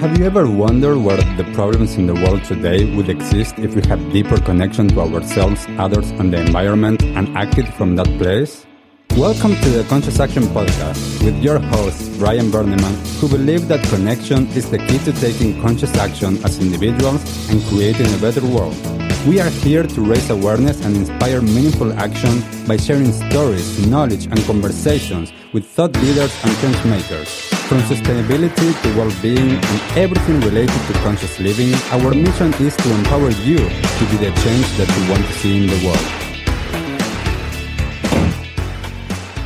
Have 0.00 0.16
you 0.16 0.26
ever 0.26 0.48
wondered 0.48 0.98
where 0.98 1.16
the 1.36 1.42
problems 1.54 1.96
in 1.96 2.06
the 2.06 2.14
world 2.14 2.44
today 2.44 2.84
would 2.94 3.08
exist 3.08 3.58
if 3.58 3.74
we 3.74 3.82
had 3.82 3.98
deeper 4.12 4.40
connection 4.40 4.86
to 4.90 5.00
ourselves, 5.00 5.66
others, 5.76 6.10
and 6.10 6.32
the 6.32 6.38
environment 6.40 7.02
and 7.02 7.36
acted 7.36 7.66
from 7.74 7.96
that 7.96 8.06
place? 8.16 8.64
Welcome 9.16 9.56
to 9.56 9.70
the 9.70 9.82
Conscious 9.88 10.20
Action 10.20 10.44
Podcast 10.54 11.24
with 11.24 11.42
your 11.42 11.58
host, 11.58 12.16
Brian 12.16 12.48
Berneman, 12.52 12.94
who 13.18 13.28
believes 13.28 13.66
that 13.66 13.82
connection 13.88 14.46
is 14.58 14.70
the 14.70 14.78
key 14.78 14.98
to 14.98 15.12
taking 15.14 15.60
conscious 15.60 15.92
action 15.96 16.36
as 16.44 16.60
individuals 16.60 17.50
and 17.50 17.60
creating 17.64 18.06
a 18.14 18.18
better 18.18 18.46
world. 18.46 18.76
We 19.26 19.40
are 19.40 19.50
here 19.50 19.82
to 19.82 20.00
raise 20.00 20.30
awareness 20.30 20.80
and 20.84 20.94
inspire 20.94 21.42
meaningful 21.42 21.92
action 21.94 22.44
by 22.68 22.76
sharing 22.76 23.10
stories, 23.10 23.84
knowledge, 23.88 24.26
and 24.26 24.38
conversations 24.44 25.32
with 25.52 25.64
thought 25.64 25.94
leaders 25.96 26.32
and 26.44 26.54
change 26.58 26.84
makers. 26.84 27.28
From 27.68 27.78
sustainability 27.80 28.82
to 28.82 28.98
well-being 28.98 29.52
and 29.52 29.96
everything 29.96 30.40
related 30.40 30.80
to 30.86 30.92
conscious 31.04 31.38
living, 31.40 31.72
our 31.90 32.14
mission 32.14 32.52
is 32.54 32.76
to 32.76 32.94
empower 32.94 33.30
you 33.30 33.56
to 33.56 34.04
be 34.10 34.16
the 34.18 34.32
change 34.44 34.68
that 34.76 34.88
you 34.96 35.10
want 35.10 35.24
to 35.24 35.32
see 35.32 35.62
in 35.62 35.66
the 35.66 35.86
world. 35.86 36.28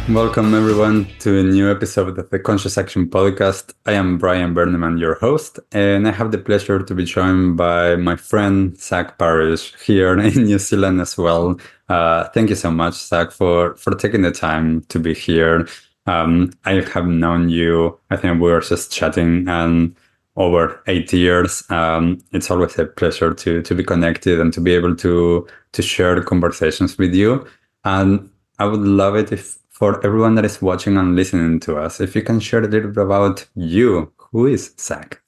Welcome 0.09 0.53
everyone 0.55 1.07
to 1.21 1.39
a 1.39 1.43
new 1.45 1.71
episode 1.71 2.19
of 2.19 2.29
the 2.31 2.39
Conscious 2.39 2.77
Action 2.77 3.09
Podcast. 3.09 3.73
I 3.87 3.93
am 3.93 4.19
Brian 4.19 4.55
Berneman, 4.55 4.99
your 4.99 5.15
host, 5.15 5.61
and 5.71 6.09
I 6.09 6.11
have 6.11 6.33
the 6.33 6.39
pleasure 6.39 6.83
to 6.83 6.95
be 6.95 7.05
joined 7.05 7.57
by 7.57 7.95
my 7.95 8.17
friend 8.17 8.77
Zac 8.77 9.17
Parish 9.19 9.73
here 9.81 10.19
in 10.19 10.45
New 10.45 10.59
Zealand 10.59 11.01
as 11.01 11.17
well. 11.17 11.59
Uh, 11.89 12.25
thank 12.31 12.51
you 12.51 12.57
so 12.57 12.71
much, 12.71 12.95
Zac, 12.95 13.31
for 13.31 13.77
for 13.77 13.95
taking 13.95 14.23
the 14.23 14.33
time 14.33 14.81
to 14.89 14.99
be 14.99 15.15
here. 15.15 15.69
Um, 16.07 16.53
I 16.65 16.81
have 16.81 17.07
known 17.07 17.49
you. 17.49 17.99
I 18.11 18.17
think 18.17 18.41
we 18.41 18.51
were 18.51 18.61
just 18.61 18.93
chatting 18.93 19.49
and 19.49 19.95
over 20.37 20.83
eight 20.87 21.13
years. 21.13 21.63
Um, 21.71 22.19
it's 22.33 22.51
always 22.51 22.79
a 22.79 22.87
pleasure 22.87 23.35
to 23.35 23.63
to 23.63 23.75
be 23.75 23.85
connected 23.85 24.41
and 24.41 24.53
to 24.55 24.61
be 24.61 24.73
able 24.75 24.97
to 24.97 25.47
to 25.73 25.83
share 25.83 26.23
conversations 26.23 26.99
with 26.99 27.15
you. 27.15 27.47
And 27.85 28.31
I 28.59 28.67
would 28.67 28.81
love 28.81 29.17
it 29.17 29.33
if 29.33 29.59
for 29.71 30.05
everyone 30.05 30.35
that 30.37 30.45
is 30.45 30.63
watching 30.63 30.97
and 30.97 31.17
listening 31.17 31.61
to 31.61 31.77
us, 31.79 32.01
if 32.01 32.15
you 32.15 32.23
can 32.23 32.41
share 32.41 32.63
a 32.63 32.69
little 32.69 32.91
bit 32.91 33.03
about 33.03 33.47
you. 33.55 34.13
Who 34.33 34.47
is 34.47 34.75
Zac? 34.79 35.22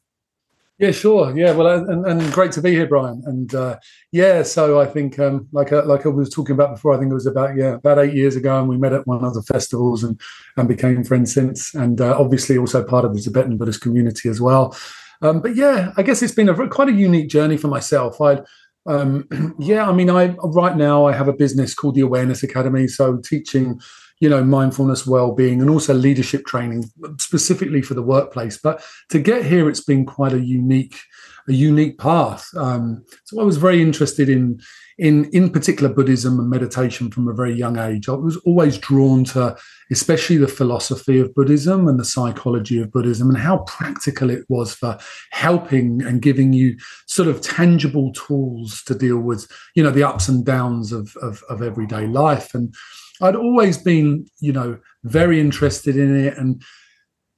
Yeah, 0.79 0.91
sure. 0.91 1.37
Yeah, 1.37 1.53
well, 1.53 1.69
and, 1.69 2.05
and 2.05 2.33
great 2.33 2.51
to 2.53 2.61
be 2.63 2.73
here, 2.73 2.87
Brian. 2.89 3.23
And 3.27 3.55
uh, 3.55 3.79
yeah, 4.11 4.43
so 4.43 4.81
I 4.81 4.87
think, 4.87 5.21
um, 5.21 5.47
like 5.53 5.73
uh, 5.73 5.85
like 5.85 6.05
I 6.05 6.09
was 6.09 6.29
talking 6.31 6.55
about 6.55 6.75
before, 6.75 6.93
I 6.93 6.99
think 6.99 7.13
it 7.13 7.15
was 7.15 7.27
about 7.27 7.57
yeah 7.57 7.75
about 7.75 8.01
eight 8.01 8.15
years 8.15 8.35
ago, 8.35 8.59
and 8.59 8.69
we 8.69 8.77
met 8.77 8.93
at 8.93 9.07
one 9.07 9.25
of 9.25 9.35
the 9.35 9.43
festivals 9.43 10.03
and 10.03 10.21
and 10.57 10.67
became 10.67 11.05
friends 11.05 11.33
since. 11.33 11.75
And 11.75 12.01
uh, 12.01 12.17
obviously, 12.19 12.59
also 12.59 12.83
part 12.85 13.05
of 13.05 13.15
the 13.15 13.21
Tibetan 13.21 13.57
Buddhist 13.57 13.83
community 13.83 14.29
as 14.29 14.41
well. 14.41 14.77
Um, 15.23 15.41
but 15.41 15.55
yeah, 15.55 15.93
I 15.97 16.03
guess 16.03 16.23
it's 16.23 16.35
been 16.35 16.49
a 16.49 16.69
quite 16.69 16.89
a 16.89 16.93
unique 16.93 17.29
journey 17.29 17.57
for 17.57 17.69
myself. 17.69 18.21
I 18.21 18.41
um, 18.87 19.29
yeah, 19.61 19.89
I 19.89 19.93
mean, 19.93 20.11
I 20.11 20.35
right 20.43 20.77
now 20.77 21.07
I 21.07 21.13
have 21.13 21.29
a 21.29 21.33
business 21.33 21.73
called 21.73 21.95
the 21.95 22.01
Awareness 22.01 22.43
Academy, 22.43 22.89
so 22.89 23.19
teaching 23.19 23.81
you 24.25 24.31
know 24.31 24.43
mindfulness 24.43 25.07
well-being 25.07 25.61
and 25.61 25.69
also 25.69 25.93
leadership 25.93 26.47
training 26.47 26.91
specifically 27.19 27.83
for 27.83 27.93
the 27.93 28.03
workplace. 28.03 28.57
But 28.57 28.83
to 29.11 29.19
get 29.19 29.45
here 29.45 29.69
it's 29.69 29.85
been 29.85 30.07
quite 30.07 30.33
a 30.33 30.41
unique 30.41 30.97
a 31.47 31.53
unique 31.53 31.99
path. 31.99 32.49
Um, 32.57 33.05
so 33.25 33.39
i 33.39 33.45
was 33.45 33.59
very 33.59 33.83
interested 33.83 34.31
in 34.31 34.63
in 34.97 35.27
in 35.33 35.51
particular 35.51 35.93
buddhism 35.93 36.39
and 36.39 36.49
meditation 36.49 37.11
from 37.11 37.29
a 37.29 37.35
very 37.35 37.53
young 37.53 37.79
age. 37.79 38.09
I 38.09 38.13
was 38.13 38.39
always 38.47 38.79
drawn 38.79 39.25
to 39.35 39.55
especially 39.91 40.39
the 40.39 40.49
philosophy 40.49 41.21
of 41.21 41.35
buddhism 41.35 41.87
and 41.87 42.01
the 42.01 42.11
psychology 42.15 42.81
of 42.81 42.91
buddhism 42.93 43.29
and 43.29 43.37
how 43.37 43.59
practical 43.67 44.31
it 44.31 44.47
was 44.49 44.75
for 44.75 44.97
helping 45.33 46.01
and 46.01 46.23
giving 46.23 46.55
you 46.55 46.79
sort 47.07 47.29
of 47.29 47.43
tangible 47.43 48.11
tools 48.13 48.83
to 48.85 48.95
deal 48.95 49.19
with 49.19 49.47
you 49.75 49.83
know 49.83 49.91
the 49.91 50.09
ups 50.11 50.29
and 50.29 50.47
downs 50.47 50.93
of 50.93 51.15
of, 51.21 51.43
of 51.51 51.61
everyday 51.61 52.07
life. 52.07 52.55
And 52.55 52.75
I'd 53.21 53.37
always 53.37 53.79
been, 53.79 54.27
you 54.41 54.53
know, 54.53 54.79
very 55.05 55.41
interested 55.41 55.97
in 55.97 56.27
it 56.27 56.37
and 56.37 56.63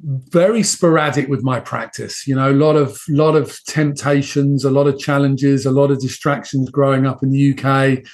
very 0.00 0.62
sporadic 0.62 1.28
with 1.28 1.42
my 1.42 1.60
practice. 1.60 2.26
You 2.26 2.34
know, 2.34 2.50
a 2.50 2.53
lot 2.53 2.76
of 2.76 3.00
lot 3.09 3.34
of 3.34 3.59
temptations, 3.66 4.64
a 4.64 4.70
lot 4.70 4.87
of 4.87 4.98
challenges, 4.98 5.66
a 5.66 5.70
lot 5.70 5.91
of 5.91 6.00
distractions 6.00 6.70
growing 6.70 7.06
up 7.06 7.22
in 7.22 7.31
the 7.31 7.59
UK. 7.59 8.04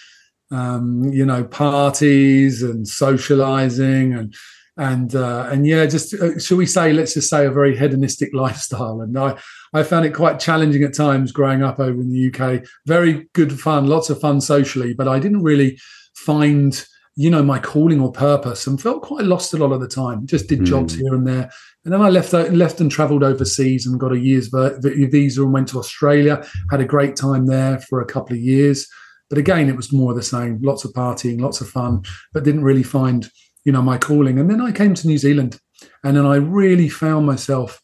Um, 0.50 1.04
you 1.04 1.24
know, 1.24 1.44
parties 1.44 2.62
and 2.62 2.86
socializing 2.86 4.12
and 4.12 4.34
and 4.76 5.14
uh, 5.14 5.48
and 5.50 5.66
yeah, 5.66 5.86
just 5.86 6.14
uh, 6.14 6.38
shall 6.38 6.56
we 6.56 6.66
say, 6.66 6.92
let's 6.92 7.14
just 7.14 7.28
say, 7.28 7.46
a 7.46 7.50
very 7.50 7.76
hedonistic 7.76 8.30
lifestyle. 8.34 9.00
And 9.00 9.18
I 9.18 9.38
I 9.72 9.82
found 9.82 10.06
it 10.06 10.14
quite 10.14 10.40
challenging 10.40 10.82
at 10.82 10.94
times 10.94 11.32
growing 11.32 11.62
up 11.62 11.78
over 11.78 12.00
in 12.00 12.10
the 12.10 12.32
UK. 12.32 12.64
Very 12.86 13.28
good 13.34 13.58
fun, 13.58 13.86
lots 13.86 14.10
of 14.10 14.20
fun 14.20 14.40
socially, 14.40 14.94
but 14.94 15.08
I 15.08 15.18
didn't 15.18 15.42
really 15.42 15.78
find 16.14 16.84
you 17.14 17.28
know, 17.28 17.42
my 17.42 17.58
calling 17.58 18.00
or 18.00 18.10
purpose 18.10 18.66
and 18.66 18.80
felt 18.80 19.02
quite 19.02 19.24
lost 19.24 19.52
a 19.52 19.58
lot 19.58 19.72
of 19.72 19.80
the 19.80 19.88
time. 19.88 20.26
Just 20.26 20.48
did 20.48 20.64
jobs 20.64 20.96
mm. 20.96 21.00
here 21.00 21.14
and 21.14 21.26
there. 21.26 21.50
And 21.84 21.92
then 21.92 22.00
I 22.00 22.08
left 22.08 22.32
left 22.32 22.80
and 22.80 22.90
travelled 22.90 23.22
overseas 23.22 23.86
and 23.86 24.00
got 24.00 24.12
a 24.12 24.18
year's 24.18 24.48
visa 24.48 25.42
and 25.42 25.52
went 25.52 25.68
to 25.68 25.78
Australia. 25.78 26.46
Had 26.70 26.80
a 26.80 26.86
great 26.86 27.16
time 27.16 27.46
there 27.46 27.80
for 27.80 28.00
a 28.00 28.06
couple 28.06 28.34
of 28.34 28.42
years. 28.42 28.88
But 29.28 29.38
again, 29.38 29.68
it 29.68 29.76
was 29.76 29.92
more 29.92 30.10
of 30.10 30.16
the 30.16 30.22
same. 30.22 30.58
Lots 30.62 30.84
of 30.84 30.92
partying, 30.92 31.40
lots 31.40 31.60
of 31.60 31.68
fun, 31.68 32.02
but 32.32 32.44
didn't 32.44 32.64
really 32.64 32.82
find, 32.82 33.30
you 33.64 33.72
know, 33.72 33.82
my 33.82 33.98
calling. 33.98 34.38
And 34.38 34.50
then 34.50 34.60
I 34.60 34.72
came 34.72 34.94
to 34.94 35.06
New 35.06 35.18
Zealand, 35.18 35.58
and 36.04 36.16
then 36.16 36.26
I 36.26 36.36
really 36.36 36.88
found 36.88 37.26
myself, 37.26 37.80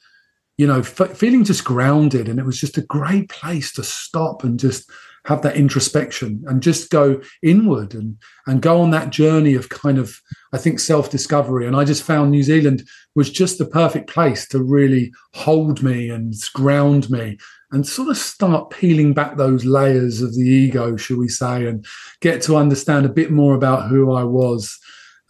you 0.59 0.67
know, 0.67 0.81
f- 0.81 1.17
feeling 1.17 1.45
just 1.45 1.65
grounded. 1.65 2.29
And 2.29 2.39
it 2.39 2.45
was 2.45 2.61
just 2.61 2.79
a 2.79 2.83
great 2.83 3.31
place 3.31 3.73
to 3.75 3.83
stop 3.83 4.45
and 4.45 4.61
just 4.61 4.91
have 5.29 5.43
that 5.43 5.57
introspection 5.57 6.43
and 6.47 6.63
just 6.63 6.91
go 6.91 7.21
inward 7.43 7.95
and 7.95 8.17
and 8.47 8.63
go 8.63 8.81
on 8.81 8.91
that 8.91 9.11
journey 9.11 9.55
of 9.55 9.69
kind 9.69 9.99
of 9.99 10.19
I 10.55 10.59
think 10.59 10.81
self 10.81 11.11
discovery. 11.11 11.67
And 11.67 11.77
I 11.77 11.85
just 11.85 12.03
found 12.03 12.31
New 12.31 12.43
Zealand 12.43 12.89
was 13.15 13.31
just 13.31 13.59
the 13.59 13.67
perfect 13.67 14.09
place 14.09 14.49
to 14.49 14.63
really 14.63 15.13
hold 15.35 15.83
me 15.83 16.09
and 16.09 16.33
ground 16.55 17.11
me 17.11 17.37
and 17.71 17.87
sort 17.87 18.09
of 18.09 18.17
start 18.17 18.71
peeling 18.71 19.13
back 19.13 19.37
those 19.37 19.67
layers 19.67 20.23
of 20.23 20.35
the 20.35 20.49
ego, 20.49 20.97
shall 20.97 21.19
we 21.19 21.29
say, 21.29 21.67
and 21.67 21.85
get 22.23 22.41
to 22.43 22.57
understand 22.57 23.05
a 23.05 23.11
bit 23.11 23.31
more 23.31 23.55
about 23.55 23.91
who 23.91 24.13
I 24.13 24.25
was 24.25 24.79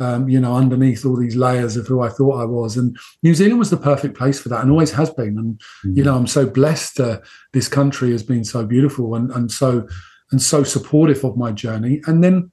um, 0.00 0.28
you 0.28 0.40
know, 0.40 0.54
underneath 0.54 1.04
all 1.04 1.16
these 1.16 1.36
layers 1.36 1.76
of 1.76 1.86
who 1.86 2.00
I 2.00 2.08
thought 2.08 2.40
I 2.40 2.44
was. 2.44 2.76
And 2.76 2.96
New 3.22 3.34
Zealand 3.34 3.58
was 3.58 3.70
the 3.70 3.76
perfect 3.76 4.16
place 4.16 4.40
for 4.40 4.48
that 4.48 4.62
and 4.62 4.70
always 4.70 4.92
has 4.92 5.10
been. 5.10 5.38
And, 5.38 5.58
mm-hmm. 5.58 5.96
you 5.96 6.04
know, 6.04 6.16
I'm 6.16 6.26
so 6.26 6.46
blessed 6.46 7.00
uh, 7.00 7.20
this 7.52 7.68
country 7.68 8.12
has 8.12 8.22
been 8.22 8.44
so 8.44 8.64
beautiful 8.64 9.14
and, 9.14 9.30
and 9.32 9.50
so 9.50 9.86
and 10.30 10.42
so 10.42 10.62
supportive 10.62 11.24
of 11.24 11.36
my 11.36 11.52
journey. 11.52 12.02
And 12.06 12.22
then 12.22 12.52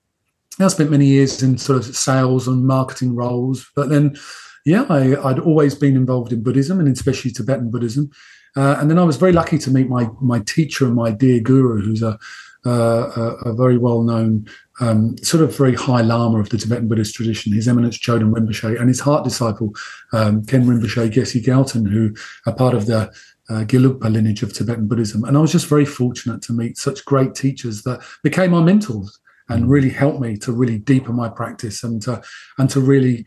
I 0.59 0.67
spent 0.69 0.91
many 0.91 1.05
years 1.05 1.43
in 1.43 1.57
sort 1.57 1.77
of 1.77 1.95
sales 1.95 2.47
and 2.47 2.65
marketing 2.65 3.15
roles. 3.15 3.69
But 3.75 3.89
then, 3.89 4.17
yeah, 4.65 4.85
I, 4.89 5.09
would 5.09 5.39
always 5.39 5.75
been 5.75 5.95
involved 5.95 6.31
in 6.31 6.41
Buddhism 6.41 6.79
and 6.79 6.87
especially 6.87 7.31
Tibetan 7.31 7.69
Buddhism. 7.69 8.09
Uh, 8.55 8.77
and 8.79 8.89
then 8.89 8.97
I 8.97 9.03
was 9.03 9.17
very 9.17 9.33
lucky 9.33 9.57
to 9.57 9.69
meet 9.69 9.89
my 9.89 10.09
my 10.21 10.39
teacher 10.39 10.85
and 10.85 10.95
my 10.95 11.11
dear 11.11 11.41
guru, 11.41 11.81
who's 11.81 12.01
a 12.01 12.17
uh, 12.65 13.11
a, 13.15 13.49
a, 13.49 13.53
very 13.53 13.77
well 13.77 14.01
known 14.01 14.47
um, 14.79 15.17
sort 15.19 15.43
of 15.43 15.55
very 15.55 15.75
high 15.75 16.01
Lama 16.01 16.39
of 16.39 16.49
the 16.49 16.57
Tibetan 16.57 16.87
Buddhist 16.87 17.15
tradition, 17.15 17.53
His 17.53 17.67
Eminence 17.67 17.97
Choden 17.97 18.33
Rinpoche, 18.33 18.79
and 18.79 18.89
his 18.89 18.99
heart 18.99 19.23
disciple, 19.23 19.73
um, 20.13 20.43
Ken 20.45 20.65
Rinpoche 20.65 21.11
Geshe 21.11 21.43
Gyaltsen, 21.43 21.87
who 21.89 22.13
are 22.45 22.55
part 22.55 22.73
of 22.73 22.87
the 22.87 23.11
uh, 23.49 23.63
Gelugpa 23.63 24.11
lineage 24.11 24.43
of 24.43 24.53
Tibetan 24.53 24.87
Buddhism. 24.87 25.23
And 25.23 25.37
I 25.37 25.41
was 25.41 25.51
just 25.51 25.67
very 25.67 25.85
fortunate 25.85 26.41
to 26.43 26.53
meet 26.53 26.77
such 26.77 27.05
great 27.05 27.35
teachers 27.35 27.83
that 27.83 28.01
became 28.23 28.51
my 28.51 28.61
mentors 28.61 29.19
and 29.47 29.69
really 29.69 29.91
helped 29.91 30.19
me 30.19 30.35
to 30.37 30.51
really 30.51 30.79
deepen 30.79 31.15
my 31.15 31.29
practice 31.29 31.83
and 31.83 32.01
to, 32.01 32.21
and 32.57 32.69
to 32.71 32.79
really 32.79 33.25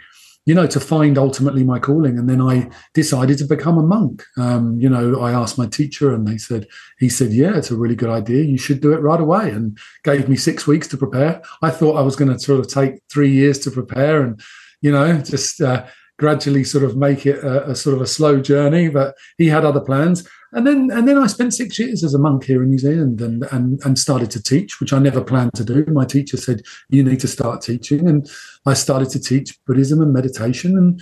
you 0.48 0.54
know, 0.54 0.66
to 0.66 0.80
find 0.80 1.18
ultimately 1.18 1.62
my 1.62 1.78
calling. 1.78 2.18
And 2.18 2.26
then 2.26 2.40
I 2.40 2.70
decided 2.94 3.36
to 3.36 3.44
become 3.44 3.76
a 3.76 3.82
monk. 3.82 4.24
Um, 4.38 4.80
you 4.80 4.88
know, 4.88 5.20
I 5.20 5.30
asked 5.30 5.58
my 5.58 5.66
teacher 5.66 6.14
and 6.14 6.26
they 6.26 6.38
said, 6.38 6.66
he 6.98 7.10
said, 7.10 7.34
yeah, 7.34 7.54
it's 7.54 7.70
a 7.70 7.76
really 7.76 7.94
good 7.94 8.08
idea. 8.08 8.44
You 8.44 8.56
should 8.56 8.80
do 8.80 8.94
it 8.94 9.02
right 9.02 9.20
away. 9.20 9.50
And 9.50 9.76
gave 10.04 10.26
me 10.26 10.36
six 10.36 10.66
weeks 10.66 10.88
to 10.88 10.96
prepare. 10.96 11.42
I 11.60 11.68
thought 11.68 11.98
I 11.98 12.00
was 12.02 12.16
going 12.16 12.32
to 12.32 12.38
sort 12.38 12.60
of 12.60 12.66
take 12.66 13.02
three 13.10 13.30
years 13.30 13.58
to 13.58 13.70
prepare 13.70 14.22
and, 14.22 14.40
you 14.80 14.90
know, 14.90 15.18
just 15.18 15.60
uh, 15.60 15.84
gradually 16.18 16.64
sort 16.64 16.84
of 16.84 16.96
make 16.96 17.26
it 17.26 17.44
a, 17.44 17.72
a 17.72 17.76
sort 17.76 17.94
of 17.94 18.00
a 18.00 18.06
slow 18.06 18.40
journey. 18.40 18.88
But 18.88 19.16
he 19.36 19.48
had 19.48 19.66
other 19.66 19.82
plans 19.82 20.26
and 20.52 20.66
then 20.66 20.90
and 20.90 21.06
then 21.06 21.18
I 21.18 21.26
spent 21.26 21.54
six 21.54 21.78
years 21.78 22.02
as 22.02 22.14
a 22.14 22.18
monk 22.18 22.44
here 22.44 22.62
in 22.62 22.70
New 22.70 22.78
Zealand 22.78 23.20
and 23.20 23.44
and 23.52 23.80
and 23.84 23.98
started 23.98 24.30
to 24.32 24.42
teach, 24.42 24.80
which 24.80 24.92
I 24.92 24.98
never 24.98 25.22
planned 25.22 25.54
to 25.54 25.64
do. 25.64 25.84
My 25.86 26.04
teacher 26.04 26.36
said 26.36 26.62
you 26.88 27.02
need 27.02 27.20
to 27.20 27.28
start 27.28 27.62
teaching, 27.62 28.08
and 28.08 28.28
I 28.64 28.74
started 28.74 29.10
to 29.10 29.20
teach 29.20 29.58
Buddhism 29.66 30.00
and 30.00 30.12
meditation, 30.12 30.78
and 30.78 31.00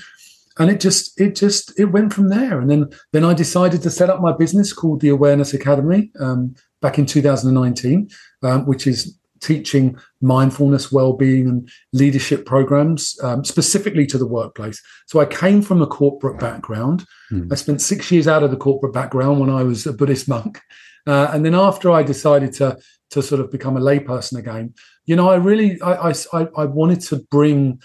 and 0.58 0.70
it 0.70 0.80
just 0.80 1.20
it 1.20 1.36
just 1.36 1.78
it 1.78 1.86
went 1.86 2.12
from 2.12 2.28
there. 2.28 2.60
And 2.60 2.70
then 2.70 2.90
then 3.12 3.24
I 3.24 3.34
decided 3.34 3.82
to 3.82 3.90
set 3.90 4.10
up 4.10 4.20
my 4.20 4.32
business 4.32 4.72
called 4.72 5.00
the 5.00 5.10
Awareness 5.10 5.54
Academy 5.54 6.10
um, 6.18 6.54
back 6.80 6.98
in 6.98 7.06
2019, 7.06 8.08
um, 8.42 8.66
which 8.66 8.86
is 8.86 9.16
teaching 9.40 9.96
mindfulness, 10.20 10.92
well-being, 10.92 11.46
and 11.46 11.68
leadership 11.92 12.46
programs 12.46 13.18
um, 13.22 13.44
specifically 13.44 14.06
to 14.06 14.18
the 14.18 14.26
workplace. 14.26 14.82
So 15.06 15.20
I 15.20 15.26
came 15.26 15.62
from 15.62 15.82
a 15.82 15.86
corporate 15.86 16.38
background. 16.38 17.04
Mm. 17.30 17.52
I 17.52 17.54
spent 17.56 17.80
six 17.80 18.10
years 18.10 18.28
out 18.28 18.42
of 18.42 18.50
the 18.50 18.56
corporate 18.56 18.92
background 18.92 19.40
when 19.40 19.50
I 19.50 19.62
was 19.62 19.86
a 19.86 19.92
Buddhist 19.92 20.28
monk, 20.28 20.60
uh, 21.06 21.30
and 21.32 21.44
then 21.44 21.54
after 21.54 21.90
I 21.90 22.02
decided 22.02 22.52
to 22.54 22.78
to 23.10 23.22
sort 23.22 23.40
of 23.40 23.52
become 23.52 23.76
a 23.76 23.80
layperson 23.80 24.36
again, 24.36 24.74
you 25.04 25.14
know, 25.14 25.28
I 25.28 25.36
really 25.36 25.80
I 25.80 26.12
I, 26.32 26.48
I 26.56 26.64
wanted 26.64 27.00
to 27.02 27.16
bring 27.30 27.80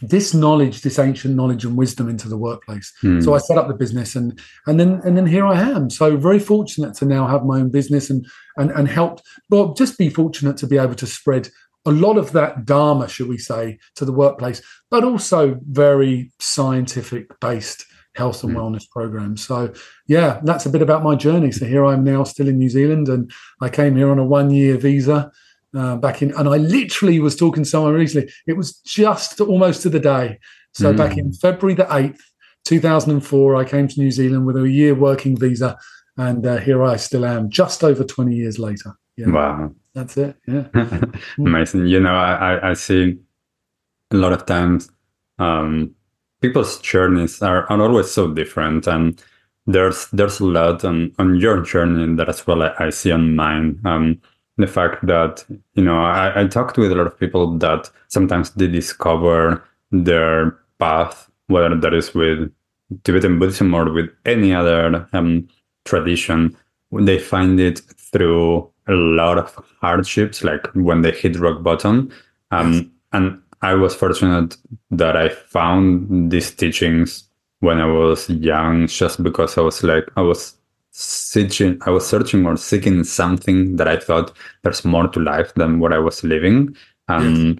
this 0.00 0.32
knowledge, 0.32 0.82
this 0.82 0.98
ancient 0.98 1.34
knowledge 1.34 1.64
and 1.64 1.76
wisdom 1.76 2.08
into 2.08 2.28
the 2.28 2.36
workplace. 2.36 2.92
Mm. 3.02 3.22
So 3.22 3.34
I 3.34 3.38
set 3.38 3.58
up 3.58 3.68
the 3.68 3.74
business 3.74 4.14
and 4.14 4.38
and 4.66 4.78
then 4.78 5.00
and 5.04 5.16
then 5.16 5.26
here 5.26 5.46
I 5.46 5.60
am. 5.60 5.90
So 5.90 6.16
very 6.16 6.38
fortunate 6.38 6.94
to 6.94 7.04
now 7.04 7.26
have 7.26 7.44
my 7.44 7.60
own 7.60 7.70
business 7.70 8.10
and 8.10 8.26
and 8.56 8.70
and 8.70 8.88
help 8.88 9.20
well 9.50 9.74
just 9.74 9.98
be 9.98 10.08
fortunate 10.08 10.56
to 10.58 10.66
be 10.66 10.78
able 10.78 10.94
to 10.94 11.06
spread 11.06 11.48
a 11.86 11.92
lot 11.92 12.18
of 12.18 12.32
that 12.32 12.64
dharma, 12.64 13.08
should 13.08 13.28
we 13.28 13.38
say, 13.38 13.78
to 13.94 14.04
the 14.04 14.12
workplace, 14.12 14.60
but 14.90 15.04
also 15.04 15.58
very 15.68 16.30
scientific 16.38 17.28
based 17.40 17.84
health 18.14 18.42
and 18.42 18.54
mm. 18.54 18.56
wellness 18.56 18.88
programs. 18.90 19.46
So 19.46 19.72
yeah, 20.06 20.40
that's 20.44 20.66
a 20.66 20.70
bit 20.70 20.82
about 20.82 21.02
my 21.02 21.14
journey. 21.14 21.50
So 21.52 21.66
here 21.66 21.84
I 21.84 21.94
am 21.94 22.04
now 22.04 22.24
still 22.24 22.48
in 22.48 22.58
New 22.58 22.68
Zealand 22.68 23.08
and 23.08 23.30
I 23.62 23.68
came 23.68 23.96
here 23.96 24.10
on 24.10 24.18
a 24.18 24.24
one 24.24 24.50
year 24.50 24.76
visa 24.76 25.30
uh, 25.76 25.96
back 25.96 26.22
in, 26.22 26.32
and 26.34 26.48
I 26.48 26.56
literally 26.56 27.20
was 27.20 27.36
talking 27.36 27.62
to 27.62 27.68
someone 27.68 27.94
recently. 27.94 28.32
It 28.46 28.56
was 28.56 28.78
just 28.80 29.40
almost 29.40 29.82
to 29.82 29.88
the 29.88 30.00
day. 30.00 30.38
So 30.72 30.92
mm. 30.92 30.96
back 30.96 31.16
in 31.16 31.32
February 31.32 31.74
the 31.74 31.94
eighth, 31.94 32.22
two 32.64 32.80
thousand 32.80 33.12
and 33.12 33.24
four, 33.24 33.56
I 33.56 33.64
came 33.64 33.88
to 33.88 34.00
New 34.00 34.10
Zealand 34.10 34.46
with 34.46 34.56
a 34.56 34.68
year 34.68 34.94
working 34.94 35.36
visa, 35.36 35.76
and 36.16 36.46
uh, 36.46 36.58
here 36.58 36.82
I 36.82 36.96
still 36.96 37.24
am, 37.24 37.50
just 37.50 37.84
over 37.84 38.04
twenty 38.04 38.36
years 38.36 38.58
later. 38.58 38.96
Yeah. 39.16 39.30
Wow, 39.30 39.72
that's 39.94 40.16
it. 40.16 40.36
Yeah, 40.46 40.68
amazing. 41.38 41.86
You 41.86 42.00
know, 42.00 42.14
I, 42.14 42.70
I 42.70 42.74
see 42.74 43.18
a 44.10 44.16
lot 44.16 44.32
of 44.32 44.46
times 44.46 44.90
um, 45.38 45.94
people's 46.40 46.80
journeys 46.80 47.42
are, 47.42 47.70
are 47.70 47.82
always 47.82 48.10
so 48.10 48.32
different, 48.32 48.86
and 48.86 49.22
there's 49.66 50.08
there's 50.12 50.40
a 50.40 50.46
lot 50.46 50.84
on 50.84 51.12
on 51.18 51.36
your 51.36 51.62
journey 51.62 52.14
that 52.16 52.28
as 52.28 52.46
well 52.46 52.62
I, 52.62 52.74
I 52.78 52.90
see 52.90 53.12
on 53.12 53.36
mine. 53.36 53.80
Um, 53.84 54.20
the 54.58 54.66
fact 54.66 55.06
that 55.06 55.44
you 55.74 55.84
know 55.84 56.00
I, 56.00 56.42
I 56.42 56.46
talked 56.46 56.76
with 56.76 56.92
a 56.92 56.94
lot 56.94 57.06
of 57.06 57.18
people 57.18 57.56
that 57.58 57.90
sometimes 58.08 58.50
they 58.50 58.66
discover 58.66 59.64
their 59.90 60.56
path 60.78 61.30
whether 61.46 61.74
that 61.74 61.94
is 61.94 62.12
with 62.14 62.52
tibetan 63.04 63.38
buddhism 63.38 63.74
or 63.74 63.90
with 63.90 64.10
any 64.26 64.54
other 64.54 65.08
um, 65.12 65.48
tradition. 65.84 66.56
They 66.92 67.18
find 67.18 67.58
it 67.60 67.80
through 67.80 68.70
a 68.86 68.92
lot 68.92 69.38
of 69.38 69.54
hardships 69.80 70.42
like 70.42 70.66
when 70.74 71.02
they 71.02 71.12
hit 71.12 71.38
rock 71.38 71.62
bottom. 71.62 72.10
Um, 72.50 72.90
and 73.12 73.40
i 73.62 73.74
was 73.74 73.94
fortunate 73.94 74.56
that 74.90 75.16
i 75.16 75.28
found 75.28 76.30
these 76.30 76.50
teachings 76.50 77.24
when 77.60 77.80
i 77.80 77.86
was 77.86 78.28
young 78.30 78.86
just 78.86 79.22
because 79.22 79.58
i 79.58 79.60
was 79.60 79.82
like 79.82 80.04
i 80.16 80.20
was 80.20 80.54
searching 80.90 81.78
i 81.86 81.90
was 81.90 82.06
searching 82.06 82.46
or 82.46 82.56
seeking 82.56 83.04
something 83.04 83.76
that 83.76 83.88
i 83.88 83.96
thought 83.96 84.32
there's 84.62 84.84
more 84.84 85.08
to 85.08 85.20
life 85.20 85.52
than 85.54 85.78
what 85.78 85.92
i 85.92 85.98
was 85.98 86.24
living. 86.24 86.74
And 87.08 87.36
yes. 87.36 87.38
Um, 87.38 87.58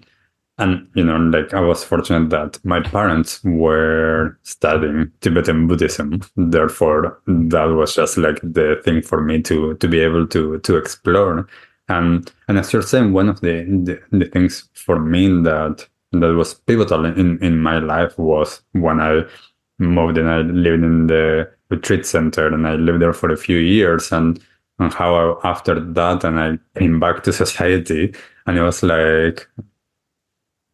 and 0.59 0.87
you 0.93 1.03
know 1.03 1.17
like 1.17 1.53
i 1.53 1.61
was 1.61 1.83
fortunate 1.83 2.29
that 2.29 2.59
my 2.65 2.81
parents 2.81 3.41
were 3.43 4.37
studying 4.43 5.11
tibetan 5.21 5.67
buddhism. 5.67 6.21
Therefore 6.35 7.19
that 7.27 7.63
was 7.63 7.95
just 7.95 8.17
like 8.17 8.39
the 8.43 8.79
thing 8.83 9.01
for 9.01 9.21
me 9.21 9.41
to 9.43 9.75
to 9.75 9.87
be 9.87 9.99
able 10.01 10.27
to 10.27 10.59
to 10.59 10.77
explore. 10.77 11.47
And 11.87 12.31
and 12.47 12.59
as 12.59 12.71
you're 12.73 12.81
saying 12.81 13.13
one 13.13 13.29
of 13.29 13.41
the 13.41 13.63
the, 13.63 14.01
the 14.11 14.25
things 14.25 14.69
for 14.73 14.99
me 14.99 15.27
that 15.43 15.87
that 16.11 16.35
was 16.35 16.53
pivotal 16.53 17.05
in 17.05 17.41
in 17.41 17.59
my 17.59 17.79
life 17.79 18.17
was 18.17 18.61
when 18.73 18.99
i 18.99 19.21
moved 19.77 20.17
and 20.17 20.29
i 20.29 20.39
lived 20.39 20.83
in 20.83 21.07
the 21.07 21.49
retreat 21.69 22.05
center 22.05 22.47
and 22.47 22.67
I 22.67 22.75
lived 22.75 23.01
there 23.01 23.13
for 23.13 23.31
a 23.31 23.37
few 23.37 23.57
years 23.57 24.11
and, 24.11 24.39
and 24.79 24.93
how 24.93 25.15
I, 25.15 25.49
after 25.49 25.79
that 25.79 26.23
and 26.23 26.39
I 26.39 26.57
came 26.77 26.99
back 26.99 27.23
to 27.23 27.33
society 27.33 28.13
and 28.45 28.57
it 28.57 28.63
was 28.63 28.81
like 28.83 29.47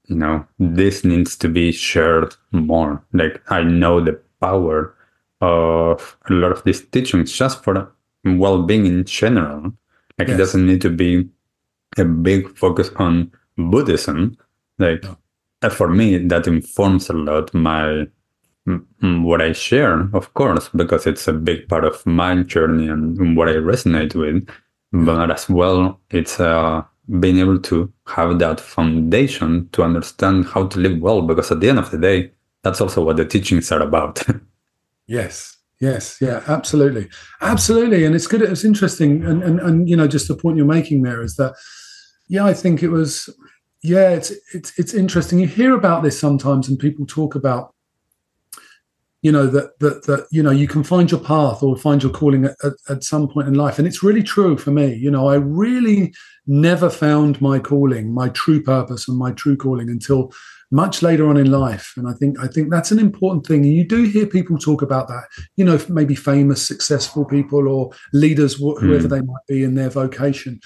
you 0.08 0.16
know 0.16 0.46
this 0.60 1.04
needs 1.04 1.36
to 1.38 1.50
be 1.50 1.72
shared 1.72 2.36
more 2.52 3.04
like 3.14 3.42
I 3.52 3.64
know 3.64 4.00
the 4.00 4.20
power 4.40 4.96
of 5.42 6.18
a 6.30 6.34
lot 6.34 6.52
of 6.52 6.64
these 6.64 6.86
teachings 6.88 7.32
just 7.32 7.64
for 7.64 7.92
well-being 8.24 8.86
in 8.86 9.04
general 9.04 9.74
like 10.18 10.28
yes. 10.28 10.36
it 10.36 10.38
doesn't 10.38 10.66
need 10.66 10.82
to 10.82 10.90
be 10.90 11.28
a 11.98 12.06
big 12.06 12.56
focus 12.58 12.90
on 12.96 13.32
Buddhism 13.58 14.38
like 14.80 15.04
no. 15.62 15.70
for 15.70 15.90
me 15.90 16.18
that 16.18 16.48
informs 16.48 17.10
a 17.10 17.14
lot 17.14 17.54
my 17.54 18.08
what 19.02 19.42
I 19.42 19.52
share, 19.52 20.10
of 20.14 20.34
course, 20.34 20.70
because 20.70 21.06
it's 21.06 21.28
a 21.28 21.34
big 21.34 21.70
part 21.70 21.86
of 21.86 22.06
my 22.06 22.42
journey 22.44 22.88
and 22.88 23.38
what 23.38 23.50
I 23.50 23.54
resonate 23.54 24.16
with. 24.16 24.48
But 24.92 25.32
as 25.32 25.50
well, 25.50 26.00
it's 26.10 26.40
uh, 26.40 26.84
being 27.20 27.40
able 27.40 27.60
to 27.60 27.92
have 28.08 28.40
that 28.40 28.60
foundation 28.60 29.70
to 29.74 29.84
understand 29.84 30.46
how 30.46 30.68
to 30.68 30.80
live 30.80 31.00
well, 31.00 31.22
because 31.22 31.52
at 31.52 31.60
the 31.60 31.70
end 31.70 31.80
of 31.80 31.92
the 31.92 31.98
day, 31.98 32.32
that's 32.64 32.82
also 32.82 33.04
what 33.04 33.18
the 33.18 33.26
teachings 33.26 33.72
are 33.72 33.82
about. 33.82 34.24
yes, 35.08 35.58
yes, 35.80 36.18
yeah, 36.20 36.42
absolutely, 36.48 37.10
absolutely, 37.42 38.06
and 38.06 38.16
it's 38.16 38.28
good. 38.28 38.42
It's 38.42 38.64
interesting, 38.64 39.24
and 39.24 39.44
and 39.44 39.60
and 39.60 39.88
you 39.88 39.96
know, 39.96 40.08
just 40.08 40.28
the 40.28 40.36
point 40.36 40.58
you're 40.58 40.66
making 40.66 41.04
there 41.04 41.22
is 41.22 41.36
that, 41.36 41.54
yeah, 42.28 42.46
I 42.46 42.54
think 42.54 42.82
it 42.82 42.90
was, 42.90 43.30
yeah, 43.84 44.10
it's 44.10 44.32
it's 44.54 44.78
it's 44.80 44.94
interesting. 44.96 45.40
You 45.40 45.48
hear 45.48 45.76
about 45.76 46.02
this 46.02 46.20
sometimes, 46.20 46.68
and 46.68 46.80
people 46.80 47.06
talk 47.06 47.36
about 47.36 47.75
you 49.26 49.32
know 49.32 49.48
that 49.48 49.80
that 49.80 50.04
that 50.04 50.28
you 50.30 50.44
know 50.44 50.52
you 50.52 50.68
can 50.68 50.84
find 50.84 51.10
your 51.10 51.20
path 51.20 51.64
or 51.64 51.76
find 51.76 52.04
your 52.04 52.12
calling 52.12 52.46
at, 52.46 52.56
at, 52.64 52.74
at, 52.90 53.04
some 53.04 53.28
point 53.28 53.48
in 53.48 53.56
life. 53.56 53.80
And 53.80 53.88
it's 53.88 54.04
really 54.04 54.22
true 54.22 54.56
for 54.56 54.70
me. 54.70 54.94
You 54.94 55.10
know 55.10 55.28
i 55.30 55.36
really 55.36 56.14
never 56.46 56.92
found 56.92 57.42
my 57.42 57.58
calling 57.58 58.14
my 58.14 58.30
true 58.30 58.62
purpose 58.62 59.08
and 59.08 59.18
my 59.18 59.32
true 59.32 59.58
calling 59.58 59.90
until 59.90 60.32
much 60.70 61.02
later 61.02 61.28
on 61.28 61.38
in 61.38 61.50
life. 61.50 61.94
And 61.98 62.08
i 62.08 62.14
think 62.14 62.40
i 62.40 62.48
think 62.48 62.70
that's 62.70 62.92
an 62.92 63.00
important 63.00 63.48
thing. 63.48 63.66
And 63.66 63.74
you 63.74 63.84
do 63.84 64.04
hear 64.04 64.28
people 64.28 64.60
talk 64.60 64.84
about 64.84 65.08
that 65.08 65.26
you 65.56 65.66
know 65.66 65.80
maybe 65.90 66.14
famous 66.14 66.62
successful 66.62 67.26
people 67.26 67.68
or 67.68 67.90
leaders 68.14 68.54
whoever 68.54 69.08
mm. 69.08 69.10
they 69.10 69.22
might 69.22 69.48
be 69.48 69.64
in 69.64 69.74
their 69.74 69.90
vocation. 69.90 70.60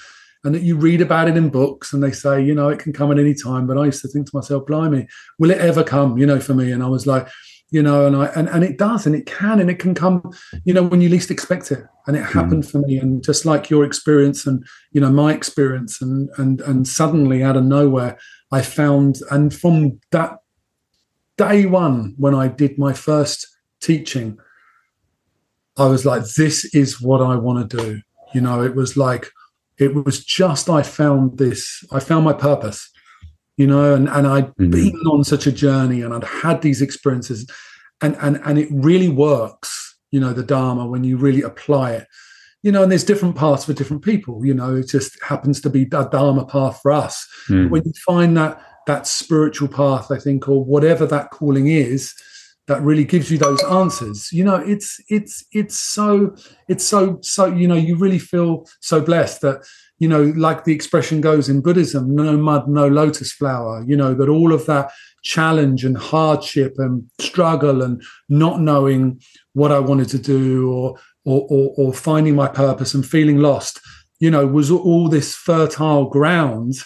And 0.44 0.54
that 0.54 0.62
you 0.62 0.76
read 0.76 1.02
about 1.02 1.28
it 1.28 1.36
in 1.36 1.50
books 1.50 1.94
and 1.94 2.02
they 2.02 2.12
say 2.12 2.42
you 2.42 2.54
know 2.54 2.68
it 2.68 2.78
can 2.78 2.92
come 2.92 3.10
at 3.10 3.18
any 3.18 3.32
time. 3.32 3.66
But 3.66 3.78
i 3.78 3.86
used 3.86 4.02
to 4.02 4.08
think 4.08 4.26
to 4.26 4.36
myself 4.36 4.66
blimey 4.66 5.06
will 5.38 5.50
it 5.50 5.64
ever 5.70 5.82
come? 5.82 6.18
You 6.18 6.26
know 6.26 6.40
for 6.40 6.52
me. 6.52 6.72
And 6.72 6.82
i 6.82 6.88
was 6.88 7.06
like 7.06 7.26
you 7.70 7.82
know 7.82 8.06
and 8.06 8.16
i 8.16 8.26
and, 8.36 8.48
and 8.48 8.64
it 8.64 8.76
does 8.76 9.06
and 9.06 9.14
it 9.14 9.26
can 9.26 9.60
and 9.60 9.70
it 9.70 9.78
can 9.78 9.94
come 9.94 10.22
you 10.64 10.74
know 10.74 10.82
when 10.82 11.00
you 11.00 11.08
least 11.08 11.30
expect 11.30 11.70
it. 11.70 11.84
And 12.06 12.16
it 12.16 12.24
happened 12.24 12.64
mm. 12.64 12.70
for 12.70 12.78
me 12.78 12.98
and 12.98 13.22
just 13.22 13.44
like 13.44 13.70
your 13.70 13.84
experience 13.84 14.44
and 14.44 14.66
you 14.90 15.00
know 15.00 15.10
my 15.10 15.32
experience 15.32 16.02
and 16.02 16.28
and 16.38 16.60
and 16.62 16.88
suddenly 16.88 17.42
out 17.44 17.56
of 17.56 17.64
nowhere 17.64 18.18
i 18.50 18.62
found 18.62 19.18
and 19.30 19.54
from 19.54 20.00
that 20.10 20.38
day 21.36 21.66
one 21.66 22.14
when 22.18 22.34
i 22.34 22.48
did 22.48 22.78
my 22.78 22.92
first 22.92 23.46
teaching 23.80 24.38
i 25.76 25.86
was 25.86 26.04
like 26.04 26.24
this 26.36 26.74
is 26.74 27.00
what 27.00 27.20
i 27.20 27.36
want 27.36 27.70
to 27.70 27.76
do. 27.76 28.00
You 28.34 28.40
know 28.40 28.62
it 28.62 28.74
was 28.74 28.96
like 28.96 29.30
it 29.78 29.94
was 29.94 30.24
just 30.24 30.68
i 30.68 30.82
found 30.82 31.38
this 31.38 31.84
i 31.92 32.00
found 32.00 32.24
my 32.24 32.32
purpose 32.32 32.90
you 33.60 33.66
know, 33.66 33.94
and, 33.94 34.08
and 34.08 34.26
i 34.26 34.36
had 34.36 34.56
mm-hmm. 34.56 34.70
been 34.70 34.96
on 35.12 35.22
such 35.22 35.46
a 35.46 35.52
journey 35.52 36.00
and 36.00 36.14
I'd 36.14 36.24
had 36.24 36.62
these 36.62 36.80
experiences 36.80 37.46
and, 38.00 38.16
and, 38.22 38.40
and 38.46 38.58
it 38.58 38.68
really 38.70 39.10
works, 39.10 39.98
you 40.10 40.18
know, 40.18 40.32
the 40.32 40.42
Dharma 40.42 40.86
when 40.86 41.04
you 41.04 41.18
really 41.18 41.42
apply 41.42 41.92
it, 41.92 42.06
you 42.62 42.72
know, 42.72 42.82
and 42.82 42.90
there's 42.90 43.04
different 43.04 43.36
paths 43.36 43.66
for 43.66 43.74
different 43.74 44.02
people, 44.02 44.46
you 44.46 44.54
know, 44.54 44.76
it 44.76 44.88
just 44.88 45.22
happens 45.22 45.60
to 45.60 45.68
be 45.68 45.82
a 45.82 46.08
Dharma 46.08 46.46
path 46.46 46.80
for 46.80 46.90
us. 46.90 47.26
Mm. 47.50 47.68
When 47.68 47.82
you 47.84 47.92
find 48.06 48.34
that, 48.38 48.62
that 48.86 49.06
spiritual 49.06 49.68
path, 49.68 50.10
I 50.10 50.18
think, 50.18 50.48
or 50.48 50.64
whatever 50.64 51.04
that 51.08 51.30
calling 51.30 51.66
is, 51.66 52.14
that 52.66 52.80
really 52.80 53.04
gives 53.04 53.32
you 53.32 53.36
those 53.36 53.60
answers 53.64 54.30
you 54.30 54.44
know 54.44 54.54
it's 54.54 55.00
it's 55.08 55.44
it's 55.50 55.76
so 55.76 56.32
it's 56.68 56.84
so 56.84 57.18
so 57.20 57.46
you 57.46 57.66
know 57.66 57.74
you 57.74 57.96
really 57.96 58.18
feel 58.18 58.64
so 58.80 59.00
blessed 59.00 59.40
that 59.40 59.66
you 60.00 60.08
know, 60.08 60.32
like 60.34 60.64
the 60.64 60.72
expression 60.72 61.20
goes 61.20 61.48
in 61.50 61.60
Buddhism, 61.60 62.16
no 62.16 62.36
mud, 62.36 62.68
no 62.68 62.88
lotus 62.88 63.32
flower, 63.32 63.84
you 63.86 63.94
know, 63.94 64.14
that 64.14 64.30
all 64.30 64.52
of 64.52 64.64
that 64.64 64.90
challenge 65.22 65.84
and 65.84 65.96
hardship 65.96 66.74
and 66.78 67.08
struggle 67.20 67.82
and 67.82 68.02
not 68.30 68.62
knowing 68.62 69.20
what 69.52 69.70
I 69.70 69.78
wanted 69.78 70.08
to 70.08 70.18
do 70.18 70.72
or, 70.72 70.98
or, 71.26 71.46
or, 71.50 71.74
or 71.76 71.92
finding 71.92 72.34
my 72.34 72.48
purpose 72.48 72.94
and 72.94 73.06
feeling 73.06 73.38
lost, 73.38 73.78
you 74.20 74.30
know, 74.30 74.46
was 74.46 74.70
all 74.70 75.10
this 75.10 75.34
fertile 75.34 76.06
ground, 76.06 76.76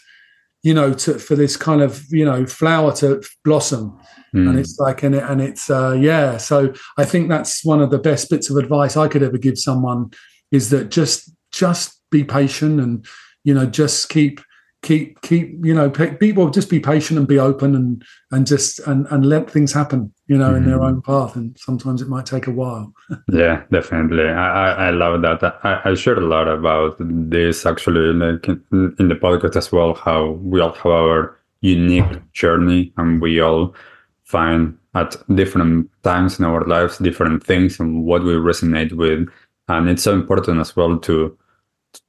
you 0.65 0.75
know, 0.75 0.93
to, 0.95 1.17
for 1.21 1.37
this 1.37 1.57
kind 1.57 1.83
of, 1.83 2.05
you 2.11 2.25
know, 2.25 2.45
flower 2.47 2.93
to 2.97 3.23
blossom. 3.45 3.97
Mm. 4.35 4.49
And 4.49 4.59
it's 4.59 4.77
like, 4.81 5.05
and, 5.05 5.15
it, 5.15 5.23
and 5.23 5.41
it's, 5.41 5.71
uh, 5.71 5.93
yeah. 5.93 6.37
So 6.39 6.75
I 6.99 7.05
think 7.05 7.29
that's 7.29 7.65
one 7.65 7.81
of 7.81 7.91
the 7.91 7.99
best 7.99 8.29
bits 8.29 8.51
of 8.51 8.57
advice 8.57 8.97
I 8.97 9.07
could 9.07 9.23
ever 9.23 9.39
give 9.39 9.57
someone 9.57 10.11
is 10.51 10.71
that 10.71 10.91
just, 10.91 11.31
just 11.53 12.01
be 12.15 12.25
patient 12.25 12.81
and 12.81 13.05
you 13.43 13.53
know 13.53 13.67
just 13.67 14.09
keep 14.09 14.41
keep 14.83 15.21
keep 15.23 15.47
you 15.65 15.75
know 15.75 15.91
people 15.91 16.51
just 16.51 16.71
be 16.71 16.79
patient 16.79 17.19
and 17.19 17.27
be 17.27 17.39
open 17.39 17.75
and 17.75 18.05
and 18.31 18.47
just 18.47 18.79
and 18.87 19.07
and 19.11 19.27
let 19.27 19.51
things 19.51 19.73
happen 19.73 20.13
you 20.29 20.37
know 20.37 20.49
mm-hmm. 20.49 20.59
in 20.59 20.65
their 20.67 20.79
mm-hmm. 20.79 20.97
own 20.97 21.03
path 21.03 21.35
and 21.37 21.59
sometimes 21.59 22.03
it 22.03 22.09
might 22.09 22.27
take 22.27 22.47
a 22.47 22.51
while 22.51 22.93
yeah 23.33 23.63
definitely 23.73 24.29
i 24.29 24.89
i 24.89 24.91
love 24.91 25.23
that 25.23 25.43
i 25.65 25.81
i 25.91 25.95
shared 25.95 26.19
a 26.19 26.29
lot 26.35 26.47
about 26.47 26.95
this 27.01 27.65
actually 27.67 28.13
like 28.13 28.47
in 28.47 29.09
the 29.13 29.19
podcast 29.27 29.57
as 29.57 29.73
well 29.73 29.95
how 29.95 30.31
we 30.53 30.61
all 30.61 30.73
have 30.73 30.93
our 30.93 31.39
unique 31.63 32.33
journey 32.33 32.93
and 32.99 33.23
we 33.23 33.41
all 33.41 33.75
find 34.25 34.77
at 34.95 35.17
different 35.35 35.91
times 36.03 36.39
in 36.39 36.45
our 36.45 36.65
lives 36.67 36.99
different 36.99 37.43
things 37.43 37.81
and 37.81 38.05
what 38.05 38.23
we 38.23 38.35
resonate 38.35 38.93
with 38.93 39.27
and 39.69 39.89
it's 39.89 40.03
so 40.03 40.13
important 40.13 40.61
as 40.61 40.77
well 40.77 40.99
to 40.99 41.37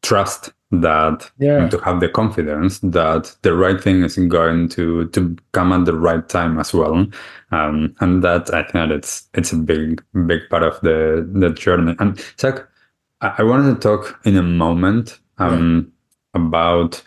trust 0.02 0.52
that 0.72 1.30
yeah. 1.38 1.62
and 1.62 1.72
to 1.72 1.78
have 1.80 2.00
the 2.00 2.10
confidence 2.10 2.80
that 2.80 3.36
the 3.44 3.54
right 3.54 3.82
thing 3.82 4.04
is 4.04 4.18
going 4.18 4.68
to 4.70 5.08
to 5.10 5.36
come 5.52 5.72
at 5.72 5.86
the 5.86 5.96
right 5.96 6.28
time 6.28 6.60
as 6.60 6.74
well 6.74 7.06
um, 7.52 7.96
and 8.00 8.24
that 8.24 8.54
i 8.54 8.64
think 8.64 8.92
it's 8.92 9.28
it's 9.34 9.52
a 9.52 9.58
big 9.58 10.04
big 10.26 10.42
part 10.50 10.64
of 10.64 10.80
the 10.82 11.28
the 11.34 11.50
journey 11.52 11.96
and 12.00 12.20
Zac, 12.40 12.68
I, 13.22 13.36
I 13.38 13.44
wanted 13.44 13.76
to 13.76 13.80
talk 13.80 14.20
in 14.26 14.38
a 14.38 14.44
moment 14.44 15.20
um, 15.38 15.94
yeah. 16.34 16.42
about 16.42 17.02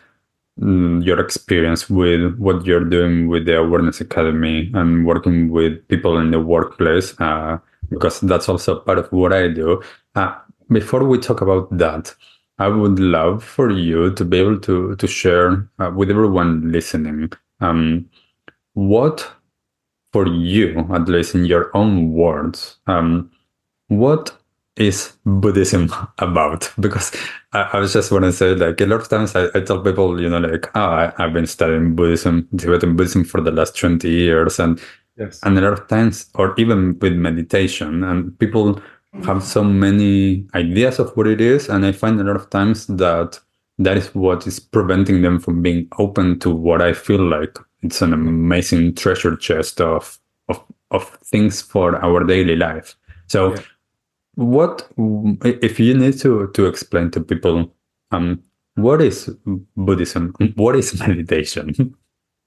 mm, 0.61 1.04
your 1.04 1.18
experience 1.18 1.90
with 1.90 2.37
what 2.38 2.64
you're 2.64 2.85
doing 2.85 3.28
with 3.28 3.47
the 3.47 3.58
awareness 3.58 4.00
academy 4.00 4.70
and 4.75 5.04
working 5.04 5.50
with 5.50 5.87
people 5.88 6.18
in 6.18 6.30
the 6.30 6.40
workplace 6.40 7.18
uh, 7.20 7.58
because 7.90 8.20
that's 8.20 8.49
also 8.49 8.78
part 8.80 8.99
of 8.99 9.11
what 9.12 9.32
i 9.32 9.49
do 9.49 9.82
uh, 10.14 10.35
before 10.70 11.02
we 11.04 11.18
talk 11.18 11.40
about 11.40 11.76
that 11.76 12.14
I 12.58 12.68
would 12.68 12.98
love 12.98 13.44
for 13.44 13.70
you 13.70 14.12
to 14.14 14.24
be 14.24 14.38
able 14.38 14.58
to 14.60 14.96
to 14.96 15.06
share 15.06 15.68
uh, 15.78 15.90
with 15.94 16.10
everyone 16.10 16.72
listening 16.72 17.30
um, 17.60 18.08
what, 18.74 19.30
for 20.12 20.26
you, 20.26 20.86
at 20.92 21.08
least 21.08 21.34
in 21.34 21.44
your 21.44 21.76
own 21.76 22.12
words, 22.12 22.76
um, 22.86 23.30
what 23.88 24.36
is 24.76 25.14
Buddhism 25.24 25.92
about? 26.18 26.72
Because 26.80 27.14
I, 27.52 27.62
I 27.72 27.78
was 27.80 27.92
just 27.92 28.12
want 28.12 28.24
to 28.24 28.32
say, 28.32 28.54
like 28.54 28.80
a 28.80 28.86
lot 28.86 29.00
of 29.00 29.08
times, 29.08 29.34
I, 29.34 29.46
I 29.54 29.60
tell 29.60 29.82
people, 29.82 30.20
you 30.20 30.28
know, 30.28 30.38
like, 30.38 30.70
oh, 30.76 30.80
I, 30.80 31.12
have 31.18 31.32
been 31.32 31.46
studying 31.46 31.96
Buddhism, 31.96 32.48
Tibetan 32.56 32.96
Buddhism 32.96 33.24
for 33.24 33.40
the 33.40 33.50
last 33.50 33.76
twenty 33.76 34.10
years, 34.10 34.58
and 34.60 34.80
yes. 35.16 35.40
and 35.42 35.58
a 35.58 35.60
lot 35.60 35.72
of 35.72 35.88
times, 35.88 36.30
or 36.34 36.54
even 36.58 36.98
with 37.00 37.14
meditation, 37.14 38.04
and 38.04 38.38
people 38.38 38.80
have 39.24 39.42
so 39.42 39.64
many 39.64 40.46
ideas 40.54 40.98
of 40.98 41.10
what 41.16 41.26
it 41.26 41.40
is 41.40 41.68
and 41.68 41.84
i 41.84 41.92
find 41.92 42.20
a 42.20 42.24
lot 42.24 42.36
of 42.36 42.50
times 42.50 42.86
that 42.86 43.40
that 43.78 43.96
is 43.96 44.14
what 44.14 44.46
is 44.46 44.58
preventing 44.58 45.22
them 45.22 45.38
from 45.38 45.62
being 45.62 45.88
open 45.98 46.38
to 46.40 46.50
what 46.50 46.82
i 46.82 46.92
feel 46.92 47.22
like. 47.22 47.58
It's 47.82 48.02
an 48.02 48.12
amazing 48.12 48.94
treasure 48.96 49.36
chest 49.36 49.80
of 49.80 50.18
of 50.48 50.64
of 50.90 51.08
things 51.24 51.62
for 51.62 51.96
our 52.04 52.24
daily 52.24 52.56
life. 52.56 52.96
So 53.26 53.54
yeah. 53.54 53.60
what 54.34 54.88
if 55.44 55.78
you 55.78 55.94
need 55.94 56.18
to 56.20 56.48
to 56.54 56.66
explain 56.66 57.10
to 57.12 57.20
people 57.20 57.70
um 58.10 58.42
what 58.74 59.00
is 59.00 59.30
buddhism? 59.76 60.34
What 60.56 60.76
is 60.76 60.98
meditation 61.06 61.94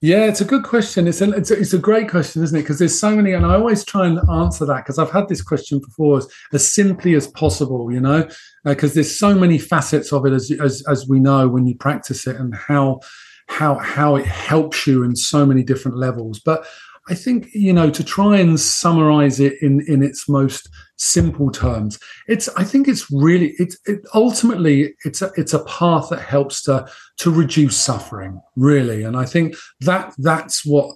Yeah, 0.03 0.25
it's 0.25 0.41
a 0.41 0.45
good 0.45 0.63
question. 0.63 1.07
It's 1.07 1.21
a, 1.21 1.31
it's 1.31 1.51
a, 1.51 1.59
it's 1.59 1.73
a 1.73 1.77
great 1.77 2.09
question, 2.09 2.41
isn't 2.41 2.57
it? 2.57 2.63
Because 2.63 2.79
there's 2.79 2.99
so 2.99 3.15
many, 3.15 3.33
and 3.33 3.45
I 3.45 3.53
always 3.53 3.85
try 3.85 4.07
and 4.07 4.19
answer 4.31 4.65
that 4.65 4.77
because 4.77 4.97
I've 4.97 5.11
had 5.11 5.27
this 5.27 5.43
question 5.43 5.77
before 5.79 6.17
as, 6.17 6.27
as 6.53 6.73
simply 6.73 7.13
as 7.13 7.27
possible, 7.27 7.91
you 7.91 7.99
know, 7.99 8.27
because 8.65 8.91
uh, 8.91 8.95
there's 8.95 9.19
so 9.19 9.35
many 9.35 9.59
facets 9.59 10.11
of 10.11 10.25
it 10.25 10.33
as, 10.33 10.51
as 10.59 10.83
as 10.89 11.07
we 11.07 11.19
know 11.19 11.47
when 11.47 11.67
you 11.67 11.75
practice 11.75 12.25
it 12.25 12.35
and 12.35 12.55
how 12.55 12.99
how 13.45 13.75
how 13.75 14.15
it 14.15 14.25
helps 14.25 14.87
you 14.87 15.03
in 15.03 15.15
so 15.15 15.45
many 15.45 15.61
different 15.61 15.97
levels. 15.97 16.39
But 16.39 16.65
I 17.09 17.15
think 17.15 17.49
you 17.53 17.73
know 17.73 17.89
to 17.89 18.03
try 18.03 18.37
and 18.37 18.59
summarize 18.59 19.39
it 19.39 19.61
in 19.61 19.81
in 19.87 20.03
its 20.03 20.29
most 20.29 20.69
simple 20.97 21.51
terms, 21.51 21.99
it's 22.27 22.47
I 22.49 22.63
think 22.63 22.87
it's 22.87 23.09
really 23.11 23.53
it's 23.57 23.77
it, 23.85 24.01
ultimately 24.13 24.93
it's 25.03 25.21
a 25.21 25.31
it's 25.35 25.53
a 25.53 25.65
path 25.65 26.09
that 26.09 26.21
helps 26.21 26.61
to 26.63 26.87
to 27.17 27.31
reduce 27.31 27.77
suffering 27.77 28.41
really, 28.55 29.03
and 29.03 29.17
I 29.17 29.25
think 29.25 29.55
that 29.81 30.13
that's 30.17 30.65
what 30.65 30.95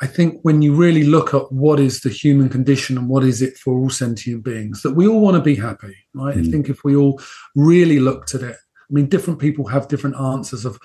I 0.00 0.06
think 0.06 0.40
when 0.42 0.60
you 0.60 0.74
really 0.74 1.04
look 1.04 1.32
at 1.32 1.50
what 1.50 1.80
is 1.80 2.00
the 2.00 2.10
human 2.10 2.50
condition 2.50 2.98
and 2.98 3.08
what 3.08 3.24
is 3.24 3.40
it 3.40 3.56
for 3.56 3.78
all 3.78 3.88
sentient 3.88 4.44
beings, 4.44 4.82
that 4.82 4.94
we 4.94 5.08
all 5.08 5.20
want 5.20 5.36
to 5.36 5.42
be 5.42 5.54
happy, 5.54 5.96
right? 6.14 6.36
Mm. 6.36 6.46
I 6.46 6.50
think 6.50 6.68
if 6.68 6.84
we 6.84 6.94
all 6.96 7.18
really 7.54 7.98
looked 7.98 8.34
at 8.34 8.42
it, 8.42 8.56
I 8.56 8.92
mean, 8.92 9.06
different 9.06 9.40
people 9.40 9.66
have 9.68 9.88
different 9.88 10.16
answers 10.16 10.66
of 10.66 10.78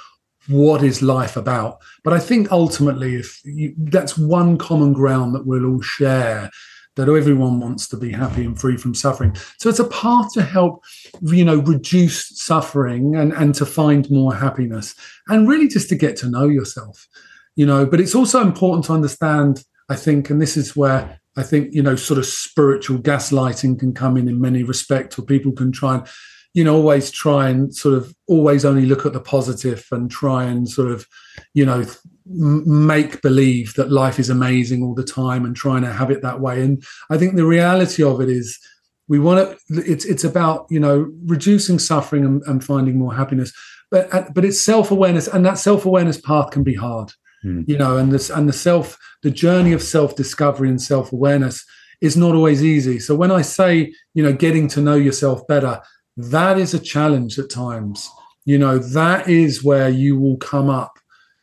what 0.48 0.84
is 0.84 1.02
life 1.02 1.38
about. 1.38 1.80
But 2.04 2.14
I 2.14 2.20
think 2.20 2.52
ultimately, 2.52 3.16
if 3.16 3.42
you, 3.44 3.74
that's 3.78 4.18
one 4.18 4.58
common 4.58 4.94
ground 4.94 5.36
that 5.36 5.46
we'll 5.46 5.66
all 5.66 5.82
share, 5.82 6.50
that 6.98 7.08
everyone 7.08 7.60
wants 7.60 7.88
to 7.88 7.98
be 7.98 8.12
happy 8.12 8.44
and 8.44 8.60
free 8.60 8.76
from 8.76 8.94
suffering. 8.94 9.36
So 9.58 9.70
it's 9.70 9.80
a 9.80 9.88
path 9.88 10.34
to 10.34 10.44
help, 10.44 10.84
you 11.22 11.46
know, 11.46 11.60
reduce 11.60 12.38
suffering 12.38 13.16
and, 13.16 13.32
and 13.32 13.56
to 13.56 13.66
find 13.66 14.10
more 14.12 14.36
happiness 14.36 14.94
and 15.28 15.48
really 15.48 15.70
just 15.70 15.88
to 15.90 15.96
get 15.96 16.18
to 16.18 16.30
know 16.30 16.48
yourself, 16.48 17.08
you 17.56 17.66
know. 17.66 17.86
But 17.86 18.02
it's 18.02 18.16
also 18.16 18.42
important 18.42 18.86
to 18.86 18.94
understand, 18.94 19.64
I 19.90 19.96
think, 19.96 20.30
and 20.30 20.42
this 20.42 20.58
is 20.58 20.76
where 20.76 21.22
I 21.38 21.44
think, 21.44 21.74
you 21.74 21.82
know, 21.82 21.96
sort 21.96 22.18
of 22.18 22.26
spiritual 22.26 22.98
gaslighting 22.98 23.80
can 23.80 23.94
come 23.94 24.18
in 24.18 24.28
in 24.28 24.42
many 24.42 24.64
respects, 24.64 25.18
or 25.18 25.22
people 25.22 25.54
can 25.54 25.72
try 25.72 25.96
and 25.96 26.08
you 26.54 26.64
know 26.64 26.76
always 26.76 27.12
try 27.12 27.50
and 27.50 27.74
sort 27.74 27.96
of 27.96 28.14
always 28.28 28.66
only 28.66 28.86
look 28.86 29.06
at 29.06 29.14
the 29.14 29.20
positive 29.20 29.86
and 29.92 30.12
try 30.12 30.44
and 30.44 30.70
sort 30.70 30.92
of 30.92 31.08
you 31.54 31.66
know 31.66 31.86
make 32.26 33.22
believe 33.22 33.74
that 33.76 33.92
life 33.92 34.20
is 34.20 34.30
amazing 34.30 34.84
all 34.84 34.94
the 34.94 35.04
time 35.04 35.46
and 35.46 35.56
trying 35.56 35.82
to 35.82 35.92
have 35.92 36.12
it 36.12 36.22
that 36.22 36.40
way. 36.40 36.62
And 36.62 36.84
i 37.10 37.18
think 37.18 37.36
the 37.36 37.46
reality 37.46 38.04
of 38.04 38.22
it 38.22 38.30
is 38.30 38.60
we 39.08 39.20
want 39.20 39.58
to 39.68 39.82
it's 39.92 40.06
it's 40.06 40.24
about 40.24 40.66
you 40.70 40.80
know 40.80 41.12
reducing 41.26 41.80
suffering 41.80 42.26
and, 42.26 42.42
and 42.44 42.64
finding 42.64 42.98
more 42.98 43.14
happiness. 43.14 43.52
But 43.90 44.34
but 44.34 44.46
it's 44.46 44.62
self-awareness 44.62 45.28
and 45.28 45.46
that 45.46 45.58
self-awareness 45.58 46.22
path 46.22 46.52
can 46.52 46.64
be 46.64 46.76
hard 46.76 47.12
mm. 47.44 47.68
you 47.68 47.78
know 47.78 47.98
and 47.98 48.12
this 48.12 48.30
and 48.30 48.48
the 48.48 48.54
self 48.54 48.98
the 49.22 49.32
journey 49.32 49.74
of 49.74 49.82
self-discovery 49.82 50.70
and 50.70 50.82
self-awareness 50.82 51.66
is 52.00 52.18
not 52.18 52.34
always 52.36 52.64
easy. 52.64 53.00
So 53.00 53.16
when 53.16 53.32
i 53.32 53.42
say 53.42 53.94
you 54.14 54.24
know 54.24 54.34
getting 54.34 54.68
to 54.70 54.82
know 54.82 54.96
yourself 54.96 55.46
better 55.48 55.82
that 56.18 56.58
is 56.58 56.74
a 56.74 56.80
challenge 56.80 57.40
at 57.40 57.50
times. 57.50 58.10
You 58.46 58.58
know, 58.58 58.78
that 58.80 59.30
is 59.30 59.64
where 59.64 59.90
you 59.90 60.20
will 60.20 60.38
come 60.38 60.70
up 60.70 60.98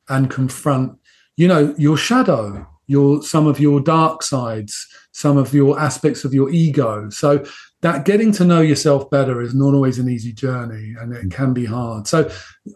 and 0.08 0.30
confront, 0.30 0.98
you 1.36 1.48
know, 1.48 1.74
your 1.78 1.96
shadow, 1.96 2.66
your 2.86 3.22
some 3.22 3.46
of 3.46 3.60
your 3.60 3.80
dark 3.80 4.22
sides, 4.22 4.86
some 5.12 5.36
of 5.36 5.54
your 5.54 5.78
aspects 5.78 6.24
of 6.24 6.34
your 6.34 6.50
ego. 6.50 7.08
So 7.10 7.44
that 7.82 8.04
getting 8.04 8.32
to 8.32 8.44
know 8.44 8.60
yourself 8.60 9.08
better 9.10 9.40
is 9.40 9.54
not 9.54 9.74
always 9.74 9.98
an 9.98 10.08
easy 10.08 10.32
journey 10.32 10.94
and 10.98 11.14
it 11.14 11.30
can 11.30 11.52
be 11.52 11.64
hard. 11.64 12.08
So 12.08 12.28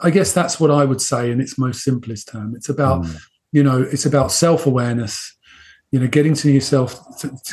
I 0.02 0.10
guess 0.10 0.32
that's 0.32 0.60
what 0.60 0.70
I 0.70 0.84
would 0.84 1.00
say 1.00 1.30
in 1.30 1.40
its 1.40 1.58
most 1.58 1.82
simplest 1.82 2.28
term. 2.28 2.54
It's 2.54 2.68
about, 2.68 3.02
mm. 3.02 3.20
you 3.50 3.64
know, 3.64 3.82
it's 3.82 4.06
about 4.06 4.30
self-awareness, 4.30 5.36
you 5.90 5.98
know, 5.98 6.06
getting 6.06 6.34
to 6.34 6.50
yourself, 6.50 7.00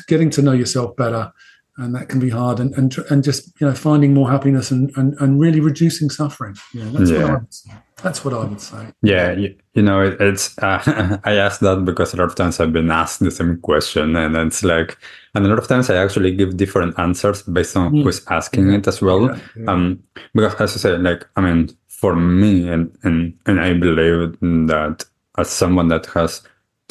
getting 0.07 0.29
to 0.31 0.43
know 0.43 0.51
yourself 0.51 0.95
better 0.95 1.31
and 1.79 1.95
that 1.95 2.09
can 2.09 2.19
be 2.19 2.29
hard 2.29 2.59
and 2.59 2.73
and, 2.77 2.95
and 3.09 3.23
just 3.23 3.51
you 3.59 3.67
know 3.67 3.73
finding 3.73 4.13
more 4.13 4.29
happiness 4.29 4.71
and, 4.71 4.91
and, 4.95 5.15
and 5.19 5.39
really 5.39 5.59
reducing 5.59 6.09
suffering 6.09 6.55
yeah 6.73 6.85
that's 6.91 7.09
yeah. 7.09 7.21
what 7.21 7.29
I 7.29 7.33
would 7.33 7.53
say. 7.53 7.71
that's 8.03 8.25
what 8.25 8.33
I 8.33 8.43
would 8.45 8.61
say 8.61 8.87
yeah 9.01 9.31
you, 9.31 9.55
you 9.73 9.81
know 9.81 10.01
it, 10.01 10.19
it's 10.19 10.57
uh, 10.59 11.19
I 11.23 11.35
asked 11.35 11.61
that 11.61 11.85
because 11.85 12.13
a 12.13 12.17
lot 12.17 12.25
of 12.25 12.35
times 12.35 12.59
I've 12.59 12.73
been 12.73 12.91
asked 12.91 13.19
the 13.19 13.31
same 13.31 13.57
question 13.61 14.15
and 14.15 14.35
it's 14.35 14.63
like 14.63 14.97
and 15.33 15.45
a 15.45 15.49
lot 15.49 15.59
of 15.59 15.67
times 15.67 15.89
I 15.89 15.95
actually 15.95 16.35
give 16.35 16.57
different 16.57 16.97
answers 16.99 17.41
based 17.43 17.75
on 17.77 17.93
mm. 17.93 18.03
who's 18.03 18.25
asking 18.27 18.69
yeah. 18.69 18.77
it 18.77 18.87
as 18.87 19.01
well 19.01 19.25
yeah. 19.25 19.39
Yeah. 19.55 19.71
um 19.71 20.03
because 20.33 20.55
as 20.59 20.75
I 20.75 20.79
say 20.79 20.97
like 20.97 21.27
I 21.35 21.41
mean 21.41 21.69
for 21.87 22.15
me 22.15 22.69
and 22.69 22.95
and 23.03 23.37
and 23.45 23.59
I 23.59 23.73
believe 23.73 24.37
that 24.41 25.05
as 25.37 25.49
someone 25.49 25.87
that 25.89 26.05
has 26.07 26.41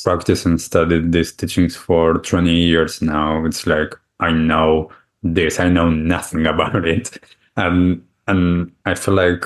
practiced 0.02 0.47
and 0.47 0.61
studied 0.61 1.11
these 1.12 1.33
teachings 1.33 1.75
for 1.75 2.14
20 2.14 2.54
years 2.54 3.02
now 3.02 3.45
it's 3.45 3.66
like 3.66 3.95
I 4.20 4.32
know 4.32 4.90
this, 5.22 5.60
I 5.60 5.68
know 5.68 5.90
nothing 5.90 6.46
about 6.46 6.87
it. 6.87 7.18
And 7.56 8.04
and 8.26 8.72
I 8.84 8.94
feel 8.94 9.14
like 9.14 9.44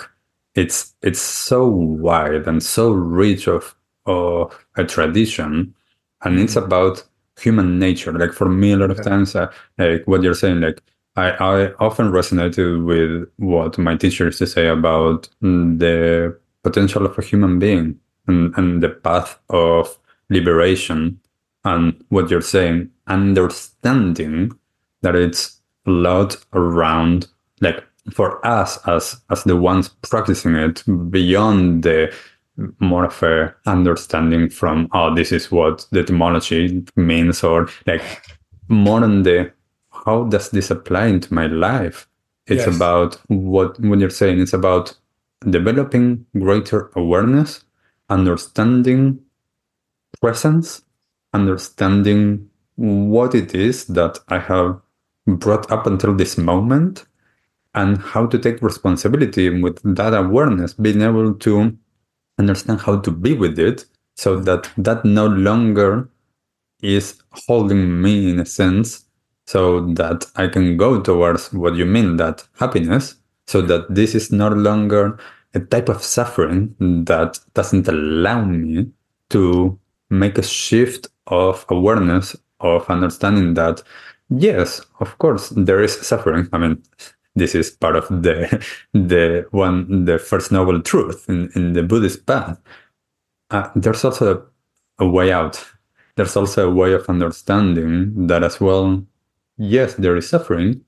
it's 0.54 0.94
it's 1.02 1.20
so 1.20 1.66
wide 1.66 2.46
and 2.46 2.62
so 2.62 2.90
rich 2.90 3.46
of 3.48 3.74
of 4.06 4.66
a 4.76 4.84
tradition 4.84 5.74
and 6.24 6.38
it's 6.40 6.54
mm-hmm. 6.54 6.64
about 6.64 7.04
human 7.40 7.78
nature. 7.78 8.12
Like 8.12 8.32
for 8.32 8.48
me 8.48 8.72
a 8.72 8.76
lot 8.76 8.90
of 8.90 9.02
times 9.02 9.34
uh, 9.34 9.50
like 9.78 10.06
what 10.06 10.22
you're 10.22 10.34
saying, 10.34 10.60
like 10.60 10.82
I, 11.16 11.30
I 11.30 11.72
often 11.74 12.10
resonated 12.10 12.84
with 12.84 13.28
what 13.36 13.76
my 13.78 13.96
teacher 13.96 14.26
used 14.26 14.38
to 14.38 14.46
say 14.46 14.68
about 14.68 15.28
the 15.40 16.38
potential 16.62 17.04
of 17.04 17.18
a 17.18 17.22
human 17.22 17.58
being 17.58 17.98
and, 18.26 18.54
and 18.56 18.82
the 18.82 18.88
path 18.88 19.38
of 19.50 19.98
liberation 20.30 21.20
and 21.64 22.02
what 22.08 22.30
you're 22.30 22.40
saying, 22.40 22.90
understanding 23.06 24.52
that 25.02 25.14
it's 25.14 25.60
a 25.86 25.90
lot 25.90 26.36
around 26.52 27.26
like 27.60 27.84
for 28.10 28.44
us 28.46 28.78
as 28.88 29.20
as 29.30 29.44
the 29.44 29.56
ones 29.56 29.88
practicing 30.02 30.54
it 30.54 30.82
beyond 31.10 31.82
the 31.82 32.12
more 32.80 33.04
of 33.04 33.22
a 33.22 33.54
understanding 33.66 34.48
from 34.48 34.88
oh 34.92 35.14
this 35.14 35.32
is 35.32 35.50
what 35.50 35.86
the 35.90 36.00
etymology 36.00 36.84
means 36.96 37.42
or 37.42 37.68
like 37.86 38.02
more 38.68 39.02
on 39.02 39.22
the 39.22 39.50
how 40.04 40.24
does 40.24 40.50
this 40.50 40.70
apply 40.70 41.06
into 41.06 41.32
my 41.32 41.46
life 41.46 42.08
it's 42.46 42.66
yes. 42.66 42.76
about 42.76 43.18
what 43.28 43.78
when 43.80 44.00
you're 44.00 44.10
saying 44.10 44.40
it's 44.40 44.52
about 44.52 44.96
developing 45.48 46.26
greater 46.38 46.90
awareness 46.96 47.64
understanding 48.10 49.18
presence 50.20 50.82
understanding 51.32 52.48
what 52.76 53.34
it 53.34 53.54
is 53.54 53.86
that 53.86 54.18
i 54.28 54.38
have 54.38 54.80
brought 55.26 55.70
up 55.70 55.86
until 55.86 56.14
this 56.14 56.36
moment 56.36 57.04
and 57.74 57.98
how 57.98 58.26
to 58.26 58.38
take 58.38 58.60
responsibility 58.62 59.48
with 59.48 59.80
that 59.96 60.14
awareness 60.14 60.74
being 60.74 61.00
able 61.00 61.34
to 61.34 61.76
understand 62.38 62.80
how 62.80 62.98
to 62.98 63.10
be 63.10 63.32
with 63.32 63.58
it 63.58 63.84
so 64.14 64.38
that 64.38 64.70
that 64.76 65.04
no 65.04 65.26
longer 65.26 66.08
is 66.82 67.22
holding 67.46 68.02
me 68.02 68.30
in 68.30 68.40
a 68.40 68.46
sense 68.46 69.04
so 69.46 69.80
that 69.94 70.26
I 70.36 70.48
can 70.48 70.76
go 70.76 71.00
towards 71.00 71.52
what 71.52 71.74
you 71.76 71.86
mean 71.86 72.16
that 72.16 72.46
happiness 72.58 73.16
so 73.46 73.62
that 73.62 73.94
this 73.94 74.14
is 74.14 74.32
no 74.32 74.48
longer 74.48 75.18
a 75.54 75.60
type 75.60 75.88
of 75.88 76.02
suffering 76.02 76.74
that 76.78 77.38
doesn't 77.54 77.88
allow 77.88 78.44
me 78.44 78.90
to 79.30 79.78
make 80.10 80.38
a 80.38 80.42
shift 80.42 81.08
of 81.26 81.64
awareness 81.68 82.36
of 82.60 82.88
understanding 82.88 83.54
that 83.54 83.82
yes 84.36 84.80
of 85.00 85.18
course 85.18 85.50
there 85.56 85.82
is 85.82 85.94
suffering 86.06 86.48
i 86.52 86.58
mean 86.58 86.82
this 87.34 87.54
is 87.54 87.70
part 87.70 87.96
of 87.96 88.08
the 88.08 88.64
the 88.92 89.46
one 89.50 90.04
the 90.04 90.18
first 90.18 90.52
noble 90.52 90.80
truth 90.80 91.28
in, 91.28 91.50
in 91.54 91.72
the 91.72 91.82
Buddhist 91.82 92.26
path. 92.26 92.58
Uh, 93.50 93.70
there's 93.74 94.04
also 94.04 94.50
a, 94.98 95.04
a 95.04 95.08
way 95.08 95.32
out. 95.32 95.64
There's 96.16 96.36
also 96.36 96.68
a 96.68 96.74
way 96.74 96.92
of 96.92 97.08
understanding 97.08 98.26
that 98.26 98.42
as 98.44 98.60
well. 98.60 99.02
Yes, 99.58 99.94
there 99.94 100.16
is 100.16 100.28
suffering, 100.28 100.80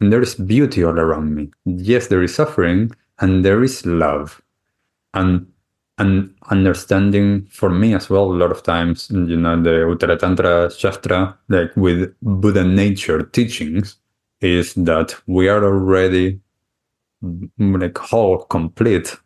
and 0.00 0.12
there 0.12 0.22
is 0.22 0.34
beauty 0.34 0.84
all 0.84 0.98
around 0.98 1.34
me. 1.34 1.50
Yes, 1.64 2.08
there 2.08 2.22
is 2.22 2.34
suffering, 2.34 2.92
and 3.18 3.44
there 3.44 3.62
is 3.62 3.84
love, 3.84 4.40
and 5.14 5.46
and 6.02 6.34
understanding 6.50 7.46
for 7.46 7.70
me 7.70 7.94
as 7.94 8.10
well. 8.10 8.24
A 8.24 8.40
lot 8.42 8.50
of 8.50 8.64
times, 8.64 9.08
you 9.10 9.36
know, 9.36 9.60
the 9.62 9.86
Uttara 9.90 10.18
Tantra 10.18 10.68
Shastra, 10.70 11.38
like 11.48 11.70
with 11.76 12.12
Buddha 12.20 12.64
nature 12.64 13.22
teachings, 13.22 13.96
is 14.40 14.74
that 14.74 15.14
we 15.28 15.48
are 15.48 15.64
already 15.64 16.40
like 17.58 17.96
whole, 17.98 18.38
complete, 18.38 19.16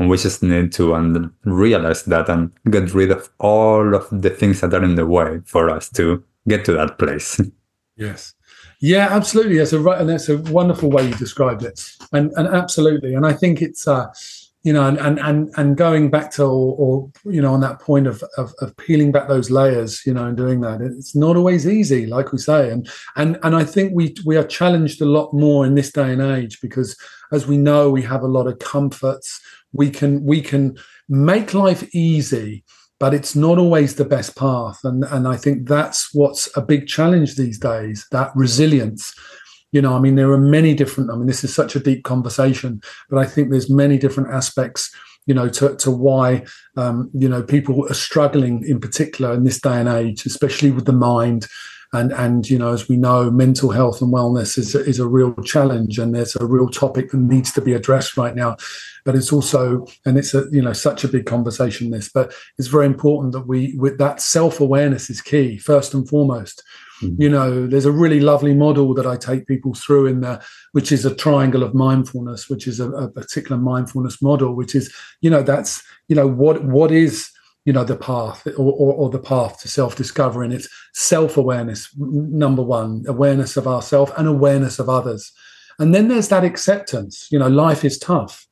and 0.00 0.10
we 0.10 0.16
just 0.16 0.42
need 0.42 0.72
to 0.72 0.94
and 0.94 1.30
realize 1.44 2.02
that 2.06 2.28
and 2.28 2.50
get 2.68 2.92
rid 2.92 3.12
of 3.12 3.30
all 3.38 3.94
of 3.94 4.08
the 4.10 4.30
things 4.30 4.60
that 4.60 4.74
are 4.74 4.82
in 4.82 4.96
the 4.96 5.06
way 5.06 5.40
for 5.44 5.70
us 5.70 5.88
to 5.90 6.22
get 6.48 6.64
to 6.64 6.72
that 6.72 6.98
place. 6.98 7.40
Yes. 7.96 8.34
Yeah, 8.80 9.06
absolutely. 9.08 9.58
That's 9.58 9.72
a 9.72 9.78
right, 9.78 10.00
and 10.00 10.10
that's 10.10 10.28
a 10.28 10.38
wonderful 10.38 10.90
way 10.90 11.06
you 11.06 11.14
described 11.14 11.62
it, 11.62 11.80
and 12.12 12.32
and 12.34 12.48
absolutely, 12.48 13.14
and 13.14 13.24
I 13.24 13.32
think 13.32 13.62
it's 13.62 13.86
uh, 13.86 14.12
you 14.64 14.72
know, 14.72 14.88
and 14.88 14.98
and 14.98 15.18
and, 15.18 15.50
and 15.58 15.76
going 15.76 16.10
back 16.10 16.32
to 16.32 16.42
or, 16.42 16.74
or 16.78 17.12
you 17.30 17.40
know 17.40 17.52
on 17.52 17.60
that 17.60 17.80
point 17.80 18.06
of, 18.06 18.24
of, 18.38 18.52
of 18.62 18.74
peeling 18.78 19.12
back 19.12 19.28
those 19.28 19.50
layers, 19.50 20.04
you 20.06 20.14
know, 20.14 20.24
and 20.24 20.38
doing 20.38 20.62
that, 20.62 20.80
it's 20.80 21.14
not 21.14 21.36
always 21.36 21.68
easy, 21.68 22.06
like 22.06 22.32
we 22.32 22.38
say, 22.38 22.70
and 22.70 22.88
and 23.16 23.38
and 23.42 23.54
I 23.54 23.62
think 23.62 23.92
we 23.94 24.14
we 24.24 24.38
are 24.38 24.46
challenged 24.46 25.02
a 25.02 25.06
lot 25.06 25.34
more 25.34 25.66
in 25.66 25.74
this 25.74 25.92
day 25.92 26.10
and 26.10 26.22
age 26.22 26.62
because, 26.62 26.96
as 27.30 27.46
we 27.46 27.58
know, 27.58 27.90
we 27.90 28.00
have 28.02 28.22
a 28.22 28.26
lot 28.28 28.46
of 28.46 28.58
comforts. 28.58 29.38
We 29.74 29.90
can 29.90 30.24
we 30.24 30.40
can 30.40 30.78
make 31.10 31.52
life 31.52 31.94
easy, 31.94 32.64
but 32.98 33.12
it's 33.12 33.36
not 33.36 33.58
always 33.58 33.96
the 33.96 34.06
best 34.06 34.34
path, 34.34 34.80
and 34.82 35.04
and 35.04 35.28
I 35.28 35.36
think 35.36 35.68
that's 35.68 36.14
what's 36.14 36.48
a 36.56 36.62
big 36.62 36.86
challenge 36.86 37.36
these 37.36 37.58
days. 37.58 38.06
That 38.12 38.32
resilience 38.34 39.14
you 39.74 39.82
know 39.82 39.94
i 39.94 40.00
mean 40.00 40.14
there 40.14 40.30
are 40.30 40.38
many 40.38 40.72
different 40.72 41.10
i 41.10 41.16
mean 41.16 41.26
this 41.26 41.44
is 41.44 41.54
such 41.54 41.76
a 41.76 41.80
deep 41.80 42.04
conversation 42.04 42.80
but 43.10 43.18
i 43.18 43.26
think 43.26 43.50
there's 43.50 43.68
many 43.68 43.98
different 43.98 44.30
aspects 44.30 44.90
you 45.26 45.34
know 45.34 45.48
to, 45.48 45.76
to 45.76 45.90
why 45.90 46.44
um, 46.76 47.10
you 47.14 47.28
know 47.28 47.42
people 47.42 47.86
are 47.88 47.94
struggling 47.94 48.64
in 48.66 48.80
particular 48.80 49.34
in 49.34 49.44
this 49.44 49.60
day 49.60 49.80
and 49.80 49.88
age 49.88 50.26
especially 50.26 50.70
with 50.70 50.86
the 50.86 50.92
mind. 50.92 51.46
And 51.92 52.10
and 52.12 52.50
you 52.50 52.58
know 52.58 52.72
as 52.72 52.88
we 52.88 52.96
know 52.96 53.30
mental 53.30 53.70
health 53.70 54.02
and 54.02 54.12
wellness 54.12 54.58
is 54.58 54.74
is 54.74 54.98
a 54.98 55.06
real 55.06 55.32
challenge 55.44 55.96
and 55.96 56.12
there's 56.12 56.34
a 56.34 56.44
real 56.44 56.68
topic 56.68 57.12
that 57.12 57.18
needs 57.18 57.52
to 57.52 57.60
be 57.60 57.72
addressed 57.72 58.16
right 58.16 58.34
now. 58.34 58.56
But 59.04 59.14
it's 59.14 59.32
also 59.32 59.86
and 60.04 60.18
it's 60.18 60.34
a 60.34 60.46
you 60.50 60.60
know 60.60 60.72
such 60.72 61.04
a 61.04 61.08
big 61.08 61.24
conversation 61.24 61.92
this 61.92 62.08
but 62.08 62.34
it's 62.58 62.66
very 62.66 62.86
important 62.86 63.32
that 63.34 63.46
we 63.46 63.76
with 63.76 63.98
that 63.98 64.20
self-awareness 64.20 65.08
is 65.08 65.20
key 65.20 65.56
first 65.56 65.94
and 65.94 66.08
foremost 66.08 66.64
Mm-hmm. 67.04 67.22
You 67.22 67.28
know, 67.28 67.66
there's 67.66 67.84
a 67.84 67.92
really 67.92 68.20
lovely 68.20 68.54
model 68.54 68.94
that 68.94 69.06
I 69.06 69.16
take 69.16 69.46
people 69.46 69.74
through 69.74 70.06
in 70.06 70.20
there, 70.20 70.40
which 70.72 70.90
is 70.90 71.04
a 71.04 71.14
triangle 71.14 71.62
of 71.62 71.74
mindfulness, 71.74 72.48
which 72.48 72.66
is 72.66 72.80
a, 72.80 72.90
a 72.90 73.08
particular 73.08 73.56
mindfulness 73.56 74.20
model, 74.22 74.54
which 74.54 74.74
is, 74.74 74.92
you 75.20 75.30
know, 75.30 75.42
that's, 75.42 75.82
you 76.08 76.16
know, 76.16 76.26
what 76.26 76.64
what 76.64 76.90
is 76.90 77.30
you 77.64 77.72
know 77.72 77.84
the 77.84 77.96
path 77.96 78.46
or, 78.46 78.72
or, 78.72 78.94
or 78.94 79.10
the 79.10 79.18
path 79.18 79.60
to 79.60 79.68
self-discovery? 79.68 80.46
And 80.46 80.54
it's 80.54 80.68
self-awareness 80.92 81.90
number 81.96 82.62
one 82.62 83.04
awareness 83.08 83.56
of 83.56 83.66
ourself 83.66 84.12
and 84.16 84.28
awareness 84.28 84.78
of 84.78 84.88
others. 84.88 85.32
And 85.78 85.94
then 85.94 86.08
there's 86.08 86.28
that 86.28 86.44
acceptance 86.44 87.28
you 87.30 87.38
know 87.38 87.48
life 87.48 87.84
is 87.84 87.98
tough. 87.98 88.46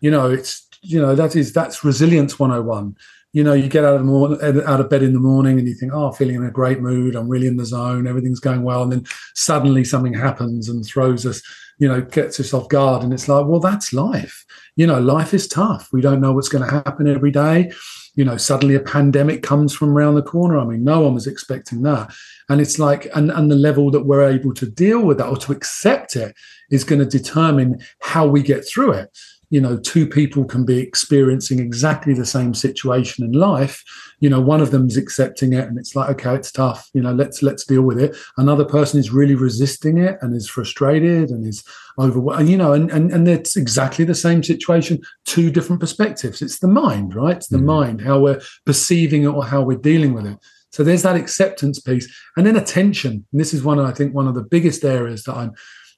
You 0.00 0.10
know 0.10 0.30
it's 0.30 0.66
you 0.82 1.00
know 1.00 1.14
that 1.14 1.36
is 1.36 1.52
that's 1.52 1.84
resilience 1.84 2.38
101 2.38 2.96
you 3.36 3.44
know, 3.44 3.52
you 3.52 3.68
get 3.68 3.84
out 3.84 3.92
of 3.92 4.00
the 4.00 4.06
morning, 4.06 4.38
out 4.64 4.80
of 4.80 4.88
bed 4.88 5.02
in 5.02 5.12
the 5.12 5.20
morning, 5.20 5.58
and 5.58 5.68
you 5.68 5.74
think, 5.74 5.92
"Oh, 5.92 6.10
feeling 6.10 6.36
in 6.36 6.44
a 6.46 6.50
great 6.50 6.80
mood. 6.80 7.14
I'm 7.14 7.28
really 7.28 7.46
in 7.46 7.58
the 7.58 7.66
zone. 7.66 8.06
Everything's 8.06 8.40
going 8.40 8.62
well." 8.62 8.82
And 8.82 8.90
then 8.90 9.04
suddenly 9.34 9.84
something 9.84 10.14
happens 10.14 10.70
and 10.70 10.82
throws 10.86 11.26
us, 11.26 11.42
you 11.78 11.86
know, 11.86 12.00
gets 12.00 12.40
us 12.40 12.54
off 12.54 12.70
guard. 12.70 13.02
And 13.02 13.12
it's 13.12 13.28
like, 13.28 13.44
well, 13.44 13.60
that's 13.60 13.92
life. 13.92 14.42
You 14.76 14.86
know, 14.86 14.98
life 14.98 15.34
is 15.34 15.46
tough. 15.48 15.90
We 15.92 16.00
don't 16.00 16.22
know 16.22 16.32
what's 16.32 16.48
going 16.48 16.64
to 16.64 16.70
happen 16.70 17.06
every 17.06 17.30
day. 17.30 17.72
You 18.14 18.24
know, 18.24 18.38
suddenly 18.38 18.74
a 18.74 18.80
pandemic 18.80 19.42
comes 19.42 19.74
from 19.74 19.90
around 19.90 20.14
the 20.14 20.22
corner. 20.22 20.58
I 20.58 20.64
mean, 20.64 20.82
no 20.82 21.00
one 21.00 21.12
was 21.12 21.26
expecting 21.26 21.82
that. 21.82 22.14
And 22.48 22.62
it's 22.62 22.78
like, 22.78 23.06
and 23.14 23.30
and 23.30 23.50
the 23.50 23.56
level 23.56 23.90
that 23.90 24.06
we're 24.06 24.26
able 24.26 24.54
to 24.54 24.66
deal 24.66 25.02
with 25.02 25.18
that 25.18 25.28
or 25.28 25.36
to 25.36 25.52
accept 25.52 26.16
it 26.16 26.34
is 26.70 26.84
going 26.84 27.00
to 27.00 27.18
determine 27.18 27.80
how 28.00 28.26
we 28.26 28.42
get 28.42 28.66
through 28.66 28.92
it 28.92 29.10
you 29.50 29.60
know 29.60 29.76
two 29.76 30.06
people 30.06 30.44
can 30.44 30.64
be 30.64 30.78
experiencing 30.78 31.58
exactly 31.58 32.14
the 32.14 32.26
same 32.26 32.54
situation 32.54 33.24
in 33.24 33.32
life 33.32 33.82
you 34.20 34.28
know 34.28 34.40
one 34.40 34.60
of 34.60 34.70
them's 34.70 34.96
accepting 34.96 35.52
it 35.52 35.68
and 35.68 35.78
it's 35.78 35.94
like 35.94 36.08
okay 36.10 36.34
it's 36.34 36.50
tough 36.50 36.88
you 36.94 37.00
know 37.00 37.12
let's 37.12 37.42
let's 37.42 37.64
deal 37.64 37.82
with 37.82 37.98
it. 37.98 38.16
Another 38.36 38.64
person 38.64 38.98
is 38.98 39.10
really 39.10 39.34
resisting 39.34 39.98
it 39.98 40.18
and 40.20 40.34
is 40.34 40.48
frustrated 40.48 41.30
and 41.30 41.46
is 41.46 41.62
overwhelmed 41.98 42.48
you 42.48 42.56
know 42.56 42.72
and, 42.72 42.90
and 42.90 43.10
and 43.12 43.28
it's 43.28 43.56
exactly 43.56 44.04
the 44.04 44.14
same 44.14 44.42
situation 44.42 45.00
two 45.24 45.50
different 45.50 45.80
perspectives. 45.80 46.42
It's 46.42 46.58
the 46.58 46.68
mind 46.68 47.14
right? 47.14 47.36
It's 47.36 47.48
the 47.48 47.56
mm-hmm. 47.56 47.66
mind 47.66 48.00
how 48.02 48.20
we're 48.20 48.40
perceiving 48.64 49.24
it 49.24 49.28
or 49.28 49.44
how 49.44 49.62
we're 49.62 49.78
dealing 49.78 50.12
with 50.12 50.26
it. 50.26 50.38
So 50.72 50.84
there's 50.84 51.02
that 51.02 51.16
acceptance 51.16 51.80
piece 51.80 52.06
and 52.36 52.46
then 52.46 52.56
attention. 52.56 53.26
And 53.32 53.40
this 53.40 53.54
is 53.54 53.62
one 53.62 53.78
i 53.78 53.92
think 53.92 54.14
one 54.14 54.28
of 54.28 54.34
the 54.34 54.42
biggest 54.42 54.84
areas 54.84 55.22
that 55.24 55.36
i'm 55.36 55.52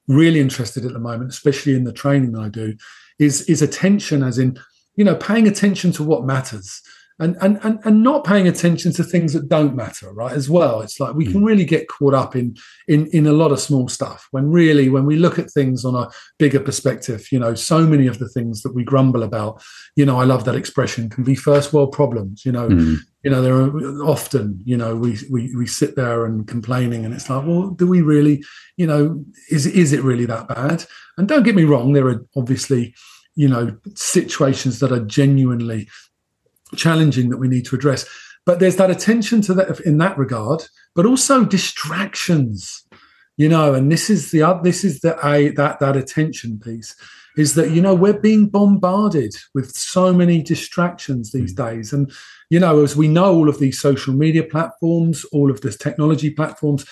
really 0.06 0.40
interested 0.40 0.84
at 0.84 0.92
the 0.92 0.98
moment 0.98 1.30
especially 1.30 1.74
in 1.74 1.84
the 1.84 1.92
training 1.92 2.32
that 2.32 2.40
i 2.40 2.48
do 2.48 2.74
is 3.18 3.42
is 3.42 3.62
attention 3.62 4.22
as 4.22 4.38
in 4.38 4.59
you 4.96 5.04
know 5.04 5.14
paying 5.14 5.46
attention 5.46 5.92
to 5.92 6.02
what 6.02 6.24
matters 6.24 6.83
and 7.18 7.37
and 7.40 7.59
and, 7.62 7.81
and 7.85 8.02
not 8.02 8.24
paying 8.24 8.46
attention 8.46 8.92
to 8.92 9.02
things 9.02 9.33
that 9.33 9.48
don't 9.48 9.74
matter 9.74 10.12
right 10.12 10.33
as 10.33 10.48
well 10.48 10.81
it's 10.81 11.00
like 11.00 11.14
we 11.14 11.24
can 11.24 11.40
hmm. 11.40 11.44
really 11.44 11.64
get 11.64 11.88
caught 11.88 12.14
up 12.14 12.37
in 12.37 12.57
in 12.87 13.07
in 13.09 13.26
a 13.26 13.33
lot 13.33 13.52
of 13.52 13.61
small 13.61 13.88
stuff 13.88 14.28
when 14.31 14.50
really 14.50 14.88
when 14.88 15.04
we 15.04 15.16
look 15.16 15.38
at 15.38 15.50
things 15.50 15.85
on 15.85 15.94
a 15.94 16.09
bigger 16.38 16.61
perspective 16.61 17.26
you 17.33 17.38
know 17.38 17.54
so 17.54 17.87
many 17.87 18.07
of 18.07 18.18
the 18.18 18.28
things 18.28 18.62
that 18.62 18.74
we 18.74 18.85
grumble 18.85 19.22
about 19.22 19.62
you 19.96 20.07
know 20.07 20.18
i 20.20 20.24
love 20.24 20.44
that 20.44 20.54
expression 20.54 21.09
can 21.09 21.24
be 21.24 21.35
first 21.35 21.72
world 21.72 21.92
problems 21.92 22.44
you 22.44 22.52
know 22.52 22.68
mm. 22.68 22.96
you 23.24 23.31
know 23.31 23.42
there 23.42 23.54
are 23.54 24.04
often 24.04 24.61
you 24.64 24.76
know 24.76 24.94
we, 24.94 25.18
we 25.31 25.54
we 25.57 25.66
sit 25.66 25.96
there 25.96 26.24
and 26.24 26.46
complaining 26.46 27.04
and 27.04 27.14
it's 27.14 27.28
like 27.28 27.44
well 27.46 27.70
do 27.70 27.87
we 27.87 28.00
really 28.00 28.42
you 28.76 28.87
know 28.87 29.22
is 29.50 29.66
is 29.66 29.92
it 29.92 30.02
really 30.02 30.26
that 30.26 30.48
bad 30.48 30.85
and 31.16 31.28
don't 31.28 31.42
get 31.42 31.57
me 31.57 31.64
wrong 31.64 31.92
there 31.92 32.09
are 32.09 32.24
obviously 32.37 32.94
you 33.35 33.48
know 33.48 33.76
situations 33.94 34.81
that 34.81 34.90
are 34.90 35.04
genuinely 35.04 35.88
challenging 36.76 37.31
that 37.31 37.38
we 37.38 37.48
need 37.48 37.66
to 37.66 37.76
address. 37.76 38.07
But 38.46 38.61
there's 38.61 38.76
that 38.76 38.90
attention 38.90 39.42
to 39.42 39.54
that 39.54 39.81
in 39.81 39.98
that 39.98 40.16
regard, 40.16 40.64
but 40.94 41.07
also 41.07 41.44
distractions, 41.44 42.85
you 43.37 43.48
know. 43.48 43.74
And 43.74 43.92
this 43.92 44.09
is 44.09 44.31
the 44.31 44.59
this 44.62 44.85
is 44.85 45.00
the 45.00 45.18
a 45.26 45.50
that 45.50 45.81
that 45.81 45.96
attention 45.96 46.59
piece 46.59 46.96
is 47.37 47.54
that 47.54 47.70
you 47.70 47.83
know 47.83 47.94
we're 47.94 48.18
being 48.18 48.48
bombarded 48.48 49.35
with 49.54 49.70
so 49.76 50.12
many 50.12 50.42
distractions 50.42 51.31
these 51.31 51.52
mm. 51.52 51.57
days, 51.57 51.92
and 51.92 52.11
you 52.48 52.59
know 52.59 52.83
as 52.83 52.96
we 52.96 53.07
know 53.07 53.35
all 53.35 53.48
of 53.48 53.59
these 53.59 53.78
social 53.78 54.14
media 54.14 54.42
platforms, 54.42 55.24
all 55.26 55.50
of 55.50 55.61
this 55.61 55.76
technology 55.76 56.31
platforms, 56.31 56.87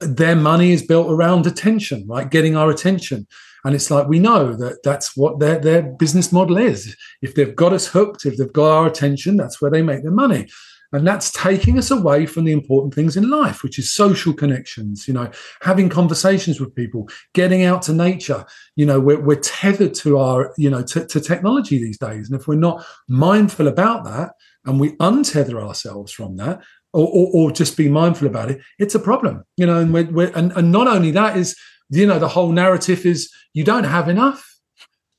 their 0.00 0.36
money 0.36 0.72
is 0.72 0.82
built 0.82 1.10
around 1.10 1.46
attention, 1.46 2.04
right? 2.08 2.30
Getting 2.30 2.56
our 2.56 2.70
attention. 2.70 3.26
And 3.66 3.74
it's 3.74 3.90
like 3.90 4.06
we 4.06 4.20
know 4.20 4.54
that 4.54 4.84
that's 4.84 5.16
what 5.16 5.40
their 5.40 5.58
their 5.58 5.82
business 5.82 6.30
model 6.30 6.56
is. 6.56 6.96
If 7.20 7.34
they've 7.34 7.54
got 7.54 7.72
us 7.72 7.88
hooked, 7.88 8.24
if 8.24 8.36
they've 8.36 8.52
got 8.52 8.70
our 8.70 8.86
attention, 8.86 9.36
that's 9.36 9.60
where 9.60 9.72
they 9.72 9.82
make 9.82 10.04
their 10.04 10.12
money. 10.12 10.46
And 10.92 11.04
that's 11.04 11.32
taking 11.32 11.76
us 11.76 11.90
away 11.90 12.26
from 12.26 12.44
the 12.44 12.52
important 12.52 12.94
things 12.94 13.16
in 13.16 13.28
life, 13.28 13.64
which 13.64 13.76
is 13.76 13.92
social 13.92 14.32
connections, 14.32 15.08
you 15.08 15.14
know, 15.14 15.28
having 15.62 15.88
conversations 15.88 16.60
with 16.60 16.76
people, 16.76 17.08
getting 17.34 17.64
out 17.64 17.82
to 17.82 17.92
nature. 17.92 18.46
You 18.76 18.86
know, 18.86 19.00
we're, 19.00 19.20
we're 19.20 19.40
tethered 19.40 19.94
to 19.94 20.18
our, 20.18 20.54
you 20.56 20.70
know, 20.70 20.84
to, 20.84 21.04
to 21.04 21.20
technology 21.20 21.78
these 21.78 21.98
days. 21.98 22.30
And 22.30 22.40
if 22.40 22.46
we're 22.46 22.54
not 22.54 22.86
mindful 23.08 23.66
about 23.66 24.04
that 24.04 24.34
and 24.64 24.78
we 24.78 24.92
untether 24.98 25.60
ourselves 25.60 26.12
from 26.12 26.36
that, 26.36 26.62
or, 26.92 27.08
or, 27.08 27.30
or, 27.34 27.50
just 27.50 27.76
be 27.76 27.88
mindful 27.88 28.28
about 28.28 28.50
it, 28.50 28.60
it's 28.78 28.94
a 28.94 29.00
problem, 29.00 29.44
you 29.56 29.66
know. 29.66 29.80
And 29.80 29.92
we're, 29.92 30.10
we're, 30.10 30.32
and, 30.34 30.52
and 30.52 30.72
not 30.72 30.86
only 30.86 31.10
that 31.10 31.36
is, 31.36 31.54
you 31.90 32.06
know, 32.06 32.18
the 32.18 32.28
whole 32.28 32.52
narrative 32.52 33.06
is 33.06 33.30
you 33.52 33.64
don't 33.64 33.84
have 33.84 34.08
enough, 34.08 34.58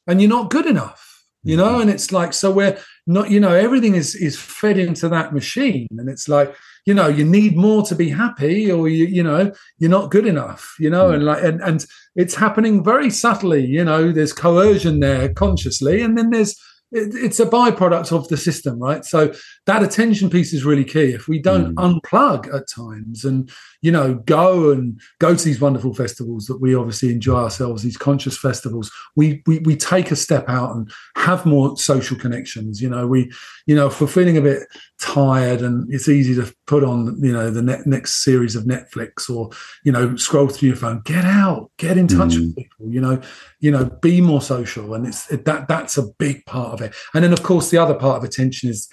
and 0.06 0.22
you're 0.22 0.30
not 0.30 0.50
good 0.50 0.66
enough, 0.66 1.24
you 1.44 1.58
know. 1.58 1.66
Mm-hmm. 1.66 1.82
And 1.82 1.90
it's 1.90 2.12
like 2.12 2.34
so 2.34 2.52
we're 2.52 2.78
not, 3.06 3.30
you 3.30 3.40
know, 3.40 3.54
everything 3.54 3.96
is 3.96 4.16
is 4.16 4.38
fed 4.38 4.78
into 4.78 5.10
that 5.10 5.34
machine, 5.34 5.88
and 5.98 6.10
it's 6.10 6.28
like 6.28 6.56
you 6.86 6.94
know 6.94 7.08
you 7.08 7.26
need 7.26 7.56
more 7.56 7.84
to 7.84 7.96
be 7.96 8.10
happy, 8.10 8.72
or 8.72 8.88
you 8.88 9.06
you 9.06 9.24
know 9.24 9.52
you're 9.78 9.90
not 9.92 10.12
good 10.12 10.26
enough, 10.26 10.76
you 10.80 10.90
know, 10.90 11.10
mm. 11.10 11.16
and 11.16 11.26
like 11.26 11.44
and 11.44 11.62
and 11.62 11.86
it's 12.16 12.36
happening 12.36 12.84
very 12.84 13.10
subtly, 13.10 13.66
you 13.66 13.84
know. 13.84 14.12
There's 14.12 14.34
coercion 14.34 15.00
there 15.00 15.34
consciously, 15.34 16.02
and 16.02 16.18
then 16.18 16.32
there's 16.32 16.56
it's 16.92 17.40
a 17.40 17.46
byproduct 17.46 18.14
of 18.14 18.28
the 18.30 18.38
system, 18.38 18.80
right? 18.80 19.04
So 19.04 19.34
that 19.66 19.84
attention 19.84 20.30
piece 20.30 20.54
is 20.54 20.64
really 20.64 20.86
key. 20.86 21.12
If 21.12 21.28
we 21.28 21.40
don't 21.40 21.76
mm. 21.76 22.02
unplug 22.02 22.54
at 22.54 22.70
times 22.70 23.26
and 23.26 23.52
you 23.82 23.92
know 23.92 24.16
go 24.16 24.72
and 24.72 25.00
go 25.20 25.36
to 25.36 25.44
these 25.44 25.60
wonderful 25.60 25.94
festivals 25.94 26.46
that 26.46 26.62
we 26.62 26.76
obviously 26.76 27.12
enjoy 27.12 27.36
ourselves, 27.36 27.84
these 27.84 27.98
conscious 27.98 28.38
festivals, 28.38 28.90
we 29.16 29.44
we, 29.46 29.60
we 29.60 29.76
take 29.76 30.12
a 30.12 30.16
step 30.16 30.48
out 30.48 30.76
and 30.76 30.90
have 31.18 31.46
more 31.46 31.78
social 31.78 32.18
connections. 32.18 32.82
You 32.82 32.90
know, 32.90 33.06
we 33.06 33.32
you 33.66 33.76
know 33.76 33.88
if 33.88 34.00
we're 34.00 34.08
feeling 34.08 34.38
a 34.38 34.42
bit 34.42 34.64
tired 35.00 35.62
and 35.62 35.92
it's 35.94 36.10
easy 36.10 36.34
to 36.36 36.54
put 36.66 36.84
on 36.84 37.18
you 37.24 37.32
know 37.32 37.52
the 37.52 37.62
ne- 37.62 37.82
next 37.86 38.24
series 38.24 38.56
of 38.56 38.64
Netflix 38.64 39.30
or 39.30 39.50
you 39.84 39.92
know 39.92 40.16
scroll 40.16 40.48
through 40.48 40.70
your 40.70 40.76
phone, 40.76 41.02
get 41.06 41.26
out, 41.26 41.72
get 41.78 41.98
in 41.98 42.08
touch 42.08 42.34
mm. 42.34 42.48
with 42.48 42.56
people. 42.56 42.88
You 42.90 43.02
know, 43.02 43.22
you 43.60 43.72
know, 43.72 43.86
be 43.86 44.22
more 44.22 44.42
social, 44.42 44.94
and 44.94 45.06
it's 45.08 45.32
it, 45.32 45.46
that 45.46 45.68
that's 45.68 45.98
a 45.98 46.08
big 46.18 46.46
part 46.46 46.74
of 46.74 46.82
it. 46.82 46.96
And 47.14 47.24
then 47.24 47.34
of 47.34 47.44
course 47.44 47.70
the 47.70 47.78
other 47.78 47.96
part 47.96 48.18
of 48.18 48.24
attention 48.24 48.70
is 48.70 48.90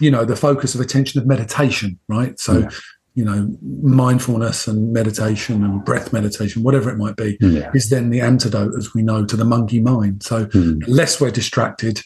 you 0.00 0.10
know 0.10 0.24
the 0.24 0.36
focus 0.36 0.74
of 0.74 0.80
attention 0.80 1.20
of 1.20 1.26
meditation 1.26 1.98
right 2.08 2.38
so 2.38 2.58
yeah. 2.58 2.68
you 3.14 3.24
know 3.24 3.56
mindfulness 3.82 4.66
and 4.66 4.92
meditation 4.92 5.64
and 5.64 5.84
breath 5.84 6.12
meditation 6.12 6.62
whatever 6.62 6.90
it 6.90 6.96
might 6.96 7.16
be 7.16 7.36
yeah. 7.40 7.70
is 7.74 7.90
then 7.90 8.10
the 8.10 8.20
antidote 8.20 8.74
as 8.76 8.94
we 8.94 9.02
know 9.02 9.24
to 9.24 9.36
the 9.36 9.44
monkey 9.44 9.80
mind 9.80 10.22
so 10.22 10.46
mm. 10.46 10.84
the 10.84 10.90
less 10.90 11.20
we're 11.20 11.30
distracted 11.30 12.00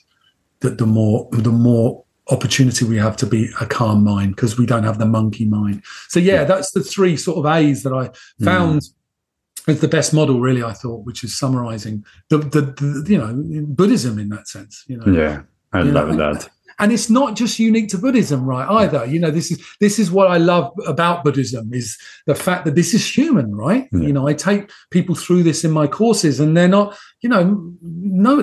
that 0.61 0.79
the 0.79 0.87
more 0.87 1.29
the 1.33 1.51
more 1.51 2.05
opportunity 2.31 2.85
we 2.85 2.97
have 2.97 3.17
to 3.17 3.27
be 3.27 3.51
a 3.61 3.67
calm 3.67 4.05
mind 4.05 4.35
because 4.37 4.59
we 4.59 4.67
don't 4.67 4.85
have 4.85 4.99
the 4.99 5.07
monkey 5.07 5.45
mind 5.45 5.83
so 6.09 6.21
yeah, 6.21 6.35
yeah, 6.35 6.45
that's 6.45 6.71
the 6.73 6.83
three 6.83 7.17
sort 7.17 7.39
of 7.39 7.47
a's 7.53 7.83
that 7.83 7.93
i 7.93 8.11
found 8.45 8.81
mm. 8.81 8.95
It's 9.67 9.83
the 9.83 9.89
best 9.89 10.15
model, 10.15 10.41
really. 10.41 10.63
I 10.63 10.73
thought, 10.73 11.05
which 11.05 11.23
is 11.23 11.39
summarizing 11.39 12.03
the, 12.31 12.39
the, 12.39 12.63
the, 12.63 13.05
you 13.07 13.19
know 13.19 13.65
Buddhism 13.67 14.19
in 14.19 14.31
that 14.31 14.49
sense. 14.49 14.85
You 14.89 14.97
know, 14.97 15.13
yeah, 15.13 15.43
I 15.71 15.83
love 15.83 16.09
know, 16.09 16.33
that 16.33 16.49
and 16.81 16.93
it's 16.93 17.11
not 17.11 17.37
just 17.37 17.59
unique 17.59 17.89
to 17.91 17.99
buddhism 17.99 18.45
right 18.45 18.69
either 18.83 19.05
you 19.05 19.21
know 19.21 19.31
this 19.31 19.51
is 19.51 19.63
this 19.79 19.99
is 19.99 20.11
what 20.11 20.27
i 20.29 20.39
love 20.39 20.73
about 20.87 21.23
buddhism 21.23 21.73
is 21.73 21.97
the 22.27 22.35
fact 22.35 22.65
that 22.65 22.75
this 22.75 22.95
is 22.95 23.17
human 23.17 23.55
right 23.55 23.89
yeah. 23.93 24.01
you 24.01 24.13
know 24.13 24.27
i 24.27 24.33
take 24.33 24.71
people 24.91 25.15
through 25.15 25.43
this 25.43 25.65
in 25.65 25.71
my 25.71 25.87
courses 25.87 26.41
and 26.41 26.57
they're 26.57 26.69
not 26.69 26.97
you 27.23 27.29
know 27.29 27.75
no 27.83 28.43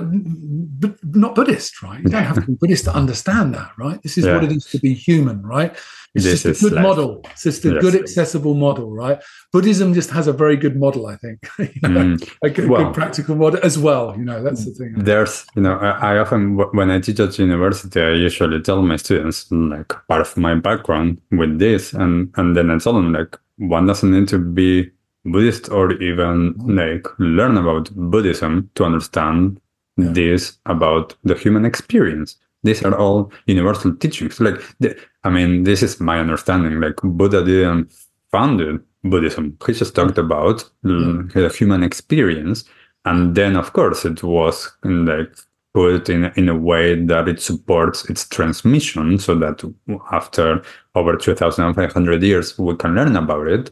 but 0.79 0.95
not 1.03 1.35
buddhist 1.35 1.81
right 1.81 2.01
you 2.03 2.09
don't 2.09 2.23
have 2.23 2.35
to 2.35 2.41
be 2.41 2.53
buddhist 2.53 2.85
to 2.85 2.93
understand 2.93 3.53
that 3.53 3.71
right 3.77 4.01
this 4.03 4.17
is 4.17 4.25
yeah. 4.25 4.33
what 4.33 4.43
it 4.43 4.51
is 4.51 4.65
to 4.65 4.79
be 4.79 4.93
human 4.93 5.41
right 5.41 5.75
it's 6.17 6.25
this 6.25 6.43
just 6.43 6.61
a 6.61 6.63
good 6.65 6.73
life. 6.73 6.83
model. 6.83 7.21
It's 7.31 7.43
just 7.43 7.65
a 7.65 7.73
yes. 7.73 7.81
good, 7.81 7.95
accessible 7.95 8.55
model, 8.55 8.91
right? 8.91 9.21
Buddhism 9.51 9.93
just 9.93 10.09
has 10.09 10.27
a 10.27 10.33
very 10.33 10.57
good 10.57 10.75
model, 10.75 11.05
I 11.07 11.15
think. 11.17 11.47
you 11.59 11.89
know, 11.89 12.15
mm. 12.15 12.37
A 12.43 12.49
good, 12.49 12.69
well, 12.69 12.85
good, 12.85 12.93
practical 12.93 13.35
model 13.35 13.59
as 13.63 13.77
well. 13.77 14.15
You 14.17 14.25
know, 14.25 14.41
that's 14.43 14.65
the 14.65 14.71
thing. 14.71 14.95
There's, 14.97 15.45
you 15.55 15.61
know, 15.61 15.77
I, 15.77 16.15
I, 16.15 16.17
often, 16.17 16.57
when 16.73 16.89
I 16.89 16.99
teach 16.99 17.19
at 17.19 17.37
university, 17.37 18.01
I 18.01 18.13
usually 18.13 18.61
tell 18.61 18.81
my 18.81 18.95
students, 18.95 19.51
like, 19.51 19.93
part 20.07 20.21
of 20.21 20.35
my 20.37 20.55
background 20.55 21.21
with 21.31 21.59
this, 21.59 21.93
and 21.93 22.33
and 22.35 22.55
then 22.55 22.71
I 22.71 22.77
tell 22.79 22.93
them, 22.93 23.13
like, 23.13 23.37
one 23.57 23.85
doesn't 23.85 24.11
need 24.11 24.27
to 24.29 24.39
be 24.39 24.89
Buddhist 25.25 25.69
or 25.69 25.93
even 26.01 26.53
like 26.57 27.07
learn 27.19 27.57
about 27.57 27.89
Buddhism 27.95 28.69
to 28.75 28.85
understand 28.85 29.59
yeah. 29.97 30.11
this 30.11 30.57
about 30.65 31.15
the 31.23 31.35
human 31.35 31.65
experience. 31.65 32.37
These 32.63 32.83
are 32.83 32.97
all 32.97 33.31
universal 33.45 33.95
teachings. 33.95 34.39
Like, 34.39 34.61
the, 34.79 34.97
I 35.23 35.29
mean, 35.29 35.63
this 35.63 35.83
is 35.83 35.99
my 35.99 36.19
understanding. 36.19 36.79
Like, 36.79 36.95
Buddha 37.03 37.45
didn't 37.45 37.93
founded 38.31 38.81
Buddhism. 39.03 39.57
He 39.65 39.73
just 39.73 39.95
talked 39.95 40.17
about 40.17 40.69
mm. 40.83 41.31
the 41.33 41.49
human 41.49 41.83
experience, 41.83 42.65
and 43.05 43.35
then, 43.35 43.55
of 43.55 43.73
course, 43.73 44.05
it 44.05 44.23
was 44.23 44.71
like 44.83 45.33
put 45.73 46.09
in 46.09 46.25
in 46.35 46.49
a 46.49 46.55
way 46.55 47.01
that 47.05 47.27
it 47.27 47.39
supports 47.39 48.09
its 48.09 48.27
transmission, 48.27 49.19
so 49.19 49.35
that 49.35 49.63
after 50.11 50.61
over 50.95 51.15
two 51.15 51.35
thousand 51.35 51.73
five 51.75 51.93
hundred 51.93 52.23
years, 52.23 52.57
we 52.57 52.75
can 52.75 52.95
learn 52.95 53.15
about 53.15 53.47
it, 53.47 53.71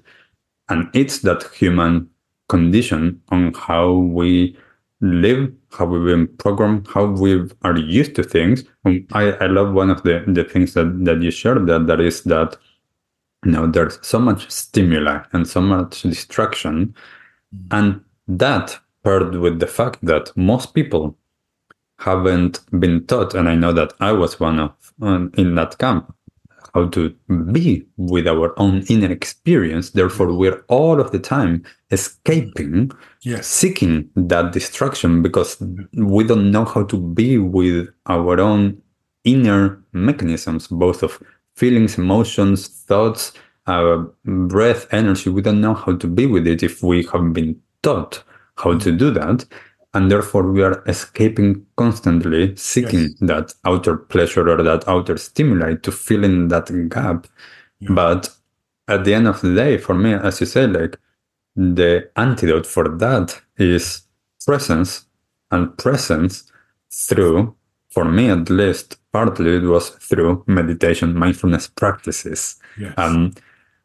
and 0.69 0.89
it's 0.93 1.19
that 1.19 1.43
human 1.53 2.09
condition 2.49 3.21
on 3.29 3.53
how 3.53 3.91
we 3.91 4.57
live, 5.01 5.51
how 5.71 5.85
we've 5.85 6.05
been 6.05 6.27
programmed, 6.37 6.87
how 6.93 7.05
we 7.05 7.49
are 7.63 7.77
used 7.77 8.15
to 8.15 8.23
things. 8.23 8.63
And 8.83 9.05
I, 9.11 9.31
I 9.33 9.47
love 9.47 9.73
one 9.73 9.89
of 9.89 10.03
the, 10.03 10.23
the 10.27 10.43
things 10.43 10.73
that, 10.73 11.05
that 11.05 11.21
you 11.21 11.31
shared 11.31 11.67
that 11.67 11.87
that 11.87 11.99
is 11.99 12.23
that 12.23 12.57
you 13.43 13.51
know 13.51 13.67
there's 13.67 13.99
so 14.01 14.19
much 14.19 14.49
stimuli 14.49 15.23
and 15.33 15.47
so 15.47 15.61
much 15.61 16.01
distraction. 16.01 16.95
Mm-hmm. 17.55 17.67
And 17.71 18.01
that 18.27 18.79
paired 19.03 19.35
with 19.35 19.59
the 19.59 19.67
fact 19.67 20.03
that 20.03 20.35
most 20.35 20.73
people 20.73 21.15
haven't 21.99 22.59
been 22.79 23.05
taught, 23.05 23.35
and 23.35 23.47
I 23.47 23.55
know 23.55 23.71
that 23.71 23.93
I 23.99 24.11
was 24.11 24.39
one 24.39 24.59
of 24.59 24.71
um, 25.01 25.31
in 25.37 25.55
that 25.55 25.77
camp, 25.77 26.13
how 26.75 26.87
to 26.89 27.09
be 27.53 27.87
with 27.95 28.27
our 28.27 28.53
own 28.59 28.83
inner 28.89 29.09
experience. 29.09 29.91
Therefore, 29.91 30.33
we're 30.33 30.63
all 30.67 30.99
of 30.99 31.11
the 31.11 31.19
time 31.19 31.63
escaping, 31.89 32.91
yes. 33.21 33.47
seeking 33.47 34.09
that 34.17 34.51
distraction 34.51 35.21
because 35.21 35.57
we 35.93 36.25
don't 36.25 36.51
know 36.51 36.65
how 36.65 36.83
to 36.83 36.97
be 36.97 37.37
with 37.37 37.87
our 38.07 38.41
own 38.41 38.81
inner 39.23 39.81
mechanisms, 39.93 40.67
both 40.67 41.01
of 41.01 41.23
feelings, 41.55 41.97
emotions, 41.97 42.67
thoughts, 42.67 43.31
uh, 43.67 44.03
breath, 44.25 44.85
energy. 44.91 45.29
We 45.29 45.41
don't 45.41 45.61
know 45.61 45.73
how 45.73 45.95
to 45.95 46.07
be 46.07 46.25
with 46.25 46.45
it 46.45 46.61
if 46.61 46.83
we 46.83 47.03
have 47.13 47.31
been 47.31 47.59
taught 47.83 48.21
how 48.57 48.77
to 48.77 48.91
do 48.91 49.11
that 49.11 49.45
and 49.95 50.11
therefore 50.11 50.51
we 50.51 50.61
are 50.61 50.83
escaping 50.87 51.65
constantly 51.77 52.55
seeking 52.55 53.03
yes. 53.03 53.13
that 53.21 53.53
outer 53.65 53.95
pleasure 53.95 54.47
or 54.47 54.61
that 54.61 54.87
outer 54.87 55.17
stimuli 55.17 55.73
to 55.75 55.91
fill 55.91 56.23
in 56.23 56.49
that 56.49 56.67
gap 56.89 57.25
yeah. 57.79 57.89
but 57.91 58.29
at 58.87 59.05
the 59.05 59.13
end 59.13 59.27
of 59.27 59.41
the 59.41 59.55
day 59.55 59.77
for 59.77 59.95
me 59.95 60.13
as 60.13 60.39
you 60.39 60.45
say 60.45 60.67
like 60.67 60.99
the 61.55 62.07
antidote 62.17 62.67
for 62.67 62.89
that 62.89 63.41
is 63.57 64.01
presence 64.45 65.05
and 65.51 65.75
presence 65.77 66.51
through 66.91 67.55
for 67.89 68.03
me 68.03 68.29
at 68.29 68.49
least 68.49 68.97
partly 69.13 69.55
it 69.55 69.63
was 69.63 69.89
through 69.89 70.43
meditation 70.45 71.15
mindfulness 71.15 71.67
practices 71.67 72.57
yes. 72.77 72.93
um, 72.97 73.33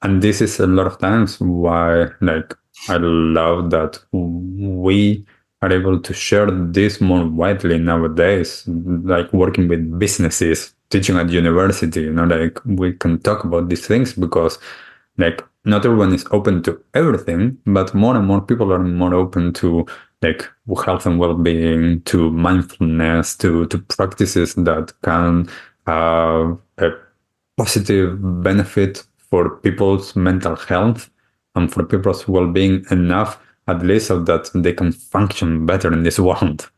and 0.02 0.22
this 0.22 0.40
is 0.40 0.58
a 0.58 0.66
lot 0.66 0.88
of 0.88 0.98
times 0.98 1.38
why 1.40 2.06
like 2.20 2.52
i 2.88 2.96
love 2.96 3.70
that 3.70 4.00
we 4.12 5.24
are 5.62 5.72
able 5.72 6.00
to 6.00 6.14
share 6.14 6.50
this 6.50 7.00
more 7.00 7.26
widely 7.26 7.78
nowadays, 7.78 8.64
like 8.66 9.32
working 9.32 9.68
with 9.68 9.98
businesses, 9.98 10.74
teaching 10.88 11.16
at 11.16 11.30
university, 11.30 12.02
you 12.02 12.12
know, 12.12 12.24
like 12.24 12.58
we 12.64 12.92
can 12.94 13.18
talk 13.20 13.44
about 13.44 13.68
these 13.68 13.86
things 13.86 14.14
because 14.14 14.58
like 15.18 15.44
not 15.64 15.84
everyone 15.84 16.14
is 16.14 16.26
open 16.30 16.62
to 16.62 16.82
everything, 16.94 17.58
but 17.66 17.94
more 17.94 18.16
and 18.16 18.26
more 18.26 18.40
people 18.40 18.72
are 18.72 18.78
more 18.78 19.14
open 19.14 19.52
to 19.52 19.84
like 20.22 20.48
health 20.84 21.06
and 21.06 21.18
well-being, 21.18 22.02
to 22.02 22.30
mindfulness, 22.30 23.36
to 23.36 23.66
to 23.66 23.78
practices 23.78 24.54
that 24.54 24.92
can 25.02 25.48
have 25.86 26.58
a 26.78 26.90
positive 27.56 28.18
benefit 28.42 29.04
for 29.18 29.56
people's 29.56 30.16
mental 30.16 30.56
health 30.56 31.10
and 31.54 31.72
for 31.72 31.84
people's 31.84 32.26
well-being 32.26 32.84
enough 32.90 33.38
at 33.68 33.82
least 33.82 34.08
so 34.08 34.22
that 34.24 34.50
they 34.54 34.72
can 34.72 34.92
function 34.92 35.66
better 35.66 35.92
in 35.92 36.02
this 36.02 36.18
world. 36.28 36.70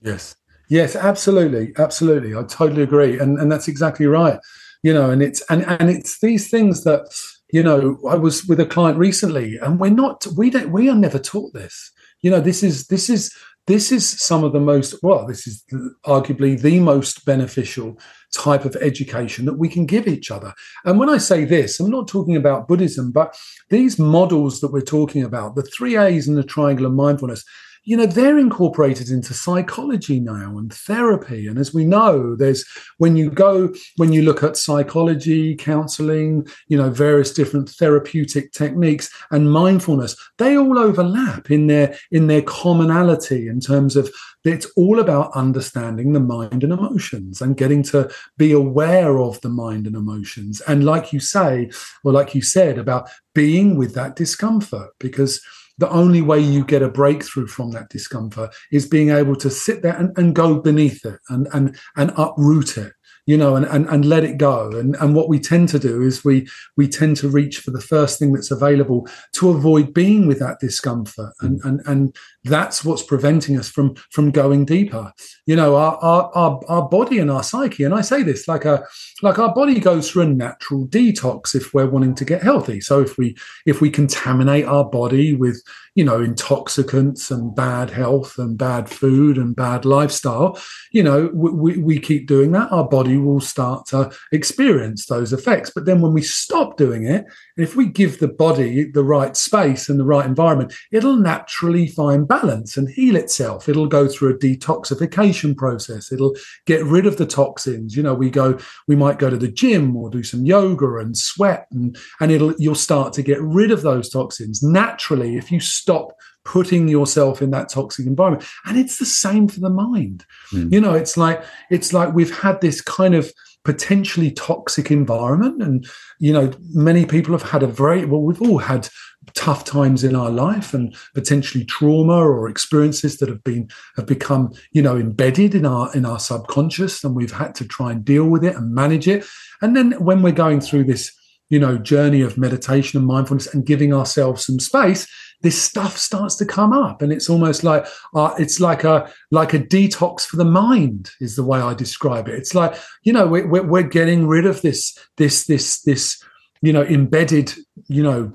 Yes. 0.00 0.36
Yes, 0.68 0.94
absolutely. 0.94 1.72
Absolutely. 1.78 2.34
I 2.34 2.44
totally 2.44 2.82
agree. 2.82 3.18
And 3.18 3.38
and 3.38 3.50
that's 3.50 3.68
exactly 3.68 4.06
right. 4.06 4.38
You 4.82 4.94
know, 4.94 5.10
and 5.10 5.22
it's 5.22 5.42
and 5.50 5.64
and 5.66 5.90
it's 5.90 6.20
these 6.20 6.48
things 6.48 6.84
that, 6.84 7.12
you 7.52 7.62
know, 7.62 7.98
I 8.08 8.14
was 8.14 8.46
with 8.46 8.60
a 8.60 8.66
client 8.66 8.96
recently 8.96 9.58
and 9.58 9.80
we're 9.80 9.90
not 9.90 10.26
we 10.36 10.48
don't 10.48 10.70
we 10.70 10.88
are 10.88 10.96
never 10.96 11.18
taught 11.18 11.52
this. 11.52 11.90
You 12.22 12.30
know, 12.30 12.40
this 12.40 12.62
is 12.62 12.86
this 12.86 13.10
is 13.10 13.34
this 13.66 13.90
is 13.90 14.08
some 14.08 14.44
of 14.44 14.52
the 14.52 14.60
most 14.60 14.94
well 15.02 15.26
this 15.26 15.46
is 15.46 15.64
arguably 16.06 16.60
the 16.60 16.78
most 16.80 17.24
beneficial 17.24 17.98
type 18.32 18.64
of 18.64 18.76
education 18.76 19.44
that 19.44 19.58
we 19.58 19.68
can 19.68 19.86
give 19.86 20.06
each 20.06 20.30
other. 20.30 20.54
And 20.84 20.98
when 20.98 21.08
i 21.08 21.18
say 21.18 21.44
this 21.44 21.80
i'm 21.80 21.90
not 21.90 22.08
talking 22.08 22.36
about 22.36 22.68
buddhism 22.68 23.10
but 23.10 23.36
these 23.68 23.98
models 23.98 24.60
that 24.60 24.72
we're 24.72 24.80
talking 24.80 25.22
about 25.22 25.54
the 25.54 25.62
three 25.62 25.96
a's 25.96 26.28
and 26.28 26.36
the 26.36 26.44
triangle 26.44 26.86
of 26.86 26.92
mindfulness 26.92 27.44
you 27.84 27.96
know 27.96 28.06
they're 28.06 28.38
incorporated 28.38 29.08
into 29.08 29.34
psychology 29.34 30.20
now 30.20 30.58
and 30.58 30.72
therapy. 30.72 31.46
And 31.46 31.58
as 31.58 31.72
we 31.72 31.84
know 31.84 32.36
there's 32.36 32.64
when 32.98 33.16
you 33.16 33.30
go 33.30 33.72
when 33.96 34.12
you 34.12 34.22
look 34.22 34.42
at 34.42 34.56
psychology 34.56 35.56
counseling 35.56 36.46
you 36.68 36.76
know 36.76 36.90
various 36.90 37.32
different 37.32 37.68
therapeutic 37.68 38.52
techniques 38.52 39.10
and 39.30 39.52
mindfulness 39.52 40.16
they 40.38 40.56
all 40.56 40.78
overlap 40.78 41.50
in 41.50 41.66
their 41.66 41.96
in 42.10 42.26
their 42.26 42.42
commonality 42.42 43.48
in 43.48 43.60
terms 43.60 43.96
of 43.96 44.10
it's 44.44 44.66
all 44.76 45.00
about 45.00 45.32
understanding 45.34 46.12
the 46.12 46.20
mind 46.20 46.64
and 46.64 46.72
emotions 46.72 47.42
and 47.42 47.56
getting 47.56 47.82
to 47.82 48.10
be 48.38 48.52
aware 48.52 49.18
of 49.18 49.40
the 49.42 49.48
mind 49.50 49.86
and 49.86 49.94
emotions. 49.96 50.62
And 50.62 50.84
like 50.84 51.12
you 51.12 51.20
say 51.20 51.70
or 52.04 52.12
like 52.12 52.34
you 52.34 52.42
said 52.42 52.78
about 52.78 53.10
being 53.34 53.76
with 53.76 53.94
that 53.94 54.16
discomfort 54.16 54.90
because 54.98 55.42
the 55.80 55.90
only 55.90 56.20
way 56.20 56.38
you 56.38 56.64
get 56.64 56.82
a 56.82 56.88
breakthrough 56.88 57.46
from 57.46 57.70
that 57.70 57.88
discomfort 57.88 58.54
is 58.70 58.86
being 58.86 59.08
able 59.08 59.34
to 59.34 59.48
sit 59.48 59.80
there 59.80 59.96
and, 59.96 60.16
and 60.18 60.34
go 60.34 60.60
beneath 60.60 61.04
it 61.06 61.18
and, 61.30 61.48
and, 61.54 61.76
and 61.96 62.12
uproot 62.16 62.76
it 62.76 62.92
you 63.30 63.36
know, 63.36 63.54
and, 63.54 63.64
and, 63.66 63.86
and 63.88 64.04
let 64.06 64.24
it 64.24 64.38
go. 64.38 64.72
And, 64.72 64.96
and 64.96 65.14
what 65.14 65.28
we 65.28 65.38
tend 65.38 65.68
to 65.68 65.78
do 65.78 66.02
is 66.02 66.24
we 66.24 66.48
we 66.76 66.88
tend 66.88 67.16
to 67.18 67.28
reach 67.28 67.58
for 67.58 67.70
the 67.70 67.80
first 67.80 68.18
thing 68.18 68.32
that's 68.32 68.50
available 68.50 69.06
to 69.34 69.50
avoid 69.50 69.94
being 69.94 70.26
with 70.26 70.40
that 70.40 70.58
discomfort. 70.58 71.32
And 71.40 71.62
mm. 71.62 71.68
and 71.68 71.80
and 71.86 72.16
that's 72.42 72.84
what's 72.84 73.04
preventing 73.04 73.56
us 73.56 73.68
from 73.68 73.94
from 74.10 74.32
going 74.32 74.64
deeper. 74.64 75.12
You 75.46 75.54
know, 75.54 75.76
our 75.76 75.96
our 76.02 76.32
our, 76.34 76.60
our 76.68 76.88
body 76.88 77.20
and 77.20 77.30
our 77.30 77.44
psyche, 77.44 77.84
and 77.84 77.94
I 77.94 78.00
say 78.00 78.24
this 78.24 78.48
like 78.48 78.64
a 78.64 78.84
like 79.22 79.38
our 79.38 79.54
body 79.54 79.78
goes 79.78 80.10
through 80.10 80.22
a 80.22 80.26
natural 80.26 80.88
detox 80.88 81.54
if 81.54 81.72
we're 81.72 81.88
wanting 81.88 82.16
to 82.16 82.24
get 82.24 82.42
healthy. 82.42 82.80
So 82.80 83.00
if 83.00 83.16
we 83.16 83.36
if 83.64 83.80
we 83.80 83.90
contaminate 83.90 84.64
our 84.64 84.84
body 84.84 85.34
with 85.34 85.62
you 85.94 86.04
know 86.04 86.20
intoxicants 86.22 87.30
and 87.30 87.54
bad 87.54 87.90
health 87.90 88.38
and 88.38 88.56
bad 88.56 88.88
food 88.88 89.36
and 89.36 89.56
bad 89.56 89.84
lifestyle 89.84 90.58
you 90.92 91.02
know 91.02 91.30
we, 91.34 91.76
we 91.78 91.98
keep 91.98 92.26
doing 92.26 92.52
that 92.52 92.70
our 92.70 92.88
body 92.88 93.16
will 93.20 93.40
start 93.40 93.86
to 93.86 94.10
experience 94.32 95.06
those 95.06 95.32
effects. 95.32 95.70
But 95.70 95.84
then 95.84 96.00
when 96.00 96.12
we 96.12 96.22
stop 96.22 96.76
doing 96.76 97.06
it 97.06 97.24
if 97.56 97.76
we 97.76 97.86
give 97.86 98.18
the 98.18 98.28
body 98.28 98.90
the 98.90 99.04
right 99.04 99.36
space 99.36 99.88
and 99.88 100.00
the 100.00 100.04
right 100.04 100.26
environment 100.26 100.72
it'll 100.90 101.16
naturally 101.16 101.86
find 101.86 102.26
balance 102.26 102.76
and 102.76 102.88
heal 102.88 103.16
itself. 103.16 103.68
It'll 103.68 103.86
go 103.86 104.08
through 104.08 104.34
a 104.34 104.38
detoxification 104.38 105.56
process. 105.56 106.12
It'll 106.12 106.34
get 106.66 106.84
rid 106.84 107.06
of 107.06 107.16
the 107.16 107.26
toxins. 107.26 107.96
You 107.96 108.02
know 108.02 108.14
we 108.14 108.30
go 108.30 108.58
we 108.88 108.96
might 108.96 109.18
go 109.18 109.30
to 109.30 109.36
the 109.36 109.50
gym 109.50 109.96
or 109.96 110.10
do 110.10 110.22
some 110.22 110.44
yoga 110.44 110.96
and 110.96 111.16
sweat 111.16 111.66
and 111.70 111.96
and 112.20 112.32
it'll 112.32 112.54
you'll 112.58 112.74
start 112.74 113.12
to 113.14 113.22
get 113.22 113.40
rid 113.42 113.70
of 113.70 113.82
those 113.82 114.08
toxins 114.08 114.62
naturally 114.62 115.36
if 115.36 115.52
you 115.52 115.60
stop 115.60 116.16
putting 116.44 116.88
yourself 116.88 117.42
in 117.42 117.50
that 117.50 117.68
toxic 117.68 118.06
environment. 118.06 118.46
And 118.64 118.78
it's 118.78 118.98
the 118.98 119.06
same 119.06 119.48
for 119.48 119.60
the 119.60 119.70
mind. 119.70 120.24
Mm. 120.52 120.72
you 120.72 120.80
know 120.80 120.94
it's 120.94 121.16
like 121.16 121.42
it's 121.70 121.92
like 121.92 122.14
we've 122.14 122.36
had 122.36 122.60
this 122.60 122.80
kind 122.80 123.14
of 123.14 123.32
potentially 123.64 124.30
toxic 124.30 124.90
environment. 124.90 125.62
And 125.62 125.86
you 126.18 126.32
know 126.32 126.52
many 126.72 127.04
people 127.04 127.32
have 127.32 127.50
had 127.50 127.62
a 127.62 127.66
very 127.66 128.04
well 128.04 128.22
we've 128.22 128.42
all 128.42 128.58
had 128.58 128.88
tough 129.34 129.64
times 129.64 130.02
in 130.02 130.16
our 130.16 130.30
life 130.30 130.72
and 130.72 130.96
potentially 131.14 131.64
trauma 131.64 132.16
or 132.16 132.48
experiences 132.48 133.18
that 133.18 133.28
have 133.28 133.44
been 133.44 133.68
have 133.96 134.06
become 134.06 134.50
you 134.72 134.80
know 134.80 134.96
embedded 134.96 135.54
in 135.54 135.66
our 135.66 135.94
in 135.94 136.04
our 136.06 136.18
subconscious. 136.18 137.04
And 137.04 137.14
we've 137.14 137.32
had 137.32 137.54
to 137.56 137.66
try 137.66 137.92
and 137.92 138.04
deal 138.04 138.24
with 138.24 138.44
it 138.44 138.56
and 138.56 138.74
manage 138.74 139.08
it. 139.08 139.26
And 139.62 139.76
then 139.76 139.92
when 139.92 140.22
we're 140.22 140.32
going 140.32 140.60
through 140.60 140.84
this 140.84 141.12
you 141.50 141.58
know 141.58 141.76
journey 141.76 142.22
of 142.22 142.38
meditation 142.38 142.98
and 142.98 143.06
mindfulness 143.06 143.52
and 143.52 143.66
giving 143.66 143.92
ourselves 143.92 144.46
some 144.46 144.58
space 144.58 145.06
this 145.42 145.60
stuff 145.60 145.96
starts 145.96 146.36
to 146.36 146.44
come 146.44 146.72
up. 146.72 147.02
And 147.02 147.12
it's 147.12 147.30
almost 147.30 147.64
like 147.64 147.86
uh, 148.14 148.34
it's 148.38 148.60
like 148.60 148.84
a 148.84 149.10
like 149.30 149.54
a 149.54 149.58
detox 149.58 150.26
for 150.26 150.36
the 150.36 150.44
mind 150.44 151.10
is 151.20 151.36
the 151.36 151.44
way 151.44 151.60
i 151.60 151.74
describe 151.74 152.28
it. 152.28 152.34
It's 152.34 152.54
like 152.54 152.76
you 153.02 153.12
know 153.12 153.26
we're, 153.26 153.46
we're 153.46 153.82
getting 153.82 154.26
rid 154.26 154.46
of 154.46 154.62
this 154.62 154.96
this 155.16 155.46
this 155.46 155.82
this 155.82 156.22
you 156.62 156.72
know 156.72 156.82
embedded 156.82 157.54
you 157.88 158.02
know 158.02 158.32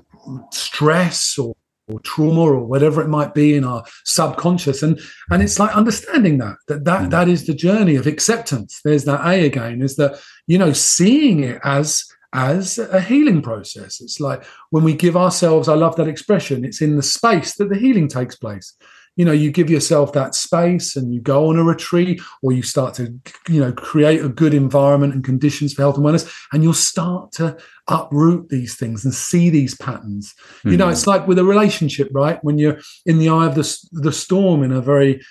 stress 0.50 1.38
or 1.38 1.54
or 1.88 2.00
trauma 2.00 2.40
or 2.40 2.64
whatever 2.64 3.00
it 3.00 3.08
might 3.08 3.32
be 3.32 3.54
in 3.54 3.62
our 3.62 3.84
subconscious. 4.04 4.82
And 4.82 5.00
and 5.30 5.42
it's 5.42 5.60
like 5.60 5.76
understanding 5.76 6.38
that 6.38 6.56
that 6.66 6.84
that, 6.84 7.02
mm. 7.02 7.10
that 7.10 7.28
is 7.28 7.46
the 7.46 7.54
journey 7.54 7.94
of 7.94 8.08
acceptance. 8.08 8.80
There's 8.84 9.04
that 9.04 9.24
a 9.24 9.46
again. 9.46 9.82
Is 9.82 9.94
that 9.96 10.20
you 10.48 10.58
know 10.58 10.72
seeing 10.72 11.44
it 11.44 11.60
as 11.62 12.04
as 12.36 12.78
a 12.78 13.00
healing 13.00 13.40
process. 13.40 14.00
It's 14.00 14.20
like 14.20 14.44
when 14.68 14.84
we 14.84 14.94
give 14.94 15.16
ourselves, 15.16 15.68
I 15.68 15.74
love 15.74 15.96
that 15.96 16.06
expression, 16.06 16.64
it's 16.64 16.82
in 16.82 16.96
the 16.96 17.02
space 17.02 17.56
that 17.56 17.70
the 17.70 17.78
healing 17.78 18.08
takes 18.08 18.36
place. 18.36 18.74
You 19.16 19.24
know, 19.24 19.32
you 19.32 19.50
give 19.50 19.70
yourself 19.70 20.12
that 20.12 20.34
space 20.34 20.94
and 20.94 21.14
you 21.14 21.22
go 21.22 21.48
on 21.48 21.56
a 21.56 21.64
retreat 21.64 22.20
or 22.42 22.52
you 22.52 22.62
start 22.62 22.92
to, 22.94 23.18
you 23.48 23.60
know, 23.62 23.72
create 23.72 24.22
a 24.22 24.28
good 24.28 24.52
environment 24.52 25.14
and 25.14 25.24
conditions 25.24 25.72
for 25.72 25.80
health 25.80 25.96
and 25.96 26.04
wellness, 26.04 26.30
and 26.52 26.62
you'll 26.62 26.74
start 26.74 27.32
to 27.32 27.56
uproot 27.88 28.50
these 28.50 28.76
things 28.76 29.06
and 29.06 29.14
see 29.14 29.48
these 29.48 29.74
patterns. 29.74 30.34
Mm-hmm. 30.58 30.72
You 30.72 30.76
know, 30.76 30.86
hmm. 30.86 30.92
it's 30.92 31.06
like 31.06 31.26
with 31.26 31.38
a 31.38 31.44
relationship, 31.44 32.08
right? 32.12 32.38
When 32.44 32.58
you're 32.58 32.78
in 33.06 33.18
the 33.18 33.30
eye 33.30 33.46
of 33.46 33.54
the, 33.54 33.88
the 33.92 34.12
storm 34.12 34.62
in 34.62 34.72
a 34.72 34.82
very 34.82 35.22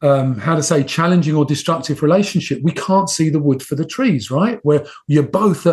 um, 0.00 0.38
how 0.38 0.54
to 0.54 0.62
say 0.62 0.84
challenging 0.84 1.34
or 1.34 1.44
destructive 1.44 2.02
relationship, 2.02 2.60
we 2.62 2.72
can't 2.72 3.10
see 3.10 3.30
the 3.30 3.40
wood 3.40 3.62
for 3.62 3.74
the 3.74 3.84
trees, 3.84 4.30
right? 4.30 4.60
Where 4.62 4.86
you're 5.06 5.22
both 5.24 5.66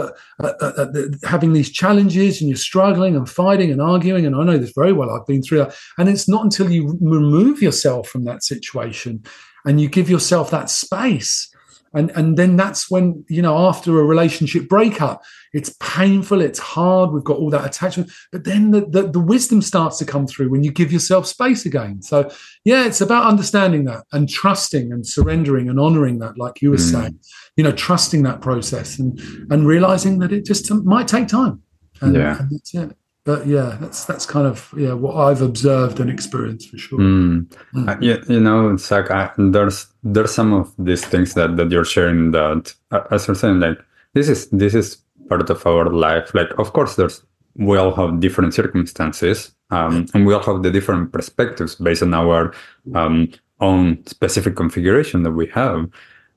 having 1.24 1.54
these 1.54 1.72
challenges 1.72 2.42
and 2.42 2.50
you're 2.50 2.58
struggling 2.58 3.16
and 3.16 3.30
fighting 3.30 3.72
and 3.72 3.82
arguing. 3.82 4.26
And 4.26 4.36
I 4.36 4.44
know 4.44 4.58
this 4.58 4.74
very 4.76 4.94
well. 4.94 5.12
I've 5.12 5.28
been 5.28 5.44
through 5.44 5.60
that. 5.60 5.76
And 5.98 6.10
it's 6.10 6.28
not 6.28 6.44
until 6.44 6.72
you 6.72 6.98
remove 7.02 7.62
yourself 7.62 8.08
from 8.08 8.24
that 8.26 8.44
situation 8.44 9.24
and 9.66 9.80
you 9.80 9.90
give 9.90 10.10
yourself 10.10 10.50
that 10.52 10.70
space 10.70 11.55
and 11.96 12.12
and 12.12 12.38
then 12.38 12.56
that's 12.56 12.92
when 12.92 13.26
you 13.28 13.42
know 13.42 13.58
after 13.68 14.00
a 14.00 14.04
relationship 14.04 14.68
breakup 14.70 15.24
it's 15.54 15.76
painful 15.80 16.42
it's 16.42 16.60
hard 16.60 17.12
we've 17.12 17.24
got 17.24 17.38
all 17.38 17.50
that 17.50 17.66
attachment. 17.66 18.12
But 18.32 18.44
then 18.44 18.72
the, 18.72 18.82
the, 18.82 19.10
the 19.10 19.20
wisdom 19.20 19.62
starts 19.62 19.98
to 20.00 20.06
come 20.06 20.28
through 20.28 20.50
when 20.50 20.64
you 20.64 20.72
give 20.72 20.92
yourself 20.92 21.26
space 21.26 21.66
again. 21.66 22.02
So 22.02 22.30
yeah 22.66 22.86
it's 22.86 23.02
about 23.02 23.26
understanding 23.26 23.86
that 23.86 24.04
and 24.12 24.30
trusting 24.30 24.92
and 24.92 25.08
surrendering 25.08 25.70
and 25.70 25.80
honoring 25.80 26.20
that 26.20 26.38
like 26.38 26.62
you 26.62 26.70
were 26.70 26.78
mm. 26.78 26.92
saying 26.92 27.20
you 27.56 27.64
know 27.64 27.72
trusting 27.72 28.24
that 28.24 28.42
process 28.42 29.00
and 29.00 29.20
and 29.50 29.66
realizing 29.66 30.20
that 30.20 30.32
it 30.32 30.46
just 30.46 30.72
might 30.72 31.08
take 31.08 31.28
time. 31.28 31.62
And, 32.02 32.14
yeah. 32.14 32.38
and 32.40 32.52
that's 32.52 32.76
it 32.76 32.96
but 33.26 33.48
yeah, 33.48 33.78
that's 33.82 34.06
that's 34.06 34.26
kind 34.26 34.48
of 34.48 34.74
yeah 34.78 34.94
what 34.94 35.16
I've 35.16 35.42
observed 35.42 36.00
and 36.00 36.10
experienced 36.10 36.70
for 36.70 36.78
sure. 36.78 37.00
Mm. 37.00 37.48
Mm. 37.74 38.02
Yeah, 38.02 38.18
you 38.30 38.40
know, 38.40 38.70
it's 38.72 38.90
like 38.92 39.12
I, 39.12 39.32
there's 39.38 39.88
there's 40.04 40.34
some 40.34 40.54
of 40.54 40.74
these 40.78 41.04
things 41.04 41.34
that 41.34 41.58
that 41.58 41.72
you're 41.72 41.86
sharing 41.86 42.32
that 42.32 42.74
uh, 42.92 43.02
as 43.12 43.28
you're 43.28 43.36
saying, 43.36 43.60
like 43.60 43.80
this 44.14 44.30
is 44.30 44.48
this 44.50 44.76
is 44.76 44.98
part 45.28 45.50
of 45.50 45.66
our 45.66 45.90
life. 45.90 46.34
Like, 46.34 46.58
of 46.60 46.74
course, 46.74 46.96
there's 46.96 47.24
we 47.56 47.78
all 47.78 47.94
have 47.96 48.20
different 48.20 48.54
circumstances, 48.54 49.56
um, 49.72 50.06
and 50.14 50.26
we 50.26 50.34
all 50.34 50.44
have 50.44 50.62
the 50.62 50.72
different 50.72 51.12
perspectives 51.12 51.76
based 51.76 52.04
on 52.04 52.14
our 52.14 52.54
um, 52.94 53.32
own 53.60 54.06
specific 54.06 54.56
configuration 54.56 55.24
that 55.24 55.32
we 55.32 55.48
have. 55.48 55.90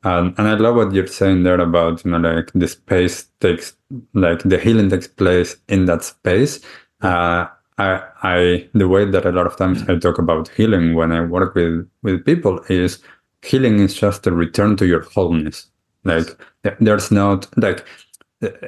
Um, 0.05 0.35
and 0.39 0.47
I 0.47 0.55
love 0.55 0.77
what 0.77 0.95
you're 0.95 1.09
saying 1.09 1.43
there 1.43 1.61
about 1.61 2.05
you 2.05 2.13
know 2.13 2.19
like 2.19 2.51
the 2.55 2.69
space 2.69 3.27
takes 3.41 3.75
like 4.15 4.43
the 4.43 4.59
healing 4.59 4.91
takes 4.91 5.09
place 5.09 5.57
in 5.69 5.87
that 5.87 6.05
space. 6.05 6.61
Uh, 7.01 7.47
I, 7.79 8.03
I 8.23 8.69
the 8.75 8.89
way 8.89 9.05
that 9.05 9.25
a 9.25 9.33
lot 9.33 9.47
of 9.47 9.57
times 9.57 9.89
I 9.89 9.97
talk 9.97 10.19
about 10.19 10.49
healing 10.49 10.95
when 10.95 11.13
I 11.13 11.21
work 11.25 11.55
with 11.55 11.89
with 12.03 12.25
people 12.25 12.61
is 12.69 13.01
healing 13.43 13.79
is 13.79 13.95
just 13.95 14.27
a 14.27 14.33
return 14.33 14.77
to 14.77 14.87
your 14.87 15.03
wholeness. 15.03 15.71
Like 16.05 16.37
there's 16.81 17.11
not 17.11 17.47
like 17.57 17.85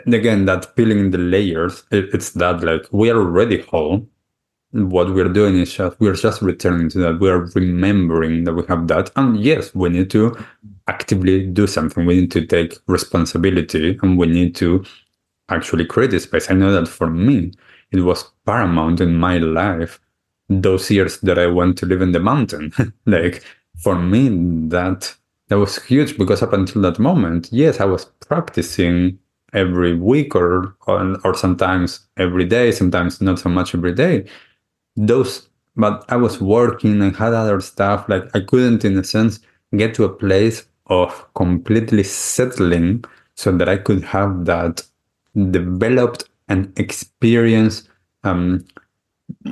again 0.06 0.46
that 0.46 0.74
peeling 0.76 1.11
the 1.11 1.18
layers. 1.18 1.83
It, 1.90 2.11
it's 2.14 2.30
that 2.33 2.62
like 2.62 2.87
we 2.92 3.11
are 3.11 3.18
already 3.18 3.62
whole. 3.62 4.06
What 4.72 5.12
we're 5.12 5.33
doing 5.33 5.59
is 5.59 5.74
just 5.74 5.98
we're 5.98 6.14
just 6.14 6.40
returning 6.42 6.88
to 6.90 6.98
that. 6.98 7.20
We 7.20 7.28
are 7.28 7.50
remembering 7.56 8.44
that 8.44 8.54
we 8.54 8.62
have 8.68 8.87
that, 8.87 9.11
and 9.16 9.40
yes, 9.40 9.74
we 9.74 9.88
need 9.88 10.11
to 10.11 10.37
actively 10.87 11.46
do 11.46 11.66
something. 11.66 12.06
We 12.06 12.20
need 12.20 12.30
to 12.33 12.46
take 12.46 12.78
responsibility 12.87 13.98
and 14.02 14.16
we 14.16 14.28
need 14.28 14.54
to 14.56 14.85
actually 15.50 15.84
create 15.84 16.14
a 16.14 16.20
space. 16.20 16.50
I 16.50 16.54
know 16.54 16.72
that 16.72 16.88
for 16.88 17.08
me, 17.08 17.52
it 17.90 18.00
was 18.00 18.30
paramount 18.46 19.00
in 19.00 19.16
my 19.16 19.38
life 19.38 20.00
those 20.48 20.90
years 20.90 21.20
that 21.20 21.38
I 21.38 21.46
went 21.46 21.78
to 21.78 21.86
live 21.86 22.02
in 22.02 22.12
the 22.12 22.20
mountain. 22.20 22.72
like 23.06 23.44
for 23.82 23.96
me, 23.96 24.28
that 24.68 25.14
that 25.48 25.58
was 25.58 25.82
huge 25.82 26.16
because 26.16 26.42
up 26.42 26.52
until 26.52 26.82
that 26.82 26.98
moment, 26.98 27.48
yes, 27.52 27.80
I 27.80 27.84
was 27.84 28.04
practicing 28.04 29.18
every 29.52 29.94
week 29.94 30.34
or 30.34 30.76
or, 30.86 31.16
or 31.24 31.34
sometimes 31.34 32.00
every 32.16 32.44
day, 32.44 32.72
sometimes 32.72 33.20
not 33.20 33.38
so 33.38 33.48
much 33.48 33.74
every 33.74 33.92
day. 33.92 34.26
Those 34.96 35.48
but 35.76 36.04
I 36.08 36.16
was 36.16 36.40
working 36.40 37.00
and 37.00 37.16
had 37.16 37.32
other 37.32 37.60
stuff. 37.60 38.08
Like 38.08 38.24
I 38.34 38.40
couldn't, 38.40 38.84
in 38.84 38.98
a 38.98 39.04
sense, 39.04 39.40
get 39.76 39.94
to 39.94 40.04
a 40.04 40.08
place 40.12 40.66
of 40.86 41.26
completely 41.34 42.02
settling 42.02 43.04
so 43.34 43.52
that 43.52 43.68
I 43.68 43.76
could 43.78 44.02
have 44.04 44.44
that 44.46 44.82
developed 45.34 46.28
and 46.48 46.72
experience 46.78 47.88
um, 48.24 48.64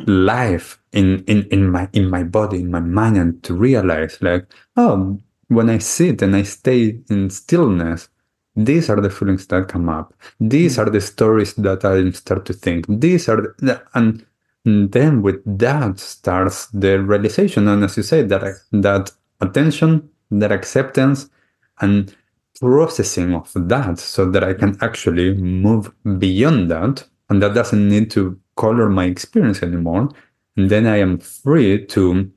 life 0.06 0.80
in, 0.92 1.24
in, 1.26 1.44
in 1.50 1.70
my 1.70 1.88
in 1.92 2.10
my 2.10 2.22
body, 2.24 2.60
in 2.60 2.70
my 2.70 2.80
mind, 2.80 3.16
and 3.16 3.42
to 3.44 3.54
realize 3.54 4.20
like, 4.20 4.46
oh, 4.76 5.18
when 5.48 5.70
I 5.70 5.78
sit 5.78 6.22
and 6.22 6.34
I 6.34 6.42
stay 6.42 6.98
in 7.08 7.30
stillness, 7.30 8.08
these 8.56 8.90
are 8.90 9.00
the 9.00 9.10
feelings 9.10 9.46
that 9.46 9.68
come 9.68 9.88
up. 9.88 10.12
These 10.40 10.76
mm. 10.76 10.86
are 10.86 10.90
the 10.90 11.00
stories 11.00 11.54
that 11.54 11.84
I 11.84 12.10
start 12.10 12.44
to 12.46 12.52
think. 12.52 12.86
These 12.88 13.28
are 13.28 13.54
the, 13.58 13.82
and 13.94 14.24
then 14.64 15.22
with 15.22 15.40
that 15.58 15.98
starts 16.00 16.66
the 16.66 17.00
realization, 17.00 17.68
and 17.68 17.84
as 17.84 17.96
you 17.96 18.02
say, 18.02 18.22
that 18.22 18.42
that 18.72 19.12
attention, 19.40 20.10
that 20.30 20.52
acceptance, 20.52 21.30
and 21.80 22.14
processing 22.60 23.34
of 23.34 23.50
that, 23.54 23.98
so 23.98 24.30
that 24.30 24.44
I 24.44 24.54
can 24.54 24.76
actually 24.80 25.34
move 25.34 25.92
beyond 26.18 26.70
that, 26.70 27.06
and 27.28 27.42
that 27.42 27.54
doesn't 27.54 27.88
need 27.88 28.10
to 28.12 28.38
color 28.56 28.88
my 28.88 29.04
experience 29.04 29.62
anymore. 29.62 30.08
And 30.56 30.70
then 30.70 30.86
I 30.86 30.96
am 30.98 31.18
free 31.18 31.86
to 31.86 32.30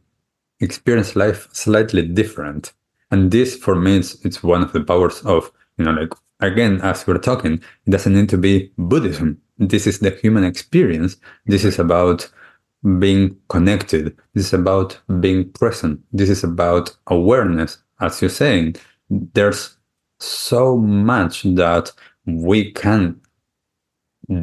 experience 0.60 1.16
life 1.16 1.48
slightly 1.52 2.08
different. 2.08 2.74
And 3.10 3.32
this, 3.32 3.56
for 3.58 3.76
me, 3.76 3.98
it's, 3.98 4.24
it's 4.24 4.44
one 4.44 4.62
of 4.62 4.72
the 4.74 4.84
powers 4.84 5.22
of 5.24 5.52
you 5.78 5.86
know, 5.86 6.00
like 6.00 6.14
again, 6.40 6.80
as 6.82 7.06
we're 7.08 7.18
talking, 7.18 7.54
it 7.86 7.90
doesn't 7.90 8.14
need 8.14 8.30
to 8.30 8.38
be 8.38 8.72
Buddhism. 8.78 9.42
This 9.58 9.88
is 9.88 10.00
the 10.00 10.12
human 10.12 10.44
experience. 10.44 11.18
This 11.46 11.64
is 11.64 11.80
about 11.80 12.30
being 13.00 13.38
connected. 13.50 14.18
This 14.34 14.48
is 14.48 14.54
about 14.54 15.00
being 15.20 15.52
present. 15.52 16.00
This 16.12 16.30
is 16.30 16.44
about 16.44 16.96
awareness. 17.08 17.78
As 18.00 18.22
you're 18.22 18.30
saying, 18.30 18.76
there's 19.10 19.78
so 20.22 20.78
much 20.78 21.44
that 21.44 21.92
we 22.26 22.72
can 22.72 23.20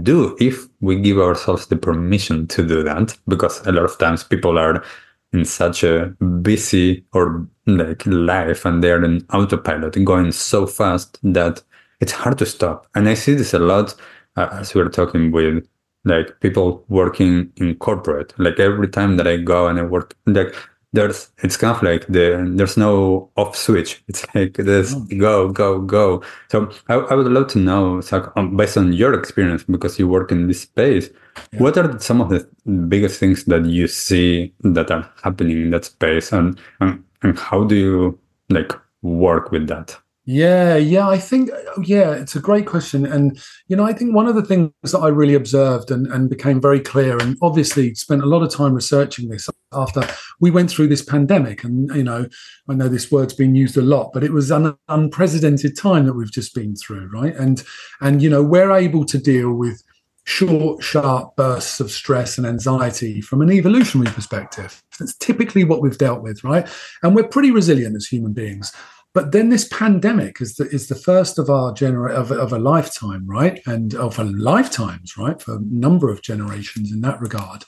do 0.03 0.37
if 0.41 0.67
we 0.81 1.01
give 1.01 1.19
ourselves 1.19 1.67
the 1.67 1.77
permission 1.77 2.47
to 2.49 2.67
do 2.67 2.83
that 2.83 3.17
because 3.27 3.65
a 3.67 3.73
lot 3.73 3.85
of 3.85 3.97
times 3.99 4.25
people 4.25 4.59
are 4.59 4.85
in 5.33 5.45
such 5.45 5.85
a 5.85 6.07
busy 6.43 7.05
or 7.13 7.47
like 7.67 8.05
life 8.07 8.65
and 8.65 8.83
they're 8.83 9.03
in 9.05 9.25
autopilot 9.33 10.03
going 10.05 10.33
so 10.33 10.67
fast 10.67 11.19
that 11.23 11.63
it's 12.01 12.13
hard 12.13 12.39
to 12.39 12.47
stop. 12.47 12.87
And 12.95 13.09
i 13.09 13.15
see 13.15 13.35
this 13.35 13.55
a 13.55 13.59
lot 13.59 13.95
uh, 14.37 14.49
as 14.53 14.75
we 14.75 14.81
are 14.81 14.89
talking 14.89 15.31
with 15.31 15.67
like 16.05 16.41
people 16.41 16.85
working 16.89 17.53
in 17.57 17.75
corporate. 17.77 18.33
Like 18.39 18.59
every 18.59 18.89
time 18.89 19.17
that 19.17 19.27
i 19.27 19.37
go 19.37 19.69
and 19.69 19.79
i 19.79 19.83
work 19.83 20.17
like 20.27 20.55
there's 20.93 21.31
it's 21.43 21.57
kind 21.57 21.77
of 21.77 21.83
like 21.83 22.07
the 22.07 22.51
there's 22.57 22.77
no 22.77 23.31
off 23.37 23.55
switch 23.55 24.03
it's 24.09 24.25
like 24.35 24.55
this 24.55 24.95
oh. 24.95 25.07
go 25.19 25.49
go 25.49 25.81
go 25.81 26.23
so 26.51 26.71
I, 26.89 26.95
I 26.95 27.15
would 27.15 27.27
love 27.27 27.49
to 27.49 27.59
know 27.59 28.01
so, 28.01 28.33
um, 28.37 28.57
based 28.57 28.77
on 28.77 28.93
your 28.93 29.13
experience 29.15 29.65
because 29.65 29.99
you 29.99 30.09
work 30.09 30.33
in 30.33 30.49
this 30.49 30.63
space 30.63 31.11
yeah. 31.53 31.63
what 31.63 31.77
are 31.77 31.99
some 31.99 32.21
of 32.21 32.31
the 32.31 32.49
biggest 32.89 33.21
things 33.21 33.45
that 33.45 33.67
you 33.67 33.87
see 33.87 34.53
that 34.61 34.91
are 34.91 35.11
happening 35.23 35.63
in 35.63 35.71
that 35.71 35.85
space 35.85 36.33
and, 36.33 36.59
and 36.81 37.05
and 37.23 37.39
how 37.39 37.65
do 37.65 37.75
you 37.75 38.19
like 38.49 38.73
work 39.03 39.51
with 39.51 39.67
that 39.69 39.97
yeah, 40.31 40.77
yeah, 40.77 41.09
I 41.09 41.17
think 41.17 41.49
oh, 41.55 41.81
yeah, 41.81 42.13
it's 42.13 42.37
a 42.37 42.41
great 42.41 42.67
question, 42.67 43.07
and 43.07 43.43
you 43.69 43.75
know, 43.75 43.85
I 43.85 43.95
think 43.95 44.15
one 44.15 44.27
of 44.27 44.35
the 44.35 44.45
things 44.45 44.71
that 44.83 44.99
I 44.99 45.09
really 45.09 45.33
observed 45.33 45.91
and, 45.91 46.07
and 46.09 46.29
became 46.29 46.61
very 46.61 46.81
clear, 46.81 47.17
and 47.17 47.35
obviously 47.41 47.95
spent 47.95 48.23
a 48.23 48.27
lot 48.27 48.43
of 48.43 48.53
time 48.53 48.75
researching 48.75 49.31
this 49.31 49.49
after 49.73 50.07
we 50.39 50.51
went 50.51 50.71
through 50.71 50.89
this 50.89 51.01
pandemic, 51.01 51.65
and 51.65 51.89
you 51.97 52.03
know, 52.03 52.27
I 52.69 52.75
know 52.75 52.89
this 52.89 53.11
word's 53.11 53.33
been 53.33 53.55
used 53.55 53.79
a 53.79 53.83
lot, 53.83 54.11
but 54.13 54.23
it 54.23 54.35
was 54.35 54.51
an 54.51 54.77
unprecedented 54.89 55.79
time 55.79 56.05
that 56.05 56.13
we've 56.13 56.31
just 56.31 56.55
been 56.55 56.77
through, 56.77 57.09
right? 57.09 57.35
And 57.35 57.65
and 58.03 58.21
you 58.21 58.29
know, 58.29 58.43
we're 58.43 58.73
able 58.73 59.07
to 59.07 59.17
deal 59.17 59.55
with 59.55 59.83
short, 60.25 60.83
sharp 60.83 61.37
bursts 61.37 61.81
of 61.81 61.91
stress 61.91 62.37
and 62.37 62.47
anxiety 62.47 63.23
from 63.23 63.41
an 63.41 63.51
evolutionary 63.51 64.13
perspective. 64.13 64.83
That's 64.99 65.17
typically 65.17 65.65
what 65.65 65.81
we've 65.81 65.97
dealt 65.97 66.21
with, 66.21 66.45
right? 66.45 66.69
And 67.03 67.15
we're 67.15 67.29
pretty 67.29 67.51
resilient 67.51 67.97
as 67.97 68.07
human 68.07 68.35
beings. 68.35 68.71
But 69.19 69.33
then 69.33 69.49
this 69.49 69.67
pandemic 69.67 70.41
is 70.41 70.55
the 70.55 70.69
is 70.69 70.87
the 70.87 70.95
first 70.95 71.41
of 71.41 71.51
our 71.51 71.73
genera- 71.73 72.15
of, 72.15 72.31
of 72.31 72.53
a 72.53 72.59
lifetime, 72.61 73.27
right? 73.27 73.61
And 73.67 73.93
of 73.97 74.17
a 74.17 74.23
lifetimes, 74.23 75.19
right? 75.19 75.43
For 75.43 75.57
a 75.57 75.61
number 75.61 76.09
of 76.09 76.23
generations 76.23 76.93
in 76.93 77.01
that 77.01 77.21
regard. 77.21 77.65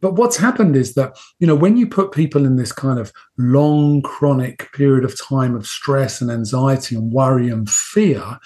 But 0.00 0.14
what's 0.14 0.36
happened 0.36 0.74
is 0.74 0.94
that, 0.94 1.16
you 1.38 1.46
know, 1.46 1.54
when 1.54 1.76
you 1.76 1.86
put 1.86 2.10
people 2.10 2.44
in 2.44 2.56
this 2.56 2.72
kind 2.72 2.98
of 2.98 3.12
long, 3.36 4.02
chronic 4.02 4.72
period 4.72 5.04
of 5.04 5.16
time 5.16 5.54
of 5.54 5.68
stress 5.68 6.20
and 6.20 6.32
anxiety 6.32 6.96
and 6.96 7.12
worry 7.12 7.48
and 7.48 7.70
fear, 7.70 8.40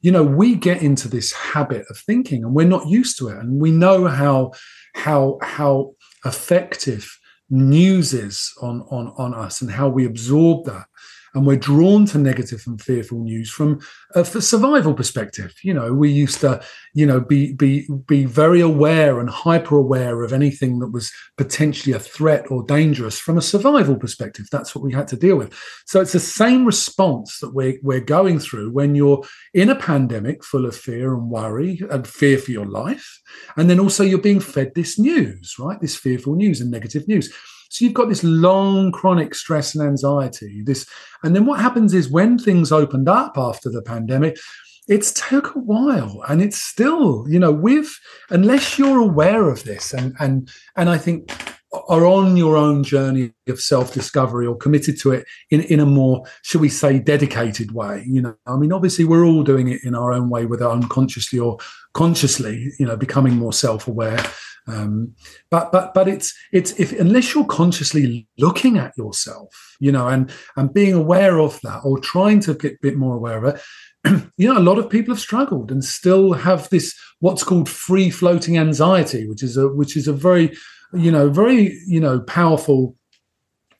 you 0.00 0.12
know, 0.12 0.22
we 0.22 0.54
get 0.54 0.82
into 0.82 1.08
this 1.08 1.32
habit 1.32 1.86
of 1.90 1.98
thinking 1.98 2.44
and 2.44 2.54
we're 2.54 2.68
not 2.68 2.86
used 2.86 3.18
to 3.18 3.26
it. 3.30 3.38
And 3.38 3.60
we 3.60 3.72
know 3.72 4.06
how 4.06 4.52
how 4.94 5.38
how 5.42 5.96
effective 6.24 7.18
news 7.50 8.14
is 8.14 8.52
on 8.62 8.82
on 8.92 9.12
on 9.18 9.34
us 9.34 9.60
and 9.60 9.72
how 9.72 9.88
we 9.88 10.06
absorb 10.06 10.66
that 10.66 10.86
and 11.36 11.46
we're 11.46 11.54
drawn 11.54 12.06
to 12.06 12.16
negative 12.16 12.64
and 12.66 12.80
fearful 12.80 13.18
news 13.18 13.50
from 13.50 13.78
a 14.14 14.24
survival 14.24 14.94
perspective. 14.94 15.54
You 15.62 15.74
know, 15.74 15.92
we 15.92 16.10
used 16.10 16.40
to, 16.40 16.64
you 16.94 17.04
know, 17.04 17.20
be 17.20 17.52
be 17.52 17.86
be 18.06 18.24
very 18.24 18.62
aware 18.62 19.20
and 19.20 19.28
hyper 19.28 19.76
aware 19.76 20.22
of 20.22 20.32
anything 20.32 20.78
that 20.78 20.92
was 20.92 21.12
potentially 21.36 21.94
a 21.94 21.98
threat 22.00 22.50
or 22.50 22.64
dangerous 22.64 23.18
from 23.18 23.36
a 23.36 23.42
survival 23.42 23.96
perspective. 23.96 24.48
That's 24.50 24.74
what 24.74 24.82
we 24.82 24.94
had 24.94 25.08
to 25.08 25.16
deal 25.16 25.36
with. 25.36 25.52
So 25.84 26.00
it's 26.00 26.12
the 26.12 26.20
same 26.20 26.64
response 26.64 27.38
that 27.40 27.54
we're 27.54 27.78
we're 27.82 28.00
going 28.00 28.38
through 28.38 28.70
when 28.72 28.94
you're 28.94 29.22
in 29.52 29.68
a 29.68 29.76
pandemic 29.76 30.42
full 30.42 30.64
of 30.64 30.74
fear 30.74 31.12
and 31.12 31.28
worry 31.28 31.82
and 31.90 32.08
fear 32.08 32.38
for 32.38 32.50
your 32.50 32.66
life, 32.66 33.20
and 33.58 33.68
then 33.68 33.78
also 33.78 34.02
you're 34.02 34.18
being 34.18 34.40
fed 34.40 34.72
this 34.74 34.98
news, 34.98 35.56
right? 35.58 35.82
This 35.82 35.96
fearful 35.96 36.34
news 36.34 36.62
and 36.62 36.70
negative 36.70 37.06
news. 37.06 37.30
So 37.68 37.84
you've 37.84 37.94
got 37.94 38.08
this 38.08 38.24
long 38.24 38.92
chronic 38.92 39.34
stress 39.34 39.74
and 39.74 39.86
anxiety. 39.86 40.62
This, 40.64 40.86
and 41.22 41.34
then 41.34 41.46
what 41.46 41.60
happens 41.60 41.94
is 41.94 42.10
when 42.10 42.38
things 42.38 42.72
opened 42.72 43.08
up 43.08 43.36
after 43.36 43.70
the 43.70 43.82
pandemic, 43.82 44.38
it's 44.88 45.12
took 45.12 45.54
a 45.54 45.58
while 45.58 46.22
and 46.28 46.40
it's 46.40 46.60
still, 46.60 47.26
you 47.28 47.38
know, 47.38 47.52
with 47.52 47.98
unless 48.30 48.78
you're 48.78 49.00
aware 49.00 49.48
of 49.48 49.64
this 49.64 49.92
and 49.92 50.14
and 50.20 50.48
and 50.76 50.88
I 50.88 50.98
think 50.98 51.32
are 51.88 52.06
on 52.06 52.36
your 52.36 52.56
own 52.56 52.82
journey 52.82 53.32
of 53.48 53.60
self-discovery 53.60 54.46
or 54.46 54.56
committed 54.56 54.98
to 55.00 55.12
it 55.12 55.26
in, 55.50 55.62
in 55.62 55.80
a 55.80 55.86
more, 55.86 56.24
should 56.42 56.60
we 56.60 56.68
say, 56.68 56.98
dedicated 56.98 57.72
way. 57.72 58.04
You 58.06 58.22
know, 58.22 58.36
I 58.46 58.56
mean, 58.56 58.72
obviously 58.72 59.04
we're 59.04 59.24
all 59.24 59.42
doing 59.42 59.68
it 59.68 59.84
in 59.84 59.94
our 59.94 60.12
own 60.12 60.28
way, 60.28 60.46
whether 60.46 60.68
unconsciously 60.68 61.38
or 61.38 61.58
consciously, 61.94 62.72
you 62.78 62.86
know, 62.86 62.96
becoming 62.96 63.34
more 63.34 63.52
self-aware. 63.52 64.18
Um, 64.68 65.14
but 65.50 65.70
but 65.70 65.94
but 65.94 66.08
it's 66.08 66.34
it's 66.52 66.72
if 66.72 66.92
unless 66.98 67.34
you're 67.34 67.44
consciously 67.44 68.26
looking 68.36 68.78
at 68.78 68.96
yourself, 68.98 69.76
you 69.78 69.92
know, 69.92 70.08
and 70.08 70.30
and 70.56 70.74
being 70.74 70.94
aware 70.94 71.38
of 71.38 71.60
that 71.62 71.82
or 71.84 72.00
trying 72.00 72.40
to 72.40 72.54
get 72.54 72.72
a 72.72 72.78
bit 72.82 72.96
more 72.96 73.14
aware 73.14 73.44
of 73.44 73.44
it, 73.44 73.60
you 74.36 74.52
know, 74.52 74.58
a 74.58 74.60
lot 74.60 74.78
of 74.78 74.90
people 74.90 75.14
have 75.14 75.20
struggled 75.20 75.70
and 75.70 75.84
still 75.84 76.32
have 76.32 76.68
this 76.70 76.98
what's 77.20 77.44
called 77.44 77.68
free 77.68 78.10
floating 78.10 78.58
anxiety, 78.58 79.28
which 79.28 79.42
is 79.42 79.56
a 79.56 79.68
which 79.68 79.96
is 79.96 80.08
a 80.08 80.12
very 80.12 80.56
you 80.92 81.10
know 81.10 81.28
very 81.28 81.78
you 81.86 82.00
know 82.00 82.20
powerful 82.20 82.96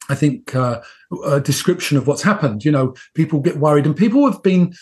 I 0.09 0.15
think 0.15 0.55
uh, 0.55 0.83
a 1.25 1.41
description 1.41 1.97
of 1.97 2.07
what's 2.07 2.23
happened. 2.23 2.65
You 2.65 2.73
know, 2.73 2.95
people 3.15 3.41
get 3.41 3.59
worried, 3.59 3.87
and 3.87 3.97
people 3.97 4.31
have 4.31 4.43
been, 4.43 4.75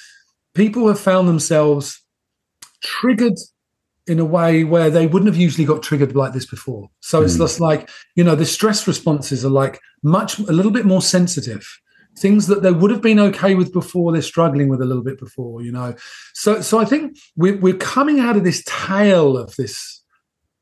people 0.55 0.87
have 0.89 1.01
found 1.01 1.29
themselves 1.29 2.03
triggered 2.83 3.39
in 4.07 4.19
a 4.19 4.25
way 4.25 4.65
where 4.65 4.91
they 4.91 5.07
wouldn't 5.07 5.33
have 5.33 5.41
usually 5.41 5.65
got 5.65 5.83
triggered 5.83 6.15
like 6.15 6.35
this 6.35 6.45
before. 6.45 6.91
So 7.01 7.21
mm. 7.21 7.25
it's 7.25 7.35
hmm. 7.35 7.41
just 7.41 7.59
like, 7.59 7.89
you 8.15 8.23
know, 8.23 8.35
the 8.35 8.45
stress 8.45 8.87
responses 8.87 9.47
are 9.47 9.51
like 9.51 9.81
much, 10.03 10.39
a 10.39 10.53
little 10.53 10.73
bit 10.73 10.85
more 10.85 11.01
sensitive. 11.01 11.67
Things 12.19 12.47
that 12.49 12.63
they 12.63 12.71
would 12.71 12.91
have 12.91 13.01
been 13.01 13.19
okay 13.19 13.55
with 13.55 13.73
before, 13.73 14.13
they're 14.13 14.21
struggling 14.21 14.69
with 14.69 14.83
a 14.83 14.85
little 14.85 15.03
bit 15.03 15.19
before, 15.19 15.63
you 15.63 15.73
know. 15.73 15.95
So, 16.35 16.61
so 16.61 16.79
I 16.79 16.85
think 16.85 17.17
we're, 17.35 17.57
we're 17.57 17.77
coming 17.77 18.21
out 18.21 18.37
of 18.37 18.45
this 18.45 18.63
tail 18.67 19.39
of 19.39 19.57
this 19.57 20.04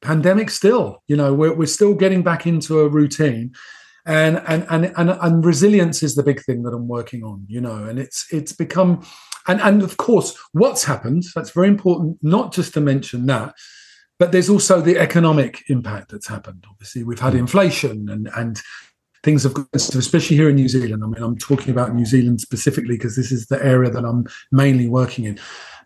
pandemic 0.03 0.51
still, 0.51 1.03
you 1.09 1.17
know, 1.17 1.33
we're, 1.33 1.55
we're 1.55 1.67
still 1.67 1.95
getting 1.95 2.23
back 2.23 2.47
into 2.47 2.81
a 2.81 2.89
routine. 2.89 3.53
And, 4.05 4.43
and 4.49 4.67
and 4.69 4.93
and 4.97 5.11
and 5.11 5.45
resilience 5.45 6.03
is 6.03 6.17
the 6.17 6.25
big 6.25 6.43
thing 6.43 6.65
that 6.65 6.75
I'm 6.75 6.89
working 6.89 7.23
on, 7.23 7.47
you 7.47 7.61
know, 7.61 7.85
and 7.85 8.01
it's 8.01 8.27
it's 8.33 8.53
become 8.53 9.07
and, 9.49 9.61
and 9.61 9.83
of 9.83 9.97
course, 9.97 10.37
what's 10.53 10.85
happened, 10.85 11.25
that's 11.35 11.51
very 11.51 11.69
important, 11.69 12.19
not 12.23 12.53
just 12.53 12.75
to 12.75 12.81
mention 12.81 13.27
that, 13.27 13.55
but 14.19 14.33
there's 14.33 14.49
also 14.49 14.81
the 14.81 14.99
economic 14.99 15.63
impact 15.69 16.13
that's 16.13 16.29
happened. 16.29 16.65
Obviously, 16.71 17.03
we've 17.03 17.19
had 17.19 17.35
inflation 17.35 18.09
and, 18.09 18.29
and 18.37 18.61
things 19.25 19.43
have 19.43 19.55
gone, 19.55 19.69
especially 19.75 20.37
here 20.37 20.49
in 20.49 20.57
New 20.57 20.69
Zealand. 20.69 21.03
I 21.03 21.07
mean, 21.07 21.23
I'm 21.23 21.39
talking 21.39 21.71
about 21.71 21.95
New 21.95 22.07
Zealand 22.07 22.41
specifically 22.41 22.97
because 22.97 23.17
this 23.17 23.33
is 23.33 23.47
the 23.47 23.65
area 23.65 23.91
that 23.91 24.05
I'm 24.05 24.27
mainly 24.53 24.89
working 24.89 25.25
in. 25.25 25.41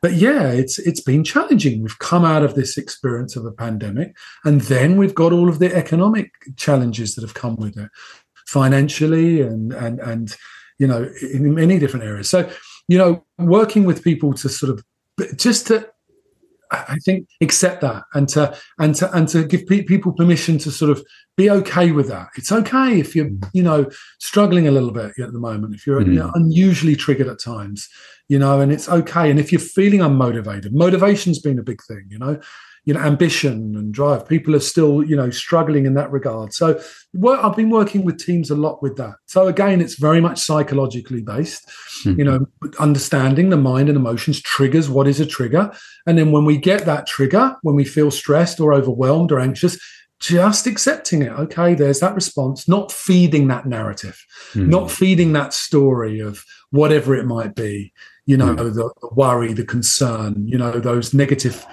But 0.06 0.14
yeah, 0.14 0.52
it's 0.52 0.78
it's 0.78 1.00
been 1.00 1.24
challenging. 1.24 1.82
We've 1.82 1.98
come 1.98 2.24
out 2.24 2.44
of 2.44 2.54
this 2.54 2.78
experience 2.78 3.34
of 3.34 3.44
a 3.44 3.50
pandemic, 3.50 4.16
and 4.44 4.60
then 4.60 4.96
we've 4.96 5.16
got 5.16 5.32
all 5.32 5.48
of 5.48 5.58
the 5.58 5.74
economic 5.74 6.30
challenges 6.54 7.16
that 7.16 7.22
have 7.22 7.34
come 7.34 7.56
with 7.56 7.76
it, 7.76 7.90
financially 8.46 9.40
and 9.40 9.72
and 9.72 9.98
and 9.98 10.36
you 10.78 10.86
know 10.86 11.10
in 11.32 11.56
many 11.56 11.80
different 11.80 12.06
areas. 12.06 12.30
So 12.30 12.48
you 12.86 12.98
know, 12.98 13.24
working 13.36 13.84
with 13.84 14.04
people 14.04 14.32
to 14.34 14.48
sort 14.48 14.78
of 14.78 14.84
just 15.36 15.66
to 15.66 15.90
I 16.70 16.98
think 17.04 17.28
accept 17.40 17.80
that 17.80 18.04
and 18.14 18.28
to 18.30 18.56
and 18.78 18.94
to 18.96 19.12
and 19.12 19.28
to 19.30 19.44
give 19.44 19.66
pe- 19.66 19.82
people 19.82 20.12
permission 20.12 20.58
to 20.58 20.70
sort 20.70 20.90
of 20.90 21.04
be 21.36 21.50
okay 21.50 21.90
with 21.90 22.08
that. 22.08 22.28
It's 22.36 22.52
okay 22.52 23.00
if 23.00 23.16
you're 23.16 23.26
mm. 23.26 23.50
you 23.52 23.64
know 23.64 23.90
struggling 24.20 24.68
a 24.68 24.70
little 24.70 24.92
bit 24.92 25.18
at 25.18 25.32
the 25.32 25.38
moment, 25.38 25.74
if 25.74 25.84
you're 25.84 26.00
mm-hmm. 26.00 26.12
you 26.12 26.18
know, 26.20 26.30
unusually 26.34 26.94
triggered 26.96 27.28
at 27.28 27.40
times, 27.40 27.88
you 28.28 28.38
know, 28.38 28.60
and 28.60 28.72
it's 28.72 28.88
okay. 28.88 29.30
And 29.30 29.38
if 29.38 29.52
you're 29.52 29.60
feeling 29.60 30.00
unmotivated, 30.00 30.72
motivation's 30.72 31.38
been 31.38 31.58
a 31.58 31.62
big 31.62 31.82
thing, 31.82 32.06
you 32.10 32.18
know 32.18 32.40
you 32.86 32.94
know 32.94 33.00
ambition 33.00 33.76
and 33.76 33.92
drive. 33.92 34.26
People 34.26 34.54
are 34.54 34.60
still 34.60 35.04
you 35.04 35.16
know 35.16 35.28
struggling 35.28 35.84
in 35.84 35.94
that 35.94 36.10
regard. 36.10 36.54
So 36.54 36.80
i've 37.28 37.56
been 37.56 37.70
working 37.70 38.04
with 38.04 38.18
teams 38.18 38.50
a 38.50 38.54
lot 38.54 38.80
with 38.80 38.96
that. 38.96 39.16
So 39.26 39.48
again 39.48 39.80
it's 39.80 39.98
very 39.98 40.20
much 40.20 40.38
psychologically 40.38 41.20
based 41.20 41.68
mm-hmm. 41.68 42.18
you 42.18 42.24
know 42.24 42.46
understanding 42.78 43.50
the 43.50 43.56
mind 43.56 43.88
and 43.88 43.96
emotions 43.96 44.40
triggers 44.40 44.88
what 44.88 45.08
is 45.08 45.20
a 45.20 45.26
trigger. 45.26 45.70
And 46.06 46.16
then 46.16 46.30
when 46.30 46.44
we 46.44 46.56
get 46.56 46.86
that 46.86 47.06
trigger 47.06 47.56
when 47.62 47.74
we 47.74 47.84
feel 47.84 48.10
stressed 48.10 48.60
or 48.60 48.72
overwhelmed 48.72 49.32
or 49.32 49.40
anxious 49.40 49.78
just 50.18 50.66
accepting 50.66 51.22
it. 51.22 51.32
Okay 51.32 51.74
there's 51.74 52.00
that 52.00 52.14
response. 52.14 52.68
Not 52.68 52.92
feeding 52.92 53.48
that 53.48 53.66
narrative. 53.66 54.24
Mm-hmm. 54.52 54.70
not 54.70 54.90
feeding 54.92 55.32
that 55.32 55.52
story 55.52 56.20
of 56.20 56.44
whatever 56.70 57.16
it 57.16 57.26
might 57.26 57.54
be 57.56 57.92
you 58.26 58.36
know 58.36 58.54
mm-hmm. 58.54 58.74
the, 58.74 58.92
the 59.00 59.08
worry 59.12 59.52
the 59.52 59.64
concern 59.64 60.46
you 60.46 60.58
know 60.58 60.78
those 60.78 61.14
negative 61.14 61.64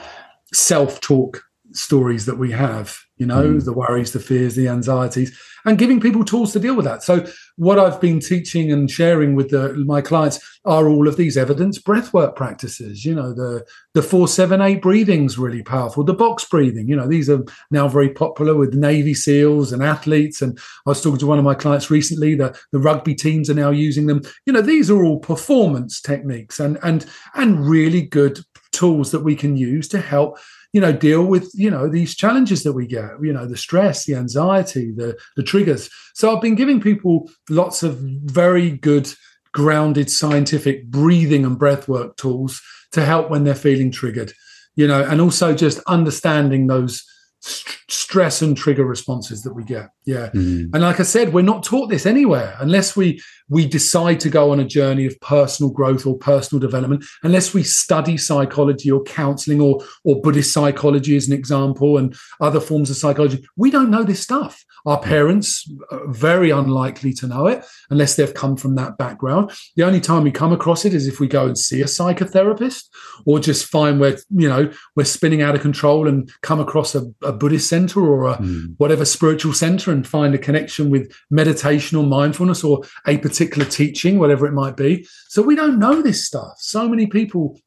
self 0.54 1.01
talk 1.01 1.43
stories 1.74 2.26
that 2.26 2.38
we 2.38 2.51
have, 2.51 2.97
you 3.17 3.26
know, 3.26 3.43
mm. 3.43 3.65
the 3.65 3.74
worries, 3.74 4.11
the 4.11 4.19
fears, 4.19 4.55
the 4.55 4.67
anxieties, 4.67 5.38
and 5.65 5.78
giving 5.78 5.99
people 5.99 6.26
tools 6.26 6.51
to 6.53 6.59
deal 6.59 6.76
with 6.76 6.86
that. 6.86 7.03
So, 7.03 7.26
what 7.55 7.80
I've 7.80 8.01
been 8.01 8.19
teaching 8.19 8.71
and 8.71 8.89
sharing 8.89 9.36
with 9.36 9.49
the, 9.49 9.74
my 9.86 10.01
clients 10.01 10.39
are 10.65 10.88
all 10.88 11.07
of 11.07 11.17
these 11.17 11.38
evidence 11.38 11.80
breathwork 11.80 12.36
practices. 12.36 13.05
You 13.05 13.15
know, 13.15 13.34
the 13.34 13.65
the 13.93 14.01
four 14.01 14.28
seven 14.28 14.61
eight 14.61 14.82
breathing's 14.82 15.38
really 15.38 15.63
powerful. 15.63 16.03
The 16.03 16.13
box 16.13 16.45
breathing, 16.45 16.88
you 16.88 16.95
know, 16.95 17.07
these 17.07 17.30
are 17.30 17.43
now 17.71 17.88
very 17.88 18.09
popular 18.09 18.55
with 18.55 18.74
Navy 18.74 19.13
SEALs 19.13 19.71
and 19.71 19.84
athletes. 19.84 20.41
And 20.41 20.57
I 20.86 20.89
was 20.89 21.01
talking 21.01 21.19
to 21.19 21.28
one 21.28 21.39
of 21.39 21.45
my 21.45 21.55
clients 21.55 21.89
recently. 21.89 22.36
that 22.36 22.57
the 22.71 22.80
rugby 22.80 23.15
teams 23.15 23.49
are 23.49 23.55
now 23.55 23.69
using 23.69 24.07
them. 24.07 24.21
You 24.45 24.53
know, 24.53 24.61
these 24.61 24.89
are 24.89 25.03
all 25.03 25.19
performance 25.19 26.01
techniques 26.01 26.59
and 26.59 26.78
and 26.84 27.05
and 27.36 27.67
really 27.67 28.01
good 28.01 28.39
tools 28.71 29.11
that 29.11 29.21
we 29.24 29.36
can 29.36 29.55
use 29.55 29.88
to 29.88 30.01
help 30.01 30.39
you 30.74 30.82
know 30.82 30.91
deal 30.91 31.24
with 31.24 31.49
you 31.53 31.69
know 31.69 31.88
these 31.88 32.15
challenges 32.15 32.63
that 32.63 32.74
we 32.74 32.86
get 32.86 33.11
you 33.21 33.32
know 33.32 33.45
the 33.45 33.55
stress 33.55 34.05
the 34.05 34.15
anxiety 34.15 34.91
the 34.91 35.17
the 35.38 35.43
triggers. 35.43 35.89
So 36.13 36.36
i've 36.36 36.41
been 36.41 36.55
giving 36.55 36.82
people 36.82 37.30
lots 37.49 37.84
of 37.84 37.97
very 37.99 38.71
good 38.71 39.11
grounded 39.53 40.09
scientific 40.09 40.88
breathing 40.88 41.45
and 41.45 41.57
breath 41.57 41.88
work 41.88 42.17
tools 42.17 42.61
to 42.91 43.05
help 43.05 43.30
when 43.30 43.43
they're 43.43 43.55
feeling 43.55 43.91
triggered 43.91 44.34
you 44.76 44.88
know 44.88 45.03
and 45.03 45.21
also 45.21 45.53
just 45.53 45.80
understanding 45.88 46.67
those 46.67 47.05
st- 47.43 47.77
stress 47.89 48.41
and 48.41 48.55
trigger 48.57 48.85
responses 48.85 49.43
that 49.43 49.53
we 49.53 49.63
get. 49.63 49.89
Yeah. 50.05 50.29
Mm. 50.33 50.69
and 50.73 50.81
like 50.81 50.99
i 50.99 51.03
said 51.03 51.31
we're 51.31 51.43
not 51.43 51.63
taught 51.63 51.89
this 51.89 52.05
anywhere 52.05 52.57
unless 52.59 52.93
we 52.93 53.21
we 53.47 53.65
decide 53.65 54.19
to 54.19 54.29
go 54.29 54.51
on 54.51 54.59
a 54.59 54.65
journey 54.65 55.05
of 55.05 55.17
personal 55.21 55.71
growth 55.71 56.05
or 56.05 56.17
personal 56.17 56.59
development 56.59 57.05
unless 57.23 57.53
we 57.53 57.63
study 57.63 58.17
psychology 58.17 58.91
or 58.91 59.01
counseling 59.03 59.61
or 59.61 59.81
or 60.03 60.21
buddhist 60.21 60.51
psychology 60.51 61.15
as 61.15 61.27
an 61.27 61.33
example 61.33 61.97
and 61.97 62.15
other 62.41 62.59
forms 62.59 62.89
of 62.89 62.97
psychology. 62.97 63.45
We 63.55 63.71
don't 63.71 63.89
know 63.89 64.03
this 64.03 64.21
stuff. 64.21 64.63
Our 64.85 64.99
parents 64.99 65.69
are 65.91 66.07
very 66.07 66.49
unlikely 66.49 67.13
to 67.13 67.27
know 67.27 67.47
it 67.47 67.65
unless 67.89 68.15
they've 68.15 68.33
come 68.33 68.57
from 68.57 68.75
that 68.75 68.97
background. 68.97 69.51
The 69.75 69.83
only 69.83 70.01
time 70.01 70.23
we 70.23 70.31
come 70.31 70.51
across 70.51 70.83
it 70.83 70.93
is 70.93 71.07
if 71.07 71.19
we 71.19 71.27
go 71.27 71.45
and 71.45 71.57
see 71.57 71.81
a 71.81 71.85
psychotherapist 71.85 72.83
or 73.25 73.39
just 73.39 73.65
find 73.65 73.99
where, 73.99 74.17
you 74.29 74.49
know, 74.49 74.71
we're 74.95 75.05
spinning 75.05 75.41
out 75.41 75.55
of 75.55 75.61
control 75.61 76.07
and 76.07 76.29
come 76.41 76.59
across 76.59 76.95
a, 76.95 77.03
a 77.21 77.31
Buddhist 77.34 77.69
center 77.69 78.01
or 78.01 78.31
a 78.31 78.38
mm. 78.38 78.75
whatever 78.77 79.05
spiritual 79.05 79.53
center 79.53 79.91
and 79.91 80.07
find 80.07 80.34
a 80.34 80.38
connection 80.38 80.89
with 80.89 81.13
meditation 81.29 81.97
or 81.97 82.03
mindfulness 82.03 82.63
or 82.63 82.81
a 83.07 83.17
particular 83.17 83.67
teaching, 83.67 84.19
whatever 84.19 84.45
it 84.47 84.53
might 84.53 84.77
be. 84.77 85.07
So 85.29 85.41
we 85.41 85.55
don't 85.55 85.79
know 85.79 86.01
this 86.01 86.25
stuff. 86.25 86.53
So 86.59 86.88
many 86.88 87.07
people 87.07 87.59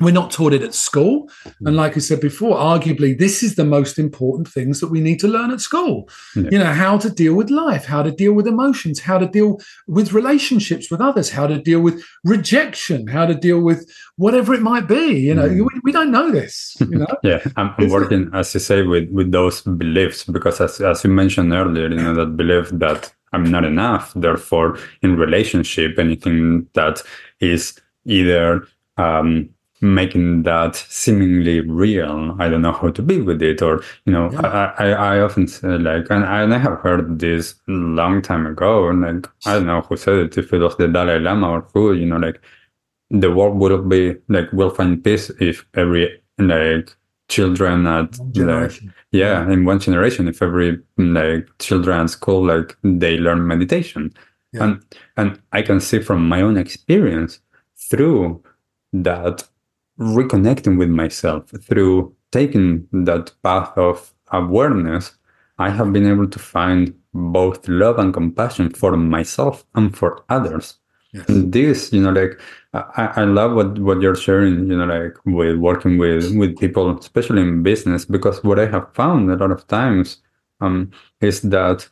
we're 0.00 0.12
not 0.12 0.30
taught 0.30 0.52
it 0.52 0.62
at 0.62 0.74
school. 0.74 1.30
And 1.60 1.68
mm. 1.68 1.74
like 1.74 1.96
I 1.96 2.00
said 2.00 2.20
before, 2.20 2.56
arguably, 2.56 3.18
this 3.18 3.42
is 3.42 3.54
the 3.54 3.64
most 3.64 3.98
important 3.98 4.46
things 4.48 4.80
that 4.80 4.88
we 4.88 5.00
need 5.00 5.18
to 5.20 5.28
learn 5.28 5.50
at 5.50 5.60
school. 5.60 6.08
Yeah. 6.34 6.48
You 6.50 6.58
know, 6.58 6.72
how 6.72 6.98
to 6.98 7.08
deal 7.08 7.34
with 7.34 7.50
life, 7.50 7.86
how 7.86 8.02
to 8.02 8.10
deal 8.10 8.34
with 8.34 8.46
emotions, 8.46 9.00
how 9.00 9.18
to 9.18 9.26
deal 9.26 9.58
with 9.86 10.12
relationships 10.12 10.90
with 10.90 11.00
others, 11.00 11.30
how 11.30 11.46
to 11.46 11.58
deal 11.58 11.80
with 11.80 12.04
rejection, 12.24 13.06
how 13.06 13.24
to 13.26 13.34
deal 13.34 13.60
with 13.60 13.90
whatever 14.16 14.52
it 14.52 14.62
might 14.62 14.86
be. 14.86 15.18
You 15.18 15.34
know, 15.34 15.48
mm. 15.48 15.66
we, 15.72 15.80
we, 15.84 15.92
don't 15.92 16.10
know 16.10 16.30
this. 16.30 16.76
You 16.80 16.98
know? 16.98 17.06
yeah, 17.22 17.40
I'm, 17.56 17.74
I'm 17.78 17.88
working, 17.88 18.30
as 18.34 18.52
you 18.52 18.60
say, 18.60 18.82
with, 18.82 19.10
with 19.10 19.32
those 19.32 19.62
beliefs 19.62 20.24
because, 20.24 20.60
as, 20.60 20.80
as 20.80 21.04
you 21.04 21.10
mentioned 21.10 21.52
earlier, 21.52 21.88
you 21.88 21.96
know, 21.96 22.14
that 22.14 22.36
belief 22.36 22.68
that 22.70 23.12
I'm 23.32 23.50
not 23.50 23.64
enough. 23.64 24.12
Therefore, 24.14 24.78
in 25.02 25.16
relationship, 25.16 25.98
anything 25.98 26.68
that 26.74 27.02
is 27.40 27.78
either 28.04 28.66
um, 28.98 29.50
making 29.80 30.42
that 30.44 30.76
seemingly 30.76 31.60
real. 31.60 32.34
I 32.38 32.48
don't 32.48 32.62
know 32.62 32.72
how 32.72 32.90
to 32.90 33.02
be 33.02 33.20
with 33.20 33.42
it, 33.42 33.62
or 33.62 33.82
you 34.04 34.12
know, 34.12 34.30
yeah. 34.32 34.72
I, 34.78 34.84
I, 34.84 35.16
I 35.16 35.20
often 35.20 35.48
say 35.48 35.78
like, 35.78 36.06
and 36.10 36.24
I, 36.24 36.42
and 36.42 36.54
I 36.54 36.58
have 36.58 36.78
heard 36.80 37.18
this 37.18 37.54
long 37.66 38.22
time 38.22 38.46
ago, 38.46 38.88
and 38.88 39.02
like 39.02 39.28
I 39.46 39.54
don't 39.54 39.66
know 39.66 39.82
who 39.82 39.96
said 39.96 40.14
it, 40.14 40.38
if 40.38 40.52
it 40.52 40.58
was 40.58 40.76
the 40.76 40.88
Dalai 40.88 41.18
Lama 41.18 41.50
or 41.50 41.66
who, 41.72 41.92
you 41.92 42.06
know, 42.06 42.16
like 42.16 42.40
the 43.10 43.30
world 43.30 43.56
would 43.58 43.88
be 43.88 44.16
like 44.28 44.52
will 44.52 44.70
find 44.70 45.02
peace 45.02 45.30
if 45.40 45.64
every 45.74 46.20
like 46.38 46.96
children 47.28 47.86
at 47.86 48.18
like 48.36 48.80
yeah, 49.10 49.44
yeah 49.44 49.50
in 49.50 49.64
one 49.64 49.80
generation 49.80 50.28
if 50.28 50.42
every 50.42 50.78
like 50.96 51.48
children 51.58 52.00
at 52.00 52.10
school 52.10 52.44
like 52.44 52.76
they 52.82 53.16
learn 53.16 53.46
meditation 53.46 54.12
yeah. 54.52 54.64
and 54.64 54.82
and 55.16 55.40
i 55.52 55.60
can 55.60 55.80
see 55.80 55.98
from 55.98 56.28
my 56.28 56.40
own 56.40 56.56
experience 56.56 57.40
through 57.76 58.42
that 58.92 59.44
reconnecting 59.98 60.78
with 60.78 60.90
myself 60.90 61.50
through 61.62 62.14
taking 62.32 62.86
that 62.92 63.32
path 63.42 63.76
of 63.76 64.14
awareness, 64.32 65.16
I 65.58 65.70
have 65.70 65.92
been 65.92 66.06
able 66.06 66.28
to 66.28 66.38
find 66.38 66.94
both 67.14 67.66
love 67.68 67.98
and 67.98 68.12
compassion 68.12 68.70
for 68.70 68.96
myself 68.96 69.64
and 69.74 69.96
for 69.96 70.24
others. 70.28 70.78
Yes. 71.12 71.28
And 71.28 71.52
this, 71.52 71.92
you 71.92 72.02
know, 72.02 72.10
like 72.10 72.38
I, 72.74 73.22
I 73.22 73.24
love 73.24 73.54
what, 73.54 73.78
what 73.78 74.02
you're 74.02 74.16
sharing, 74.16 74.68
you 74.68 74.76
know, 74.76 74.84
like 74.84 75.16
with 75.24 75.56
working 75.56 75.96
with 75.96 76.36
with 76.36 76.58
people, 76.58 76.98
especially 76.98 77.40
in 77.40 77.62
business, 77.62 78.04
because 78.04 78.44
what 78.44 78.58
I 78.58 78.66
have 78.66 78.92
found 78.94 79.30
a 79.30 79.36
lot 79.36 79.50
of 79.50 79.66
times 79.66 80.18
um, 80.60 80.90
is 81.20 81.40
that 81.42 81.88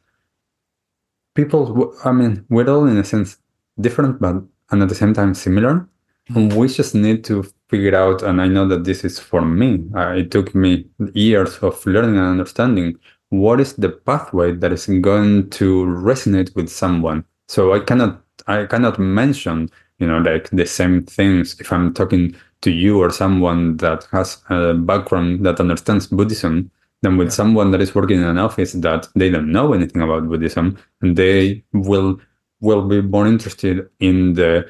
people, 1.34 1.94
I 2.04 2.12
mean, 2.12 2.44
we're 2.50 2.68
all 2.68 2.86
in 2.86 2.98
a 2.98 3.04
sense 3.04 3.38
different, 3.80 4.20
but 4.20 4.42
and 4.70 4.82
at 4.82 4.88
the 4.88 4.94
same 4.94 5.14
time 5.14 5.32
similar. 5.34 5.88
And 6.28 6.52
we 6.54 6.68
just 6.68 6.94
need 6.94 7.24
to 7.24 7.44
figure 7.68 7.94
out, 7.94 8.22
and 8.22 8.40
I 8.40 8.48
know 8.48 8.66
that 8.68 8.84
this 8.84 9.04
is 9.04 9.18
for 9.18 9.42
me, 9.42 9.84
uh, 9.94 10.14
it 10.16 10.30
took 10.30 10.54
me 10.54 10.86
years 11.12 11.58
of 11.58 11.84
learning 11.86 12.16
and 12.16 12.28
understanding 12.28 12.98
what 13.28 13.60
is 13.60 13.74
the 13.74 13.90
pathway 13.90 14.52
that 14.52 14.72
is 14.72 14.86
going 14.86 15.50
to 15.50 15.84
resonate 15.84 16.54
with 16.54 16.68
someone. 16.68 17.24
So 17.48 17.74
I 17.74 17.80
cannot, 17.80 18.22
I 18.46 18.64
cannot 18.66 18.98
mention, 18.98 19.70
you 19.98 20.06
know, 20.06 20.18
like 20.18 20.48
the 20.50 20.66
same 20.66 21.04
things 21.04 21.60
if 21.60 21.72
I'm 21.72 21.92
talking 21.92 22.34
to 22.62 22.70
you 22.70 23.00
or 23.02 23.10
someone 23.10 23.76
that 23.78 24.06
has 24.12 24.42
a 24.48 24.74
background 24.74 25.44
that 25.44 25.60
understands 25.60 26.06
Buddhism 26.06 26.70
than 27.02 27.18
with 27.18 27.28
yeah. 27.28 27.34
someone 27.34 27.70
that 27.72 27.82
is 27.82 27.94
working 27.94 28.18
in 28.18 28.24
an 28.24 28.38
office 28.38 28.72
that 28.72 29.08
they 29.14 29.30
don't 29.30 29.52
know 29.52 29.74
anything 29.74 30.00
about 30.00 30.28
Buddhism 30.28 30.78
and 31.02 31.16
they 31.16 31.62
will 31.72 32.18
will 32.60 32.88
be 32.88 33.02
more 33.02 33.26
interested 33.26 33.86
in 34.00 34.32
the 34.32 34.66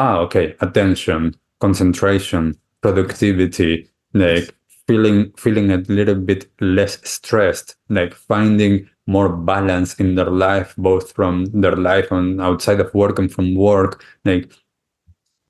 ah 0.00 0.14
okay 0.24 0.46
attention 0.66 1.34
concentration, 1.60 2.58
productivity, 2.82 3.88
like 4.14 4.54
feeling 4.86 5.32
feeling 5.36 5.72
a 5.72 5.78
little 5.88 6.14
bit 6.14 6.50
less 6.60 6.98
stressed, 7.08 7.76
like 7.88 8.14
finding 8.14 8.88
more 9.06 9.28
balance 9.28 9.94
in 9.94 10.14
their 10.14 10.30
life, 10.30 10.74
both 10.76 11.12
from 11.12 11.46
their 11.46 11.76
life 11.76 12.10
and 12.10 12.40
outside 12.40 12.80
of 12.80 12.92
work 12.94 13.18
and 13.18 13.32
from 13.32 13.54
work. 13.54 14.04
Like 14.24 14.52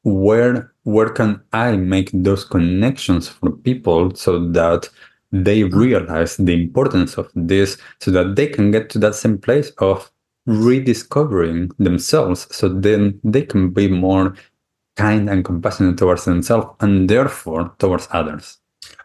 where 0.05 0.73
where 0.85 1.11
can 1.11 1.43
I 1.53 1.77
make 1.77 2.11
those 2.13 2.45
connections 2.45 3.29
for 3.29 3.51
people 3.51 4.15
so 4.15 4.47
that 4.51 4.89
they 5.33 5.65
realize 5.65 6.37
the 6.37 6.55
importance 6.55 7.19
of 7.19 7.29
this 7.35 7.77
so 8.01 8.13
that 8.13 8.37
they 8.37 8.47
can 8.47 8.71
get 8.71 8.89
to 8.91 8.99
that 9.01 9.17
same 9.17 9.39
place 9.39 9.71
of 9.79 10.11
rediscovering 10.47 11.71
themselves 11.79 12.47
so 12.55 12.69
then 12.69 13.21
they 13.25 13.43
can 13.43 13.71
be 13.71 13.89
more 13.89 14.35
kind 14.97 15.29
and 15.29 15.45
compassionate 15.45 15.99
towards 15.99 16.25
themselves 16.25 16.69
and 16.81 17.11
therefore 17.11 17.75
towards 17.79 18.09
others. 18.13 18.59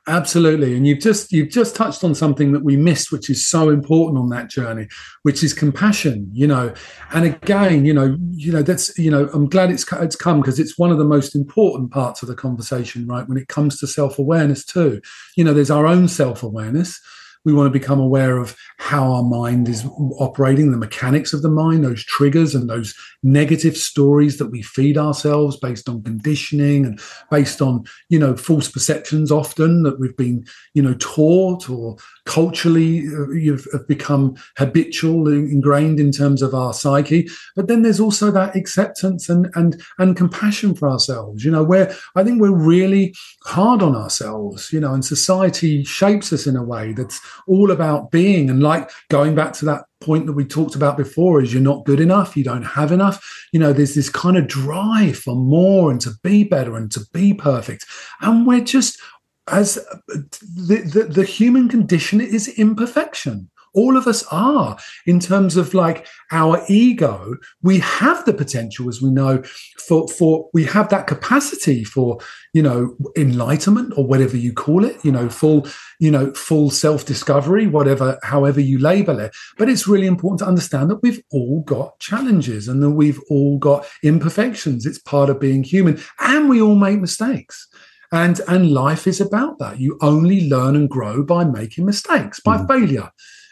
Absolutely, 0.08 0.76
and 0.76 0.88
you've 0.88 1.00
just 1.00 1.32
you've 1.32 1.52
just 1.52 1.76
touched 1.76 2.04
on 2.04 2.16
something 2.16 2.54
that 2.54 2.64
we 2.64 2.76
missed, 2.76 3.12
which 3.12 3.30
is 3.30 3.48
so 3.48 3.70
important 3.70 4.18
on 4.18 4.30
that 4.30 4.50
journey, 4.50 4.88
which 5.22 5.44
is 5.44 5.54
compassion. 5.54 6.28
You 6.34 6.48
know, 6.48 6.74
and 7.14 7.26
again, 7.26 7.86
you 7.86 7.94
know, 7.94 8.18
you 8.32 8.52
know 8.52 8.64
that's 8.64 8.98
you 8.98 9.12
know, 9.12 9.30
I'm 9.32 9.48
glad 9.48 9.70
it's 9.70 9.86
it's 9.94 10.16
come 10.16 10.42
because 10.42 10.60
it's 10.60 10.78
one 10.78 10.90
of 10.90 10.98
the 10.98 11.06
most 11.06 11.36
important 11.36 11.92
parts 11.92 12.24
of 12.24 12.30
the 12.30 12.36
conversation, 12.36 13.06
right? 13.06 13.30
When 13.30 13.38
it 13.38 13.48
comes 13.48 13.80
to 13.80 13.88
self 13.88 14.18
awareness 14.18 14.66
too, 14.66 15.02
you 15.38 15.44
know, 15.44 15.54
there's 15.54 15.72
our 15.72 15.86
own 15.86 16.08
self 16.08 16.42
awareness, 16.42 17.00
we 17.44 17.54
want 17.54 17.72
to 17.72 17.80
become 17.80 18.00
aware 18.00 18.38
of 18.38 18.56
how 18.78 19.12
our 19.12 19.24
mind 19.24 19.68
is 19.68 19.86
operating, 20.20 20.72
the 20.72 20.78
mechanics 20.78 21.34
of 21.34 21.42
the 21.42 21.50
mind, 21.50 21.84
those 21.84 22.04
triggers 22.04 22.54
and 22.54 22.70
those 22.70 22.94
negative 23.24 23.76
stories 23.76 24.38
that 24.38 24.48
we 24.48 24.62
feed 24.62 24.98
ourselves 24.98 25.58
based 25.58 25.90
on 25.90 26.04
conditioning 26.04 26.86
and 26.86 27.00
based 27.30 27.62
on, 27.62 27.84
you 28.10 28.20
know, 28.20 28.36
false 28.36 28.70
perceptions 28.70 29.32
often 29.32 29.84
that 29.84 30.00
we've 30.00 30.18
been, 30.18 30.46
you 30.74 30.82
know, 30.82 30.94
taught 30.96 31.70
or 31.70 31.98
culturally 32.26 33.08
uh, 33.08 33.30
you've 33.30 33.68
become 33.88 34.36
habitual 34.58 35.28
ingrained 35.28 36.00
in 36.00 36.12
terms 36.12 36.42
of 36.42 36.54
our 36.54 36.74
psyche. 36.74 37.28
But 37.56 37.68
then 37.68 37.82
there's 37.82 38.00
also 38.00 38.32
that 38.32 38.56
acceptance 38.56 39.30
and 39.30 39.50
and 39.56 39.82
and 39.98 40.16
compassion 40.16 40.76
for 40.76 40.90
ourselves 40.90 41.44
you 41.44 41.52
know 41.52 41.64
where 41.64 41.94
i 42.16 42.24
think 42.24 42.40
we're 42.40 42.52
really 42.52 43.14
hard 43.44 43.82
on 43.82 43.96
ourselves 43.96 44.72
you 44.72 44.80
know 44.80 44.94
and 44.94 45.04
society 45.04 45.84
shapes 45.84 46.32
us 46.34 46.48
in 46.48 46.56
a 46.56 46.64
way 46.64 46.94
that's 46.94 47.20
all 47.48 47.72
about 47.72 48.12
being. 48.12 48.50
And 48.50 48.62
like 48.62 48.90
going 49.10 49.36
back 49.36 49.54
to 49.54 49.66
that 49.66 49.86
point 50.00 50.26
that 50.26 50.34
we 50.34 50.46
talked 50.46 50.76
about 50.76 50.98
before 50.98 51.42
is 51.42 51.54
you're 51.54 51.62
not 51.62 51.86
good 51.86 52.00
enough 52.00 52.36
you 52.36 52.44
don't 52.44 52.64
have 52.64 52.92
enough. 52.92 53.24
You 53.52 53.60
know 53.60 53.74
there's 53.74 53.96
this 53.96 54.10
kind 54.10 54.38
of 54.38 54.48
drive 54.48 55.18
for 55.18 55.36
more 55.36 55.92
and 55.92 56.02
to 56.02 56.12
be 56.24 56.44
better 56.44 56.76
and 56.76 56.92
to 56.92 57.02
be 57.14 57.34
perfect. 57.34 57.86
And 58.22 58.48
we're 58.48 58.62
just 58.62 59.00
as 59.48 59.76
the, 60.16 60.78
the, 60.78 61.04
the 61.04 61.24
human 61.24 61.68
condition 61.70 62.22
is 62.22 62.48
imperfection. 62.48 63.50
All 63.74 63.96
of 63.96 64.06
us 64.06 64.26
are. 64.32 64.78
In 65.06 65.22
terms 65.22 65.56
of 65.56 65.74
like 65.74 66.06
our 66.32 66.62
ego 66.68 67.36
we 67.62 67.80
have 67.80 68.26
the 68.26 68.34
potential 68.34 68.90
as 68.90 69.02
we 69.02 69.10
know 69.10 69.42
for 69.88 70.08
for 70.10 70.50
we 70.54 70.66
have 70.66 70.90
that 70.90 71.08
capacity 71.08 71.86
for 71.86 72.18
you 72.54 72.62
know 72.62 72.96
enlightenment 73.18 73.94
or 73.96 74.06
whatever 74.06 74.36
you 74.36 74.52
call 74.54 74.84
it 74.84 74.98
you 75.04 75.12
know 75.12 75.30
full 75.30 75.68
you 76.00 76.12
know 76.12 76.34
full 76.34 76.70
self 76.70 77.06
discovery 77.06 77.66
whatever 77.66 78.20
however 78.24 78.60
you 78.60 78.78
label 78.78 79.20
it. 79.20 79.34
But 79.58 79.70
it's 79.70 79.88
really 79.88 80.08
important 80.08 80.40
to 80.40 80.48
understand 80.48 80.90
that 80.90 81.02
we've 81.02 81.24
all 81.32 81.62
got 81.62 81.98
challenges 82.00 82.68
and 82.68 82.84
that 82.84 82.92
we've 82.92 83.22
all 83.30 83.58
got 83.58 83.86
imperfections. 84.04 84.86
It's 84.86 85.00
part 85.00 85.30
of 85.30 85.40
being 85.40 85.64
human. 85.64 86.02
And 86.20 86.50
we 86.50 86.62
all 86.62 86.76
make 86.76 87.00
mistakes 87.00 87.70
and 88.12 88.42
and 88.48 88.72
life 88.72 89.08
is 89.08 89.22
about 89.22 89.60
that. 89.60 89.80
You 89.80 89.98
only 90.02 90.50
learn 90.50 90.76
and 90.76 90.90
grow 90.90 91.24
by 91.24 91.44
making 91.44 91.86
mistakes 91.86 92.40
by 92.40 92.58
mm. 92.58 92.68
failure. 92.68 93.12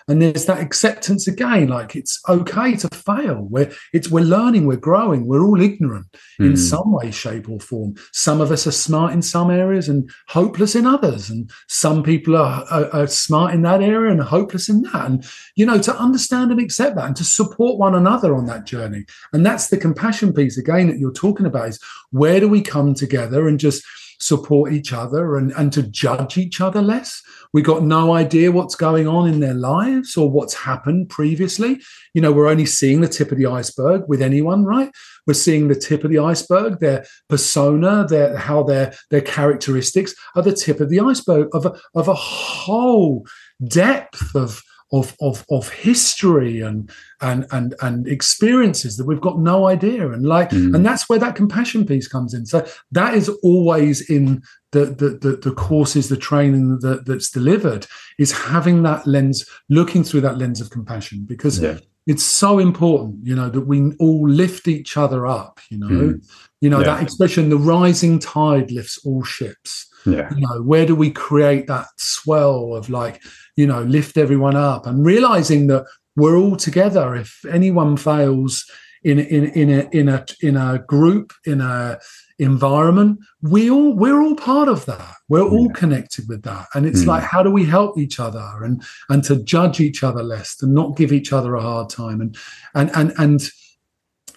And 0.10 0.24
there's 0.24 0.45
that 0.45 0.60
acceptance 0.60 1.28
again 1.28 1.68
like 1.68 1.95
it's 1.95 2.20
okay 2.28 2.76
to 2.78 2.88
fail. 2.88 3.47
We're 3.47 3.72
it's 3.93 4.10
we're 4.10 4.26
learning 4.26 4.66
we're 4.66 4.78
growing 4.78 5.28
we're 5.28 5.43
all 5.43 5.62
ignorant 5.62 6.07
mm. 6.41 6.47
in 6.47 6.57
some 6.57 6.91
way 6.91 7.12
shape 7.12 7.47
or 7.47 7.60
form. 7.60 7.93
Some 8.12 8.41
of 8.41 8.51
us 8.51 8.66
are 8.66 8.72
smart 8.72 9.14
in 9.14 9.22
some 9.22 9.51
areas 9.51 9.88
and 9.88 10.10
hopeless 10.28 10.74
in 10.74 10.88
others. 10.88 11.30
And 11.30 11.51
some 11.68 12.01
people 12.01 12.36
are, 12.36 12.66
are, 12.72 12.89
are 12.91 13.07
smart 13.07 13.53
in 13.53 13.62
that 13.62 13.84
area 13.84 14.12
and 14.12 14.20
hopeless 14.20 14.68
in 14.68 14.82
that. 14.82 15.05
And 15.05 15.24
you 15.55 15.66
know 15.66 15.80
to 15.80 15.95
understand 15.95 16.49
and 16.49 16.60
accept 16.60 16.95
that 16.95 17.05
and 17.05 17.16
to 17.16 17.24
support 17.24 17.78
one 17.78 17.93
another 17.93 18.36
on 18.36 18.47
that 18.47 18.66
journey. 18.66 19.05
And 19.32 19.45
that's 19.45 19.68
the 19.68 19.78
compassion 19.78 20.34
piece 20.34 20.57
again 20.57 20.88
that 20.88 20.97
you're 20.97 21.14
talking 21.14 21.45
about 21.45 21.70
is 21.70 21.80
where 22.10 22.39
do 22.39 22.49
we 22.49 22.64
come 22.64 22.95
together 22.95 23.47
and 23.47 23.60
just 23.60 23.86
support 24.20 24.74
each 24.74 24.92
other 24.92 25.38
and, 25.38 25.52
and 25.54 25.72
to 25.74 25.84
judge 25.84 26.38
each 26.38 26.60
other 26.62 26.82
less. 26.82 27.22
We 27.54 27.62
got 27.62 27.84
no 27.84 28.14
idea 28.14 28.52
what's 28.52 28.76
going 28.76 29.08
on 29.08 29.28
in 29.28 29.40
their 29.40 29.54
lives 29.54 30.18
or 30.18 30.30
what's 30.30 30.54
happened 30.54 31.10
previously. 31.10 31.82
You 32.14 32.22
know, 32.22 32.32
we're 32.32 32.50
only 32.50 32.66
seeing 32.66 33.02
the 33.02 33.08
tip 33.08 33.32
of 33.32 33.38
the 33.38 33.46
iceberg 33.48 34.04
with 34.08 34.22
anyone, 34.22 34.66
right? 34.66 34.92
We're 35.26 35.34
seeing 35.34 35.68
the 35.68 35.76
tip 35.76 36.04
of 36.04 36.12
the 36.12 36.20
iceberg, 36.20 36.80
their 36.80 37.06
persona, 37.30 38.06
their 38.08 38.38
how 38.38 38.64
their 38.64 38.94
their 39.10 39.22
characteristics 39.22 40.14
are 40.36 40.42
the 40.42 40.54
tip 40.54 40.80
of 40.80 40.90
the 40.90 41.00
iceberg 41.00 41.48
of 41.54 41.66
a, 41.66 41.80
of 41.96 42.08
a 42.08 42.14
whole 42.14 43.26
depth 43.68 44.36
of 44.36 44.62
of 44.92 45.16
of 45.22 45.46
of 45.50 45.70
history 45.70 46.62
and 46.62 46.90
and 47.22 47.46
and 47.52 47.76
and 47.82 48.08
experiences 48.08 48.98
that 48.98 49.06
we've 49.06 49.22
got 49.22 49.40
no 49.40 49.68
idea 49.68 50.10
and 50.10 50.26
like 50.26 50.50
mm. 50.50 50.74
and 50.76 50.86
that's 50.86 51.08
where 51.08 51.20
that 51.20 51.36
compassion 51.36 51.86
piece 51.86 52.08
comes 52.08 52.34
in 52.34 52.46
so 52.46 52.66
that 52.92 53.14
is 53.14 53.30
always 53.44 54.10
in 54.10 54.42
the 54.72 54.86
the 54.86 55.10
the, 55.22 55.38
the 55.38 55.52
courses 55.52 56.10
the 56.10 56.18
training 56.18 56.80
that, 56.80 57.06
that's 57.06 57.30
delivered 57.30 57.86
is 58.18 58.32
having 58.32 58.84
that 58.84 59.06
lens 59.06 59.48
looking 59.70 60.04
through 60.04 60.22
that 60.22 60.38
lens 60.38 60.62
of 60.62 60.70
compassion 60.70 61.24
because 61.26 61.60
yeah. 61.60 61.78
it's 62.08 62.24
so 62.24 62.58
important 62.58 63.16
you 63.24 63.36
know 63.36 63.50
that 63.50 63.62
we 63.62 63.92
all 64.00 64.28
lift 64.28 64.68
each 64.68 64.98
other 64.98 65.28
up 65.28 65.60
you 65.70 65.78
know 65.78 65.88
mm. 65.88 66.30
you 66.62 66.70
know 66.70 66.80
yeah. 66.80 66.86
that 66.86 67.04
expression 67.04 67.50
the 67.50 67.58
rising 67.58 68.18
tide 68.18 68.72
lifts 68.72 68.98
all 69.06 69.24
ships 69.24 69.89
yeah. 70.06 70.30
You 70.34 70.41
know, 70.41 70.62
where 70.62 70.86
do 70.86 70.95
we 70.95 71.12
create 71.12 71.68
that 71.68 71.88
swell 71.97 72.76
of 72.76 72.89
like, 72.89 73.22
you 73.56 73.68
know, 73.68 73.84
lift 73.84 74.18
everyone 74.18 74.56
up 74.56 74.86
and 74.86 75.06
realizing 75.06 75.68
that 75.68 75.86
we're 76.16 76.38
all 76.38 76.56
together. 76.56 77.16
If 77.16 77.43
anyone 77.50 77.97
fails 77.97 78.66
in 79.04 79.20
in 79.20 79.45
in 79.52 79.70
a 79.70 79.89
in 79.91 80.10
a 80.10 80.26
in 80.41 80.58
a 80.58 80.80
group, 80.80 81.34
in 81.45 81.62
a 81.62 82.00
environment, 82.38 83.20
we 83.41 83.70
all 83.70 83.93
we're 83.93 84.22
all 84.22 84.36
part 84.36 84.68
of 84.68 84.86
that. 84.86 85.16
We're 85.28 85.47
all 85.47 85.68
yeah. 85.68 85.80
connected 85.80 86.28
with 86.28 86.43
that. 86.43 86.68
And 86.74 86.86
it's 86.86 87.04
mm. 87.04 87.08
like, 87.08 87.24
how 87.24 87.43
do 87.43 87.52
we 87.52 87.66
help 87.66 87.97
each 87.97 88.20
other 88.20 88.64
and 88.64 88.84
and 89.10 89.24
to 89.26 89.43
judge 89.43 89.80
each 89.80 90.04
other 90.04 90.24
less 90.24 90.62
and 90.62 90.74
not 90.74 90.97
give 90.97 91.14
each 91.14 91.32
other 91.32 91.56
a 91.56 91.62
hard 91.62 91.89
time 91.89 92.22
and 92.22 92.38
and 92.76 92.91
and 92.95 93.14
and 93.18 93.50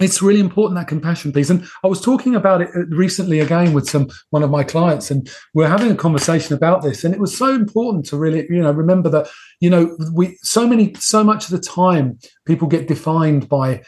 it's 0.03 0.23
really 0.23 0.41
important 0.41 0.79
that 0.79 0.89
compassion 0.89 1.33
piece. 1.33 1.51
And 1.51 1.65
i 1.85 1.87
was 1.87 2.01
talking 2.01 2.35
about 2.35 2.63
it 2.63 2.69
uh, 2.75 2.87
recently 2.87 3.41
again 3.41 3.73
with 3.73 3.89
some 3.89 4.09
one 4.31 4.43
of 4.43 4.51
my 4.51 4.65
clients 4.65 5.11
and 5.11 5.31
we 5.55 5.65
are 5.65 5.69
having 5.69 5.91
a 5.91 5.97
conversation 5.97 6.55
about 6.55 6.83
this 6.83 7.05
and 7.05 7.15
it 7.15 7.21
was 7.21 7.37
so 7.37 7.55
important 7.55 8.07
to 8.07 8.17
really 8.17 8.47
you 8.49 8.63
know 8.63 8.73
remember 8.73 9.09
that 9.09 9.29
you 9.61 9.71
know 9.71 9.97
we 10.13 10.37
so 10.43 10.67
many 10.67 10.95
so 10.95 11.23
much 11.23 11.45
of 11.45 11.51
the 11.51 11.59
time 11.59 12.19
people 12.47 12.69
get 12.69 12.89
defined 12.89 13.49
by 13.49 13.83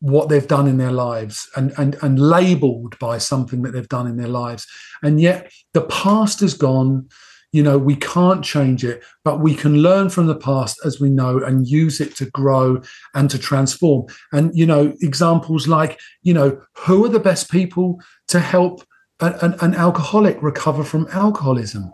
what 0.00 0.28
they've 0.28 0.46
done 0.46 0.68
in 0.68 0.78
their 0.78 0.92
lives 0.92 1.48
and 1.56 1.72
and 1.76 1.96
and 2.02 2.18
labeled 2.18 2.98
by 2.98 3.18
something 3.18 3.62
that 3.62 3.72
they've 3.72 3.88
done 3.88 4.06
in 4.06 4.16
their 4.16 4.28
lives. 4.28 4.66
And 5.02 5.20
yet 5.20 5.50
the 5.74 5.82
past 5.82 6.42
is 6.42 6.54
gone 6.54 7.08
you 7.52 7.62
know 7.62 7.78
we 7.78 7.96
can't 7.96 8.44
change 8.44 8.84
it 8.84 9.02
but 9.24 9.40
we 9.40 9.54
can 9.54 9.78
learn 9.78 10.08
from 10.10 10.26
the 10.26 10.36
past 10.36 10.78
as 10.84 11.00
we 11.00 11.08
know 11.08 11.38
and 11.38 11.66
use 11.66 12.00
it 12.00 12.14
to 12.16 12.26
grow 12.30 12.80
and 13.14 13.30
to 13.30 13.38
transform 13.38 14.06
and 14.32 14.54
you 14.56 14.66
know 14.66 14.92
examples 15.00 15.66
like 15.66 15.98
you 16.22 16.34
know 16.34 16.60
who 16.76 17.04
are 17.04 17.08
the 17.08 17.20
best 17.20 17.50
people 17.50 18.00
to 18.26 18.38
help 18.40 18.84
an, 19.20 19.54
an 19.60 19.74
alcoholic 19.74 20.40
recover 20.42 20.84
from 20.84 21.08
alcoholism 21.12 21.92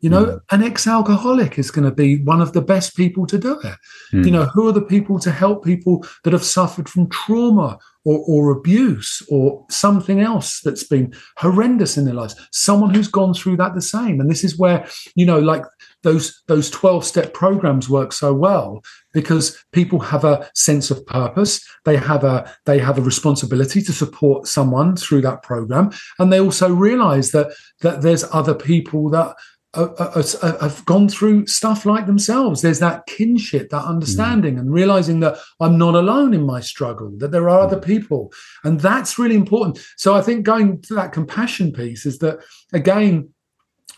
you 0.00 0.10
know 0.10 0.24
mm. 0.26 0.40
an 0.50 0.62
ex-alcoholic 0.62 1.58
is 1.58 1.70
going 1.70 1.84
to 1.84 1.94
be 1.94 2.22
one 2.24 2.40
of 2.40 2.52
the 2.52 2.62
best 2.62 2.96
people 2.96 3.26
to 3.26 3.38
do 3.38 3.58
it 3.60 3.76
mm. 4.12 4.24
you 4.24 4.30
know 4.30 4.44
who 4.46 4.68
are 4.68 4.72
the 4.72 4.82
people 4.82 5.18
to 5.18 5.30
help 5.30 5.64
people 5.64 6.04
that 6.24 6.32
have 6.32 6.44
suffered 6.44 6.88
from 6.88 7.08
trauma 7.08 7.78
or, 8.04 8.24
or 8.26 8.50
abuse 8.50 9.22
or 9.30 9.64
something 9.70 10.20
else 10.20 10.60
that's 10.60 10.84
been 10.84 11.12
horrendous 11.36 11.96
in 11.96 12.04
their 12.04 12.14
lives. 12.14 12.34
Someone 12.52 12.94
who's 12.94 13.08
gone 13.08 13.34
through 13.34 13.56
that 13.58 13.74
the 13.74 13.82
same. 13.82 14.20
And 14.20 14.30
this 14.30 14.44
is 14.44 14.58
where 14.58 14.86
you 15.14 15.26
know 15.26 15.38
like 15.38 15.64
those 16.02 16.42
those 16.48 16.70
12 16.70 17.04
step 17.04 17.32
programs 17.32 17.88
work 17.88 18.12
so 18.12 18.34
well 18.34 18.82
because 19.12 19.62
people 19.72 20.00
have 20.00 20.24
a 20.24 20.50
sense 20.54 20.90
of 20.90 21.04
purpose. 21.06 21.64
They 21.84 21.96
have 21.96 22.24
a 22.24 22.50
they 22.66 22.78
have 22.78 22.98
a 22.98 23.02
responsibility 23.02 23.82
to 23.82 23.92
support 23.92 24.46
someone 24.46 24.96
through 24.96 25.22
that 25.22 25.42
program. 25.42 25.90
And 26.18 26.32
they 26.32 26.40
also 26.40 26.72
realize 26.72 27.30
that 27.32 27.52
that 27.80 28.02
there's 28.02 28.24
other 28.32 28.54
people 28.54 29.10
that 29.10 29.36
have 29.74 30.84
gone 30.84 31.08
through 31.08 31.46
stuff 31.46 31.86
like 31.86 32.06
themselves. 32.06 32.60
There's 32.60 32.80
that 32.80 33.06
kinship, 33.06 33.70
that 33.70 33.84
understanding, 33.84 34.56
mm. 34.56 34.60
and 34.60 34.72
realizing 34.72 35.20
that 35.20 35.38
I'm 35.60 35.78
not 35.78 35.94
alone 35.94 36.34
in 36.34 36.44
my 36.44 36.60
struggle, 36.60 37.10
that 37.18 37.30
there 37.30 37.48
are 37.48 37.60
other 37.60 37.78
mm. 37.78 37.84
people. 37.84 38.32
And 38.64 38.80
that's 38.80 39.18
really 39.18 39.34
important. 39.34 39.78
So 39.96 40.14
I 40.14 40.20
think 40.20 40.44
going 40.44 40.82
to 40.82 40.94
that 40.94 41.12
compassion 41.12 41.72
piece 41.72 42.04
is 42.04 42.18
that, 42.18 42.40
again, 42.72 43.30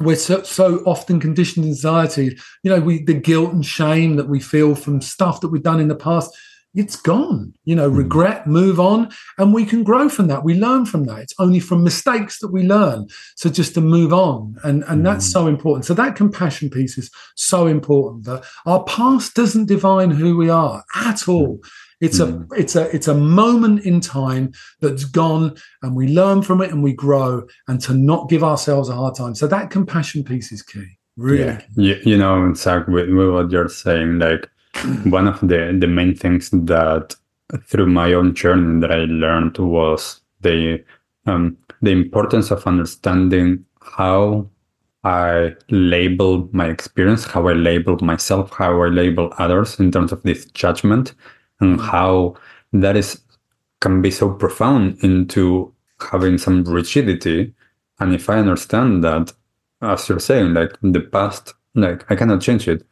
we're 0.00 0.16
so, 0.16 0.42
so 0.42 0.78
often 0.86 1.20
conditioned 1.20 1.66
anxiety, 1.66 2.36
you 2.62 2.70
know, 2.70 2.80
we 2.80 3.02
the 3.02 3.14
guilt 3.14 3.52
and 3.52 3.64
shame 3.64 4.16
that 4.16 4.28
we 4.28 4.40
feel 4.40 4.74
from 4.74 5.00
stuff 5.00 5.40
that 5.40 5.48
we've 5.48 5.62
done 5.62 5.80
in 5.80 5.88
the 5.88 5.94
past 5.94 6.36
it's 6.74 6.96
gone. 6.96 7.54
You 7.64 7.76
know, 7.76 7.90
mm. 7.90 7.96
regret, 7.96 8.46
move 8.46 8.80
on, 8.80 9.10
and 9.38 9.54
we 9.54 9.64
can 9.64 9.84
grow 9.84 10.08
from 10.08 10.26
that. 10.28 10.44
We 10.44 10.54
learn 10.54 10.86
from 10.86 11.04
that. 11.04 11.20
It's 11.20 11.34
only 11.38 11.60
from 11.60 11.84
mistakes 11.84 12.40
that 12.40 12.52
we 12.52 12.62
learn. 12.62 13.06
So 13.36 13.48
just 13.48 13.74
to 13.74 13.80
move 13.80 14.12
on, 14.12 14.56
and 14.64 14.84
and 14.84 15.00
mm. 15.00 15.04
that's 15.04 15.30
so 15.30 15.46
important. 15.46 15.84
So 15.84 15.94
that 15.94 16.16
compassion 16.16 16.70
piece 16.70 16.98
is 16.98 17.10
so 17.36 17.66
important. 17.66 18.24
That 18.24 18.44
our 18.66 18.84
past 18.84 19.34
doesn't 19.34 19.66
define 19.66 20.10
who 20.10 20.36
we 20.36 20.50
are 20.50 20.84
at 20.94 21.28
all. 21.28 21.60
It's 22.00 22.18
mm. 22.18 22.50
a 22.50 22.60
it's 22.60 22.76
a 22.76 22.94
it's 22.94 23.08
a 23.08 23.14
moment 23.14 23.84
in 23.84 24.00
time 24.00 24.52
that's 24.80 25.04
gone, 25.04 25.56
and 25.82 25.94
we 25.94 26.08
learn 26.08 26.42
from 26.42 26.60
it 26.60 26.70
and 26.70 26.82
we 26.82 26.92
grow, 26.92 27.44
and 27.68 27.80
to 27.82 27.94
not 27.94 28.28
give 28.28 28.42
ourselves 28.42 28.88
a 28.88 28.94
hard 28.94 29.14
time. 29.14 29.34
So 29.34 29.46
that 29.46 29.70
compassion 29.70 30.24
piece 30.24 30.52
is 30.52 30.62
key. 30.62 30.98
Really, 31.16 31.44
yeah. 31.44 31.60
you, 31.76 31.96
you 32.04 32.18
know, 32.18 32.52
Zac, 32.54 32.88
with, 32.88 33.08
with 33.08 33.30
what 33.30 33.50
you're 33.52 33.68
saying, 33.68 34.18
like 34.18 34.50
one 35.04 35.28
of 35.28 35.40
the 35.40 35.76
the 35.78 35.86
main 35.86 36.14
things 36.14 36.50
that 36.50 37.16
through 37.66 37.86
my 37.86 38.12
own 38.12 38.34
journey 38.34 38.80
that 38.80 38.90
I 38.90 39.04
learned 39.04 39.58
was 39.58 40.20
the 40.40 40.82
um, 41.26 41.56
the 41.82 41.90
importance 41.90 42.50
of 42.50 42.66
understanding 42.66 43.64
how 43.80 44.48
I 45.04 45.54
label 45.68 46.48
my 46.52 46.66
experience, 46.68 47.24
how 47.24 47.48
I 47.48 47.52
label 47.52 47.98
myself, 47.98 48.50
how 48.52 48.82
I 48.82 48.88
label 48.88 49.32
others 49.38 49.78
in 49.78 49.92
terms 49.92 50.12
of 50.12 50.22
this 50.22 50.46
judgment, 50.46 51.14
and 51.60 51.80
how 51.80 52.36
that 52.72 52.96
is 52.96 53.20
can 53.80 54.00
be 54.00 54.10
so 54.10 54.30
profound 54.32 54.98
into 55.02 55.72
having 56.00 56.38
some 56.38 56.64
rigidity. 56.64 57.52
And 58.00 58.14
if 58.14 58.30
I 58.30 58.38
understand 58.38 59.04
that, 59.04 59.32
as 59.82 60.08
you're 60.08 60.20
saying, 60.20 60.54
like 60.54 60.72
the 60.80 61.00
past, 61.00 61.52
like 61.74 62.10
I 62.10 62.16
cannot 62.16 62.40
change 62.40 62.66
it. 62.66 62.86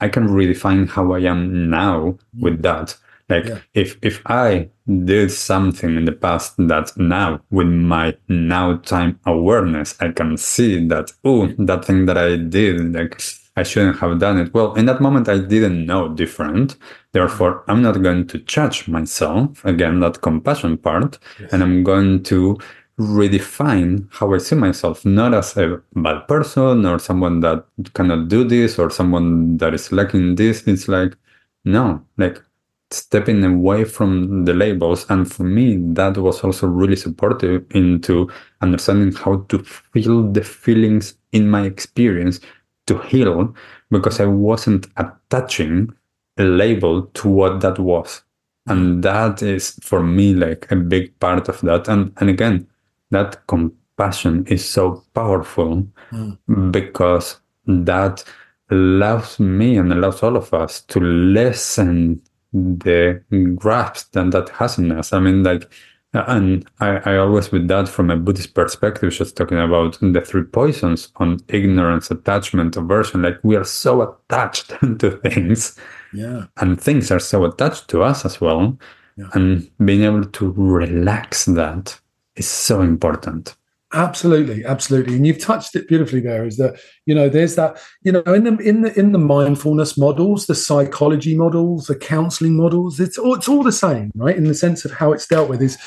I 0.00 0.08
can 0.08 0.28
redefine 0.28 0.88
how 0.88 1.12
I 1.12 1.20
am 1.20 1.70
now 1.70 2.18
with 2.38 2.58
mm. 2.58 2.62
that. 2.62 2.96
Like 3.28 3.44
yeah. 3.44 3.58
if 3.74 3.98
if 4.02 4.22
I 4.26 4.70
did 5.04 5.30
something 5.30 5.96
in 5.96 6.06
the 6.06 6.12
past 6.12 6.54
that 6.56 6.96
now 6.96 7.40
with 7.50 7.66
my 7.66 8.16
now 8.28 8.76
time 8.78 9.20
awareness, 9.26 9.94
I 10.00 10.12
can 10.12 10.36
see 10.38 10.86
that 10.88 11.12
oh 11.24 11.48
that 11.58 11.84
thing 11.84 12.06
that 12.06 12.16
I 12.16 12.36
did 12.36 12.94
like 12.94 13.20
I 13.54 13.64
shouldn't 13.64 13.98
have 13.98 14.18
done 14.18 14.38
it. 14.38 14.54
Well, 14.54 14.72
in 14.74 14.86
that 14.86 15.00
moment 15.00 15.28
I 15.28 15.38
didn't 15.38 15.84
know 15.84 16.08
different. 16.08 16.76
Therefore, 17.12 17.60
mm. 17.60 17.64
I'm 17.68 17.82
not 17.82 18.00
going 18.00 18.26
to 18.28 18.38
judge 18.38 18.88
myself 18.88 19.62
again 19.64 20.00
that 20.00 20.22
compassion 20.22 20.78
part, 20.78 21.18
yes. 21.38 21.52
and 21.52 21.62
I'm 21.62 21.82
going 21.82 22.22
to 22.24 22.58
redefine 22.98 24.08
how 24.10 24.34
I 24.34 24.38
see 24.38 24.56
myself, 24.56 25.04
not 25.04 25.32
as 25.32 25.56
a 25.56 25.80
bad 25.94 26.26
person 26.26 26.84
or 26.84 26.98
someone 26.98 27.40
that 27.40 27.64
cannot 27.94 28.28
do 28.28 28.44
this 28.44 28.78
or 28.78 28.90
someone 28.90 29.56
that 29.58 29.72
is 29.74 29.92
lacking 29.92 30.34
this. 30.34 30.66
It's 30.66 30.88
like 30.88 31.16
no, 31.64 32.04
like 32.16 32.42
stepping 32.90 33.44
away 33.44 33.84
from 33.84 34.44
the 34.44 34.54
labels. 34.54 35.06
And 35.10 35.30
for 35.30 35.44
me 35.44 35.76
that 35.94 36.16
was 36.18 36.42
also 36.42 36.66
really 36.66 36.96
supportive 36.96 37.64
into 37.70 38.30
understanding 38.62 39.12
how 39.12 39.44
to 39.48 39.58
feel 39.62 40.30
the 40.32 40.42
feelings 40.42 41.14
in 41.32 41.48
my 41.48 41.66
experience 41.66 42.40
to 42.86 42.98
heal 43.02 43.54
because 43.90 44.18
i 44.18 44.24
wasn't 44.24 44.86
attaching 44.96 45.92
a 46.38 46.44
label 46.44 47.02
to 47.14 47.28
what 47.28 47.60
that 47.60 47.78
was. 47.78 48.22
And 48.66 49.02
that 49.04 49.42
is 49.42 49.78
for 49.82 50.02
me 50.02 50.34
like 50.34 50.70
a 50.70 50.76
big 50.76 51.18
part 51.20 51.48
of 51.48 51.60
that. 51.60 51.88
And 51.88 52.12
and 52.16 52.28
again 52.30 52.66
that 53.10 53.46
compassion 53.46 54.46
is 54.46 54.68
so 54.68 55.04
powerful 55.14 55.86
mm. 56.12 56.72
because 56.72 57.40
that 57.66 58.24
allows 58.70 59.40
me 59.40 59.76
and 59.76 59.92
allows 59.92 60.22
all 60.22 60.36
of 60.36 60.52
us 60.52 60.82
to 60.82 61.00
lessen 61.00 62.20
the 62.52 63.22
grasp 63.56 64.12
that 64.12 64.30
that 64.30 64.48
has 64.50 64.78
in 64.78 64.92
us. 64.92 65.12
I 65.12 65.20
mean, 65.20 65.42
like, 65.42 65.70
and 66.14 66.66
I, 66.80 66.96
I 67.04 67.16
always 67.18 67.52
with 67.52 67.68
that 67.68 67.88
from 67.88 68.10
a 68.10 68.16
Buddhist 68.16 68.54
perspective, 68.54 69.12
just 69.12 69.36
talking 69.36 69.58
about 69.58 69.98
the 70.00 70.22
three 70.22 70.44
poisons 70.44 71.12
on 71.16 71.38
ignorance, 71.48 72.10
attachment, 72.10 72.76
aversion. 72.76 73.22
Like 73.22 73.38
we 73.42 73.56
are 73.56 73.64
so 73.64 74.02
attached 74.02 74.68
to 74.98 75.10
things, 75.22 75.78
yeah, 76.14 76.46
and 76.56 76.80
things 76.80 77.10
are 77.10 77.20
so 77.20 77.44
attached 77.44 77.88
to 77.88 78.02
us 78.02 78.24
as 78.24 78.40
well. 78.40 78.78
Yeah. 79.16 79.28
And 79.34 79.70
being 79.84 80.04
able 80.04 80.24
to 80.24 80.52
relax 80.52 81.44
that 81.46 82.00
is 82.38 82.48
so 82.48 82.80
important. 82.80 83.54
Absolutely, 83.94 84.66
absolutely, 84.66 85.14
and 85.14 85.26
you've 85.26 85.40
touched 85.40 85.74
it 85.74 85.88
beautifully. 85.88 86.20
There 86.20 86.44
is 86.44 86.58
that 86.58 86.78
you 87.06 87.14
know 87.14 87.30
there's 87.30 87.54
that 87.54 87.80
you 88.02 88.12
know 88.12 88.20
in 88.20 88.44
the 88.44 88.56
in 88.58 88.82
the 88.82 88.98
in 88.98 89.12
the 89.12 89.18
mindfulness 89.18 89.96
models, 89.96 90.46
the 90.46 90.54
psychology 90.54 91.34
models, 91.34 91.86
the 91.86 91.96
counselling 91.96 92.54
models. 92.54 93.00
It's 93.00 93.16
all 93.16 93.34
it's 93.34 93.48
all 93.48 93.62
the 93.62 93.72
same, 93.72 94.12
right? 94.14 94.36
In 94.36 94.44
the 94.44 94.54
sense 94.54 94.84
of 94.84 94.90
how 94.90 95.12
it's 95.12 95.26
dealt 95.26 95.48
with 95.48 95.62
is 95.62 95.78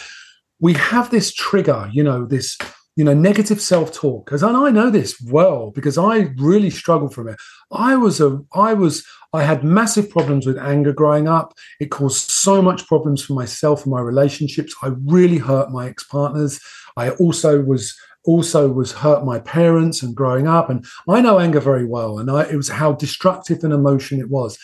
we 0.60 0.74
have 0.74 1.12
this 1.12 1.32
trigger, 1.32 1.90
you 1.94 2.04
know, 2.04 2.26
this 2.26 2.58
you 2.96 3.06
know 3.06 3.14
negative 3.14 3.62
self-talk 3.62 4.26
because 4.26 4.44
and 4.44 4.58
i 4.58 4.70
know 4.70 4.90
this 4.90 5.20
well 5.22 5.72
because 5.72 5.98
i 5.98 6.30
really 6.38 6.70
struggled 6.70 7.14
from 7.14 7.30
it 7.30 7.40
i 7.72 7.96
was 7.96 8.20
a 8.20 8.38
i 8.54 8.74
was 8.74 9.06
i 9.34 9.44
had 9.44 9.64
massive 9.64 10.10
problems 10.10 10.46
with 10.46 10.58
anger 10.58 10.94
growing 10.94 11.28
up. 11.28 11.54
It 11.80 11.92
caused 11.92 12.32
so 12.32 12.62
much 12.62 12.88
problems 12.88 13.24
for 13.24 13.34
myself 13.34 13.84
and 13.84 13.92
my 13.92 14.02
relationships. 14.02 14.76
I 14.84 14.92
really 15.06 15.38
hurt 15.38 15.72
my 15.72 15.88
ex-partners. 15.88 16.60
I 16.98 17.12
also 17.12 17.62
was 17.62 17.96
also 18.24 18.72
was 18.72 18.92
hurt 18.92 19.26
my 19.26 19.40
parents 19.40 20.04
and 20.04 20.16
growing 20.16 20.48
up 20.48 20.70
and 20.70 20.86
i 21.10 21.20
know 21.20 21.40
anger 21.40 21.60
very 21.60 21.88
well 21.88 22.20
and 22.20 22.30
I, 22.30 22.44
it 22.44 22.56
was 22.56 22.70
how 22.70 22.92
destructive 22.92 23.64
an 23.64 23.72
emotion 23.72 24.20
it 24.20 24.30
was. 24.30 24.60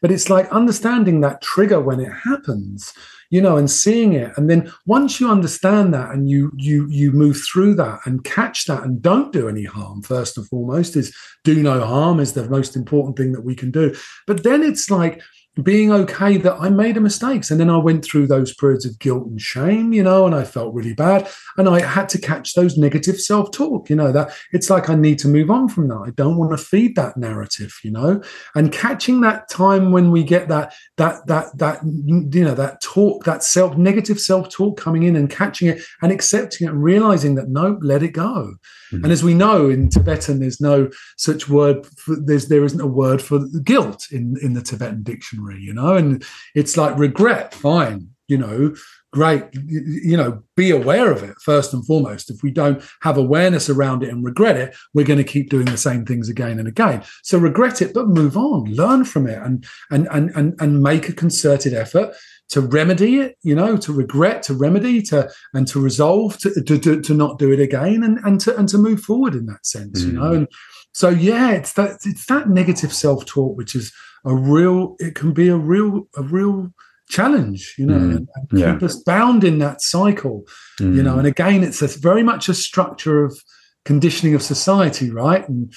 But 0.00 0.10
it's 0.10 0.30
like 0.30 0.48
understanding 0.50 1.20
that 1.20 1.42
trigger 1.42 1.80
when 1.80 2.00
it 2.00 2.10
happens 2.10 2.92
you 3.32 3.40
know 3.40 3.56
and 3.56 3.68
seeing 3.68 4.12
it. 4.12 4.30
And 4.36 4.48
then 4.48 4.70
once 4.86 5.18
you 5.18 5.28
understand 5.28 5.92
that 5.94 6.10
and 6.10 6.28
you 6.28 6.52
you 6.56 6.86
you 6.88 7.10
move 7.10 7.40
through 7.42 7.74
that 7.76 8.00
and 8.04 8.22
catch 8.22 8.66
that 8.66 8.84
and 8.84 9.00
don't 9.00 9.32
do 9.32 9.48
any 9.48 9.64
harm 9.64 10.02
first 10.02 10.36
and 10.36 10.46
foremost 10.48 10.94
is 10.96 11.16
do 11.42 11.60
no 11.62 11.84
harm 11.84 12.20
is 12.20 12.34
the 12.34 12.48
most 12.48 12.76
important 12.76 13.16
thing 13.16 13.32
that 13.32 13.44
we 13.44 13.54
can 13.56 13.70
do. 13.70 13.96
But 14.26 14.44
then 14.44 14.62
it's 14.62 14.90
like 14.90 15.22
being 15.62 15.92
okay 15.92 16.38
that 16.38 16.56
I 16.60 16.70
made 16.70 16.96
a 16.96 17.00
mistake. 17.00 17.50
And 17.50 17.60
then 17.60 17.68
I 17.68 17.76
went 17.76 18.04
through 18.04 18.26
those 18.26 18.54
periods 18.54 18.86
of 18.86 18.98
guilt 18.98 19.26
and 19.26 19.40
shame, 19.40 19.92
you 19.92 20.02
know, 20.02 20.24
and 20.24 20.34
I 20.34 20.44
felt 20.44 20.72
really 20.72 20.94
bad. 20.94 21.28
And 21.58 21.68
I 21.68 21.84
had 21.84 22.08
to 22.10 22.18
catch 22.18 22.54
those 22.54 22.78
negative 22.78 23.20
self 23.20 23.50
talk, 23.50 23.90
you 23.90 23.96
know, 23.96 24.12
that 24.12 24.32
it's 24.52 24.70
like 24.70 24.88
I 24.88 24.94
need 24.94 25.18
to 25.20 25.28
move 25.28 25.50
on 25.50 25.68
from 25.68 25.88
that. 25.88 26.04
I 26.06 26.10
don't 26.10 26.38
want 26.38 26.52
to 26.52 26.64
feed 26.64 26.96
that 26.96 27.16
narrative, 27.16 27.74
you 27.84 27.90
know, 27.90 28.22
and 28.54 28.72
catching 28.72 29.20
that 29.22 29.50
time 29.50 29.92
when 29.92 30.10
we 30.10 30.22
get 30.22 30.48
that, 30.48 30.74
that, 30.96 31.26
that, 31.26 31.58
that, 31.58 31.80
you 31.84 32.44
know, 32.44 32.54
that 32.54 32.80
talk, 32.80 33.24
that 33.24 33.42
self 33.42 33.76
negative 33.76 34.20
self 34.20 34.48
talk 34.48 34.78
coming 34.78 35.02
in 35.02 35.16
and 35.16 35.28
catching 35.28 35.68
it 35.68 35.82
and 36.00 36.12
accepting 36.12 36.66
it 36.66 36.70
and 36.70 36.82
realizing 36.82 37.34
that 37.34 37.48
no, 37.48 37.78
let 37.82 38.02
it 38.02 38.12
go. 38.12 38.54
Mm-hmm. 38.92 39.04
And 39.04 39.12
as 39.12 39.22
we 39.22 39.34
know 39.34 39.70
in 39.70 39.88
Tibetan, 39.88 40.40
there's 40.40 40.60
no 40.60 40.90
such 41.16 41.48
word. 41.48 41.86
For, 41.86 42.16
there's 42.16 42.48
there 42.48 42.64
isn't 42.64 42.80
a 42.80 42.86
word 42.86 43.22
for 43.22 43.40
guilt 43.64 44.06
in 44.10 44.36
in 44.42 44.52
the 44.52 44.62
Tibetan 44.62 45.02
dictionary, 45.02 45.41
you 45.50 45.72
know. 45.72 45.96
And 45.96 46.24
it's 46.54 46.76
like 46.76 46.96
regret, 46.98 47.54
fine, 47.54 48.08
you 48.28 48.38
know, 48.38 48.74
great, 49.12 49.44
you 49.52 50.16
know, 50.16 50.42
be 50.56 50.70
aware 50.70 51.12
of 51.12 51.22
it 51.22 51.36
first 51.42 51.74
and 51.74 51.84
foremost. 51.86 52.30
If 52.30 52.42
we 52.42 52.50
don't 52.50 52.82
have 53.02 53.18
awareness 53.18 53.68
around 53.68 54.02
it 54.02 54.08
and 54.08 54.24
regret 54.24 54.56
it, 54.56 54.74
we're 54.94 55.04
going 55.04 55.18
to 55.18 55.24
keep 55.24 55.50
doing 55.50 55.66
the 55.66 55.76
same 55.76 56.06
things 56.06 56.28
again 56.28 56.58
and 56.58 56.66
again. 56.66 57.04
So 57.22 57.38
regret 57.38 57.82
it, 57.82 57.92
but 57.92 58.08
move 58.08 58.36
on, 58.36 58.64
learn 58.74 59.04
from 59.04 59.26
it, 59.26 59.38
and 59.38 59.66
and 59.90 60.08
and 60.10 60.30
and, 60.34 60.54
and 60.60 60.82
make 60.82 61.08
a 61.08 61.12
concerted 61.12 61.74
effort 61.74 62.14
to 62.48 62.60
remedy 62.60 63.16
it, 63.16 63.36
you 63.42 63.54
know, 63.54 63.76
to 63.78 63.92
regret, 63.92 64.42
to 64.44 64.54
remedy, 64.54 65.02
to 65.02 65.30
and 65.52 65.68
to 65.68 65.80
resolve, 65.80 66.38
to 66.38 66.62
to, 66.62 66.78
to, 66.78 67.00
to 67.00 67.14
not 67.14 67.38
do 67.38 67.52
it 67.52 67.60
again, 67.60 68.02
and 68.02 68.18
and 68.24 68.40
to 68.40 68.56
and 68.56 68.68
to 68.70 68.78
move 68.78 69.00
forward 69.00 69.34
in 69.34 69.46
that 69.46 69.66
sense, 69.66 70.02
mm. 70.02 70.06
you 70.06 70.12
know. 70.12 70.30
Mm. 70.30 70.36
And 70.36 70.48
so 70.92 71.10
yeah, 71.10 71.50
it's 71.50 71.74
that 71.74 71.98
it's 72.04 72.26
that 72.26 72.48
negative 72.48 72.94
self 72.94 73.26
talk 73.26 73.56
which 73.58 73.74
is 73.74 73.92
a 74.24 74.34
real. 74.34 74.96
It 74.98 75.14
can 75.14 75.32
be 75.32 75.48
a 75.48 75.56
real 75.56 76.08
a 76.16 76.22
real 76.22 76.72
challenge, 77.08 77.74
you 77.76 77.86
know, 77.86 77.98
mm. 77.98 78.16
and, 78.16 78.28
and 78.34 78.58
yeah. 78.58 78.72
keep 78.72 78.82
us 78.82 78.96
bound 78.96 79.44
in 79.44 79.58
that 79.58 79.82
cycle, 79.82 80.44
mm. 80.80 80.94
you 80.96 81.02
know. 81.02 81.14
Mm. 81.14 81.18
And 81.18 81.26
again, 81.26 81.62
it's 81.62 81.82
a, 81.82 81.88
very 81.88 82.22
much 82.22 82.48
a 82.48 82.54
structure 82.54 83.24
of 83.24 83.38
conditioning 83.84 84.34
of 84.34 84.42
society, 84.42 85.10
right? 85.10 85.46
And 85.48 85.72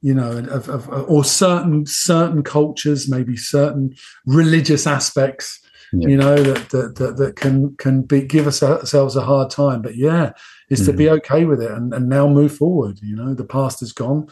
you 0.00 0.14
know, 0.14 0.38
of, 0.38 0.68
of, 0.68 0.88
or 0.88 1.24
certain 1.24 1.84
certain 1.86 2.42
cultures, 2.42 3.08
maybe 3.08 3.36
certain 3.36 3.94
religious 4.26 4.86
aspects 4.86 5.60
yeah. 5.92 6.08
you 6.08 6.16
know 6.16 6.36
that, 6.36 6.68
that 6.70 6.94
that 6.96 7.16
that, 7.16 7.36
can 7.36 7.74
can 7.76 8.02
be 8.02 8.22
give 8.22 8.46
us 8.46 8.62
ourselves 8.62 9.16
a 9.16 9.22
hard 9.22 9.50
time 9.50 9.82
but 9.82 9.96
yeah 9.96 10.32
is 10.68 10.80
mm-hmm. 10.80 10.90
to 10.90 10.96
be 10.96 11.04
mm. 11.04 11.10
okay 11.12 11.44
with 11.44 11.62
it 11.62 11.70
and, 11.70 11.94
and 11.94 12.08
now 12.08 12.28
move 12.28 12.54
forward 12.54 12.98
you 13.02 13.16
know 13.16 13.34
the 13.34 13.44
past 13.44 13.82
is 13.82 13.92
gone 13.92 14.26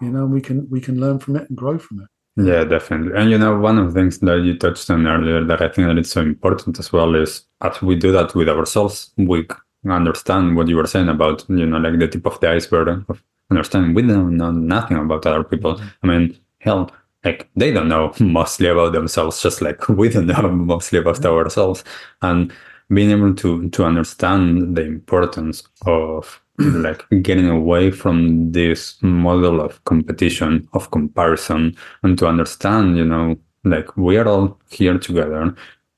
you 0.00 0.10
know 0.10 0.26
we 0.26 0.40
can 0.40 0.68
we 0.70 0.80
can 0.80 1.00
learn 1.00 1.18
from 1.18 1.36
it 1.36 1.48
and 1.48 1.56
grow 1.56 1.78
from 1.78 2.00
it 2.00 2.08
yeah 2.36 2.64
definitely 2.64 3.12
and 3.14 3.30
you 3.30 3.38
know 3.38 3.58
one 3.58 3.78
of 3.78 3.92
the 3.92 4.00
things 4.00 4.18
that 4.20 4.38
you 4.38 4.56
touched 4.56 4.88
on 4.90 5.06
earlier 5.06 5.44
that 5.44 5.60
i 5.60 5.68
think 5.68 5.86
that 5.86 5.98
it's 5.98 6.10
so 6.10 6.22
important 6.22 6.78
as 6.78 6.92
well 6.92 7.14
is 7.14 7.44
as 7.60 7.82
we 7.82 7.94
do 7.94 8.10
that 8.10 8.34
with 8.34 8.48
ourselves 8.48 9.12
we 9.18 9.46
understand 9.90 10.56
what 10.56 10.68
you 10.68 10.76
were 10.76 10.86
saying 10.86 11.08
about 11.08 11.44
you 11.48 11.66
know 11.66 11.78
like 11.78 11.98
the 11.98 12.08
tip 12.08 12.26
of 12.26 12.38
the 12.40 12.48
iceberg 12.48 13.04
of 13.08 13.22
understanding 13.50 13.92
we 13.92 14.02
don't 14.02 14.36
know 14.36 14.50
nothing 14.50 14.96
about 14.96 15.26
other 15.26 15.44
people 15.44 15.74
mm-hmm. 15.74 15.88
i 16.02 16.06
mean 16.06 16.38
hell 16.58 16.90
like 17.24 17.48
they 17.54 17.70
don't 17.70 17.88
know 17.88 18.12
mostly 18.20 18.66
about 18.66 18.92
themselves 18.92 19.42
just 19.42 19.60
like 19.60 19.88
we 19.88 20.08
don't 20.08 20.26
know 20.26 20.48
mostly 20.48 20.98
about 20.98 21.16
mm-hmm. 21.16 21.36
ourselves 21.36 21.84
and 22.22 22.52
being 22.92 23.10
able 23.10 23.34
to 23.34 23.68
to 23.70 23.84
understand 23.84 24.76
the 24.76 24.82
importance 24.82 25.64
of 25.86 26.41
like 26.58 27.04
getting 27.22 27.48
away 27.48 27.90
from 27.90 28.52
this 28.52 28.96
model 29.02 29.60
of 29.60 29.82
competition 29.84 30.68
of 30.74 30.90
comparison 30.90 31.76
and 32.02 32.18
to 32.18 32.26
understand 32.26 32.96
you 32.96 33.04
know 33.04 33.36
like 33.64 33.96
we 33.96 34.16
are 34.16 34.28
all 34.28 34.58
here 34.70 34.98
together 34.98 35.54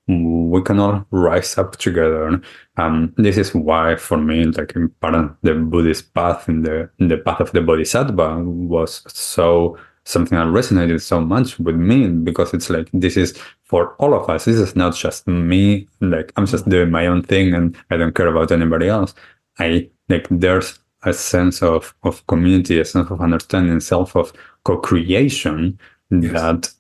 we 0.07 0.63
can 0.63 0.79
all 0.81 1.07
rise 1.11 1.57
up 1.57 1.77
together. 1.77 2.41
And 2.77 3.15
this 3.17 3.39
is 3.39 3.55
why, 3.55 3.97
for 3.97 4.19
me, 4.19 4.45
like 4.45 4.73
in 4.77 4.91
part 5.01 5.15
of 5.15 5.37
the 5.43 5.55
Buddhist 5.55 6.13
path, 6.15 6.49
in 6.49 6.63
the 6.63 6.91
in 6.99 7.09
the 7.09 7.19
path 7.19 7.41
of 7.41 7.53
the 7.53 7.63
Bodhisattva, 7.63 8.43
was 8.45 9.03
so 9.09 9.79
something 10.07 10.37
that 10.37 10.47
resonated 10.49 11.01
so 11.01 11.19
much 11.19 11.59
with 11.59 11.77
me 11.77 12.09
because 12.09 12.53
it's 12.53 12.69
like 12.69 12.89
this 12.93 13.17
is 13.17 13.39
for 13.63 13.95
all 13.95 14.13
of 14.13 14.29
us. 14.29 14.45
This 14.45 14.57
is 14.57 14.77
not 14.77 14.95
just 14.95 15.27
me. 15.27 15.89
Like 16.01 16.33
I'm 16.37 16.47
just 16.47 16.69
doing 16.69 16.91
my 16.91 17.07
own 17.07 17.23
thing 17.23 17.55
and 17.55 17.77
I 17.91 17.97
don't 17.97 18.15
care 18.15 18.29
about 18.29 18.53
anybody 18.53 18.89
else. 18.89 19.15
I 19.59 19.89
like 20.09 20.27
there's 20.31 20.79
a 21.03 21.13
sense 21.13 21.63
of 21.63 21.95
of 22.03 22.27
community, 22.27 22.81
a 22.81 22.85
sense 22.85 23.11
of 23.11 23.21
understanding, 23.21 23.81
self 23.81 24.17
of 24.17 24.33
co-creation 24.65 25.79
yes. 26.11 26.33
that 26.33 26.71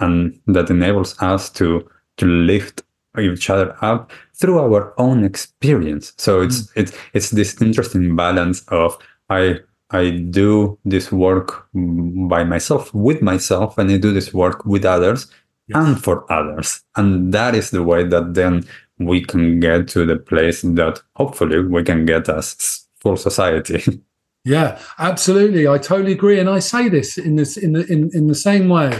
and 0.00 0.38
that 0.46 0.70
enables 0.70 1.20
us 1.20 1.50
to 1.50 1.88
to 2.16 2.26
lift 2.26 2.82
each 3.18 3.48
other 3.50 3.76
up 3.80 4.10
through 4.34 4.58
our 4.58 4.98
own 4.98 5.24
experience. 5.24 6.12
So 6.16 6.40
it's 6.40 6.62
mm. 6.62 6.70
it's 6.76 6.92
it's 7.12 7.30
this 7.30 7.60
interesting 7.60 8.16
balance 8.16 8.62
of 8.68 8.98
I 9.30 9.60
I 9.90 10.10
do 10.10 10.78
this 10.84 11.12
work 11.12 11.68
by 11.72 12.44
myself 12.44 12.92
with 12.94 13.22
myself 13.22 13.78
and 13.78 13.90
I 13.90 13.98
do 13.98 14.12
this 14.12 14.34
work 14.34 14.64
with 14.64 14.84
others 14.84 15.30
yes. 15.68 15.78
and 15.78 16.02
for 16.02 16.30
others. 16.32 16.82
And 16.96 17.32
that 17.32 17.54
is 17.54 17.70
the 17.70 17.82
way 17.82 18.04
that 18.04 18.34
then 18.34 18.66
we 18.98 19.24
can 19.24 19.60
get 19.60 19.88
to 19.88 20.06
the 20.06 20.16
place 20.16 20.62
that 20.62 21.02
hopefully 21.16 21.60
we 21.60 21.82
can 21.82 22.04
get 22.04 22.28
as 22.28 22.86
full 23.00 23.16
society. 23.16 24.02
yeah, 24.44 24.80
absolutely. 24.98 25.66
I 25.66 25.78
totally 25.78 26.12
agree. 26.12 26.38
And 26.38 26.48
I 26.48 26.60
say 26.60 26.88
this 26.88 27.18
in 27.18 27.36
this 27.36 27.56
in 27.56 27.72
the 27.72 27.86
in, 27.86 28.10
in 28.14 28.26
the 28.28 28.34
same 28.34 28.68
way 28.68 28.98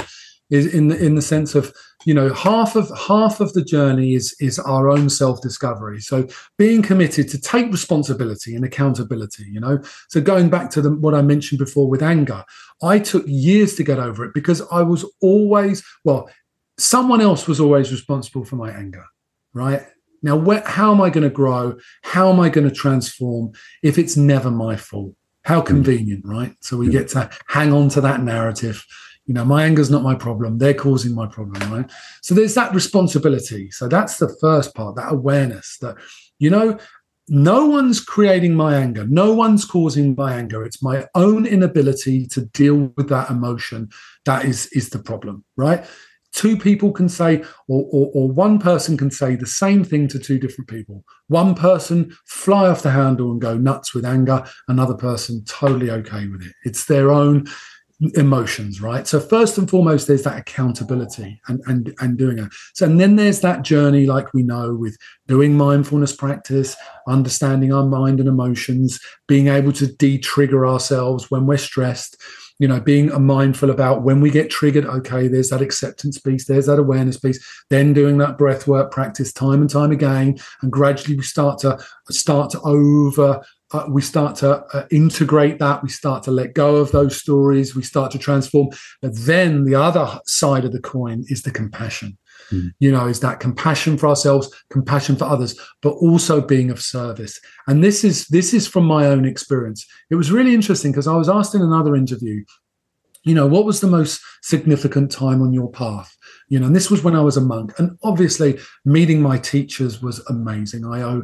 is 0.51 0.73
in 0.73 0.89
the 0.89 1.05
in 1.05 1.15
the 1.15 1.23
sense 1.23 1.55
of 1.55 1.75
you 2.05 2.13
know 2.13 2.33
half 2.33 2.77
of 2.77 2.91
half 3.09 3.41
of 3.41 3.53
the 3.55 3.65
journey 3.65 4.15
is 4.15 4.37
is 4.41 4.59
our 4.59 4.91
own 4.91 5.09
self 5.09 5.41
discovery 5.41 6.01
so 6.01 6.29
being 6.59 6.83
committed 6.83 7.29
to 7.29 7.41
take 7.41 7.71
responsibility 7.73 8.55
and 8.55 8.65
accountability 8.65 9.45
you 9.51 9.59
know 9.59 9.79
so 10.09 10.21
going 10.21 10.51
back 10.51 10.71
to 10.71 10.83
the, 10.83 10.91
what 10.91 11.15
i 11.15 11.23
mentioned 11.23 11.59
before 11.59 11.89
with 11.89 12.03
anger 12.03 12.45
i 12.83 12.99
took 12.99 13.25
years 13.27 13.75
to 13.75 13.83
get 13.83 13.99
over 13.99 14.25
it 14.25 14.35
because 14.35 14.63
i 14.71 14.83
was 14.83 15.05
always 15.23 15.83
well 16.05 16.29
someone 16.79 17.21
else 17.21 17.49
was 17.49 17.59
always 17.59 17.91
responsible 17.91 18.45
for 18.45 18.57
my 18.57 18.71
anger 18.71 19.05
right? 19.55 19.83
Now 20.23 20.37
where, 20.37 20.63
how 20.67 20.93
am 20.93 21.01
i 21.01 21.11
going 21.11 21.25
to 21.25 21.31
grow? 21.31 21.79
How 22.03 22.31
am 22.31 22.41
i 22.41 22.49
going 22.49 22.69
to 22.69 22.75
transform 22.75 23.53
if 23.83 23.99
it's 23.99 24.17
never 24.17 24.51
my 24.51 24.77
fault? 24.77 25.15
How 25.45 25.61
hmm. 25.61 25.67
convenient 25.67 26.25
right? 26.25 26.55
So 26.61 26.77
we 26.77 26.89
get 26.89 27.09
to 27.09 27.31
hang 27.47 27.73
on 27.73 27.89
to 27.91 28.01
that 28.01 28.23
narrative. 28.23 28.85
You 29.27 29.35
know 29.35 29.45
my 29.45 29.65
anger's 29.65 29.91
not 29.91 30.03
my 30.03 30.15
problem 30.15 30.59
they're 30.59 30.75
causing 30.75 31.15
my 31.15 31.27
problem 31.27 31.73
right? 31.73 31.91
So 32.23 32.35
there's 32.35 32.55
that 32.55 32.75
responsibility. 32.75 33.71
So 33.71 33.89
that's 33.89 34.19
the 34.19 34.35
first 34.41 34.75
part 34.75 34.97
that 34.97 35.13
awareness 35.13 35.79
that 35.81 35.97
you 36.39 36.51
know 36.51 36.79
no 37.29 37.65
one's 37.65 38.01
creating 38.01 38.55
my 38.55 38.77
anger. 38.77 39.07
No 39.07 39.33
one's 39.33 39.65
causing 39.65 40.15
my 40.15 40.35
anger. 40.35 40.63
It's 40.63 40.83
my 40.83 41.07
own 41.15 41.47
inability 41.47 42.27
to 42.27 42.43
deal 42.43 42.93
with 42.99 43.09
that 43.09 43.31
emotion 43.31 43.89
that 44.27 44.45
is 44.45 44.67
is 44.69 44.91
the 44.91 44.99
problem 44.99 45.45
right 45.57 45.87
two 46.35 46.57
people 46.57 46.93
can 46.93 47.09
say 47.09 47.43
or, 47.69 47.87
or, 47.91 48.11
or 48.13 48.29
one 48.29 48.59
person 48.59 48.97
can 48.97 49.11
say 49.11 49.37
the 49.37 49.47
same 49.47 49.85
thing 49.85 50.09
to 50.09 50.19
two 50.19 50.39
different 50.39 50.69
people. 50.69 51.05
One 51.29 51.55
person 51.55 52.15
fly 52.27 52.69
off 52.69 52.83
the 52.83 52.91
handle 52.91 53.31
and 53.31 53.41
go 53.41 53.57
nuts 53.57 53.95
with 53.95 54.05
anger 54.05 54.45
another 54.69 54.95
person 54.95 55.45
totally 55.47 55.91
okay 55.91 56.27
with 56.27 56.43
it. 56.43 56.53
It's 56.65 56.87
their 56.87 57.11
own 57.11 57.47
emotions 58.17 58.81
right? 58.81 59.07
So 59.07 59.21
first 59.21 59.57
and 59.57 59.71
foremost 59.71 60.09
there's 60.09 60.25
that 60.25 60.37
accountability 60.37 61.41
and 61.47 61.61
and 61.67 61.95
and 62.01 62.19
doing 62.19 62.39
it. 62.39 62.53
So 62.75 62.87
and 62.87 63.01
then 63.01 63.17
there's 63.17 63.41
that 63.41 63.63
journey 63.63 64.07
like 64.07 64.35
we 64.35 64.43
know 64.43 64.75
with 64.75 64.99
doing 65.29 65.57
mindfulness 65.57 66.15
practice 66.15 66.77
understanding 67.07 67.73
our 67.73 67.87
mind 67.87 68.19
and 68.19 68.29
emotions 68.29 68.99
being 69.29 69.47
able 69.47 69.73
to 69.73 69.87
de-trigger 69.87 70.67
ourselves 70.67 71.31
when 71.31 71.47
we're 71.47 71.57
stressed 71.57 72.21
you 72.59 72.69
know 72.69 72.81
being 72.81 73.11
mindful 73.23 73.71
about 73.71 74.03
when 74.03 74.21
we 74.21 74.31
get 74.31 74.51
triggered 74.51 74.87
okay 74.87 75.29
there's 75.29 75.51
that 75.51 75.63
acceptance 75.63 76.19
piece 76.19 76.47
there's 76.47 76.67
that 76.67 76.79
awareness 76.79 77.19
piece 77.19 77.45
then 77.71 77.93
doing 77.93 78.19
that 78.19 78.39
breath 78.39 78.67
work 78.67 78.91
practice 78.91 79.33
time 79.33 79.61
and 79.61 79.71
time 79.71 79.91
again 79.91 80.37
and 80.63 80.71
gradually 80.71 81.17
we 81.17 81.23
start 81.23 81.59
to 81.59 81.79
start 82.11 82.51
to 82.51 82.61
over 82.61 83.41
uh, 83.73 83.87
we 83.89 84.03
start 84.03 84.37
to 84.37 84.65
uh, 84.73 84.87
integrate 84.91 85.59
that 85.59 85.83
we 85.83 85.89
start 85.89 86.23
to 86.23 86.31
let 86.31 86.55
go 86.55 86.77
of 86.77 86.93
those 86.93 87.17
stories 87.17 87.75
we 87.75 87.83
start 87.83 88.13
to 88.13 88.19
transform. 88.19 88.69
But 89.03 89.17
then 89.17 89.65
the 89.65 89.75
other 89.75 90.21
side 90.27 90.65
of 90.65 90.73
the 90.73 90.81
coin 90.81 91.25
is 91.29 91.43
the 91.43 91.51
compassion 91.51 92.17
mm. 92.51 92.71
you 92.79 92.91
know 92.91 93.07
is 93.07 93.21
that 93.21 93.41
compassion 93.41 93.97
for 93.97 94.09
ourselves 94.09 94.51
compassion 94.71 95.17
for 95.17 95.25
others 95.25 95.59
but 95.83 95.91
also 95.91 96.41
being 96.41 96.71
of 96.71 96.81
service. 96.81 97.41
And 97.67 97.83
this 97.83 98.05
is 98.05 98.27
this 98.29 98.55
is 98.55 98.67
from 98.67 98.85
my 98.85 99.07
own 99.07 99.25
experience. 99.25 99.87
It 100.11 100.17
was 100.17 100.33
really 100.33 100.55
interesting 100.55 100.93
because 100.93 101.09
i 101.09 101.17
was 101.17 101.29
asked 101.29 101.55
in 101.55 101.63
another 101.63 101.95
interview 101.95 102.45
you 103.27 103.35
know 103.35 103.47
what 103.47 103.65
was 103.65 103.81
the 103.81 103.87
most 103.87 104.21
significant 104.43 105.11
time 105.11 105.41
on 105.41 105.53
your 105.53 105.71
path? 105.71 106.15
You 106.49 106.61
know 106.61 106.67
and 106.67 106.77
this 106.77 106.91
was 106.91 107.03
when 107.03 107.17
i 107.17 107.21
was 107.21 107.37
a 107.37 107.41
monk. 107.41 107.73
And 107.79 107.99
obviously 108.03 108.59
meeting 108.85 109.23
my 109.23 109.39
teachers 109.39 110.03
was 110.03 110.21
amazing. 110.29 110.85
I 110.85 111.03
owe 111.03 111.23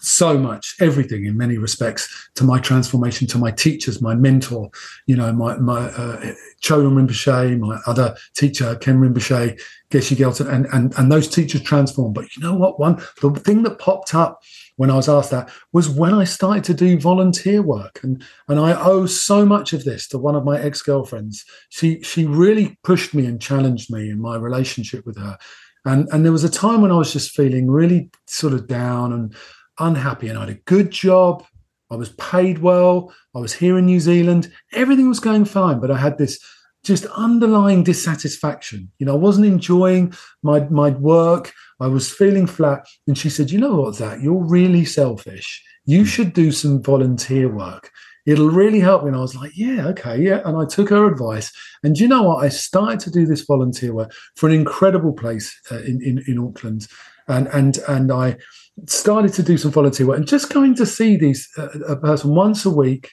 so 0.00 0.38
much, 0.38 0.74
everything 0.80 1.26
in 1.26 1.36
many 1.36 1.58
respects 1.58 2.30
to 2.34 2.44
my 2.44 2.58
transformation, 2.58 3.26
to 3.28 3.38
my 3.38 3.50
teachers, 3.50 4.02
my 4.02 4.14
mentor, 4.14 4.70
you 5.06 5.16
know, 5.16 5.32
my, 5.32 5.56
my 5.58 5.86
uh, 5.90 6.32
Chogyam 6.62 6.94
Rinpoche, 6.94 7.58
my 7.58 7.78
other 7.86 8.16
teacher, 8.36 8.76
Ken 8.76 8.98
Rinpoche, 8.98 9.60
Geshe 9.90 10.16
Gyaltsen, 10.16 10.52
and, 10.52 10.66
and, 10.72 10.92
and 10.98 11.10
those 11.10 11.28
teachers 11.28 11.62
transformed. 11.62 12.14
But 12.14 12.36
you 12.36 12.42
know 12.42 12.54
what? 12.54 12.78
One, 12.78 12.96
the 13.20 13.30
thing 13.30 13.62
that 13.62 13.78
popped 13.78 14.14
up 14.14 14.42
when 14.76 14.90
I 14.90 14.94
was 14.94 15.08
asked 15.08 15.30
that 15.32 15.50
was 15.72 15.88
when 15.88 16.14
I 16.14 16.24
started 16.24 16.64
to 16.64 16.74
do 16.74 16.98
volunteer 17.00 17.62
work. 17.62 18.00
And, 18.02 18.22
and 18.48 18.60
I 18.60 18.80
owe 18.80 19.06
so 19.06 19.44
much 19.44 19.72
of 19.72 19.84
this 19.84 20.06
to 20.08 20.18
one 20.18 20.36
of 20.36 20.44
my 20.44 20.60
ex-girlfriends. 20.60 21.44
She, 21.68 22.00
she 22.02 22.26
really 22.26 22.78
pushed 22.84 23.12
me 23.12 23.26
and 23.26 23.40
challenged 23.40 23.92
me 23.92 24.10
in 24.10 24.20
my 24.20 24.36
relationship 24.36 25.04
with 25.04 25.18
her. 25.18 25.36
And, 25.84 26.08
and 26.12 26.24
there 26.24 26.32
was 26.32 26.44
a 26.44 26.50
time 26.50 26.82
when 26.82 26.92
I 26.92 26.96
was 26.96 27.12
just 27.12 27.34
feeling 27.34 27.70
really 27.70 28.10
sort 28.26 28.52
of 28.52 28.66
down 28.66 29.12
and 29.12 29.34
unhappy 29.78 30.28
and 30.28 30.38
I 30.38 30.42
had 30.42 30.50
a 30.50 30.54
good 30.54 30.90
job. 30.90 31.44
I 31.90 31.96
was 31.96 32.10
paid 32.10 32.58
well. 32.58 33.12
I 33.34 33.38
was 33.38 33.54
here 33.54 33.78
in 33.78 33.86
New 33.86 34.00
Zealand. 34.00 34.52
Everything 34.72 35.08
was 35.08 35.20
going 35.20 35.44
fine, 35.44 35.80
but 35.80 35.90
I 35.90 35.96
had 35.96 36.18
this 36.18 36.38
just 36.84 37.06
underlying 37.06 37.82
dissatisfaction. 37.82 38.90
You 38.98 39.06
know, 39.06 39.14
I 39.14 39.18
wasn't 39.18 39.46
enjoying 39.46 40.14
my 40.42 40.60
my 40.68 40.90
work. 40.90 41.52
I 41.80 41.86
was 41.86 42.10
feeling 42.10 42.46
flat. 42.46 42.86
And 43.06 43.16
she 43.16 43.30
said, 43.30 43.50
"You 43.50 43.58
know 43.58 43.74
what, 43.76 43.94
Zac? 43.96 44.20
You're 44.22 44.44
really 44.44 44.84
selfish. 44.84 45.62
You 45.84 46.00
hmm. 46.00 46.06
should 46.06 46.32
do 46.32 46.52
some 46.52 46.82
volunteer 46.82 47.48
work. 47.48 47.90
It'll 48.26 48.50
really 48.50 48.80
help 48.80 49.02
me." 49.02 49.08
And 49.08 49.16
I 49.16 49.20
was 49.20 49.36
like, 49.36 49.52
"Yeah, 49.56 49.86
okay, 49.88 50.20
yeah." 50.20 50.40
And 50.44 50.56
I 50.56 50.66
took 50.66 50.90
her 50.90 51.06
advice. 51.06 51.52
And 51.82 51.98
you 51.98 52.08
know 52.08 52.22
what? 52.22 52.44
I 52.44 52.48
started 52.48 53.00
to 53.00 53.10
do 53.10 53.26
this 53.26 53.42
volunteer 53.42 53.94
work 53.94 54.12
for 54.36 54.48
an 54.48 54.54
incredible 54.54 55.12
place 55.12 55.58
uh, 55.70 55.78
in, 55.78 56.02
in 56.02 56.22
in 56.26 56.38
Auckland, 56.38 56.86
and 57.26 57.48
and 57.48 57.78
and 57.88 58.12
I 58.12 58.36
started 58.86 59.32
to 59.34 59.42
do 59.42 59.58
some 59.58 59.70
volunteer 59.70 60.06
work 60.06 60.18
and 60.18 60.26
just 60.26 60.52
going 60.52 60.74
to 60.76 60.86
see 60.86 61.16
these 61.16 61.48
uh, 61.56 61.68
a 61.86 61.96
person 61.96 62.34
once 62.34 62.64
a 62.64 62.70
week. 62.70 63.10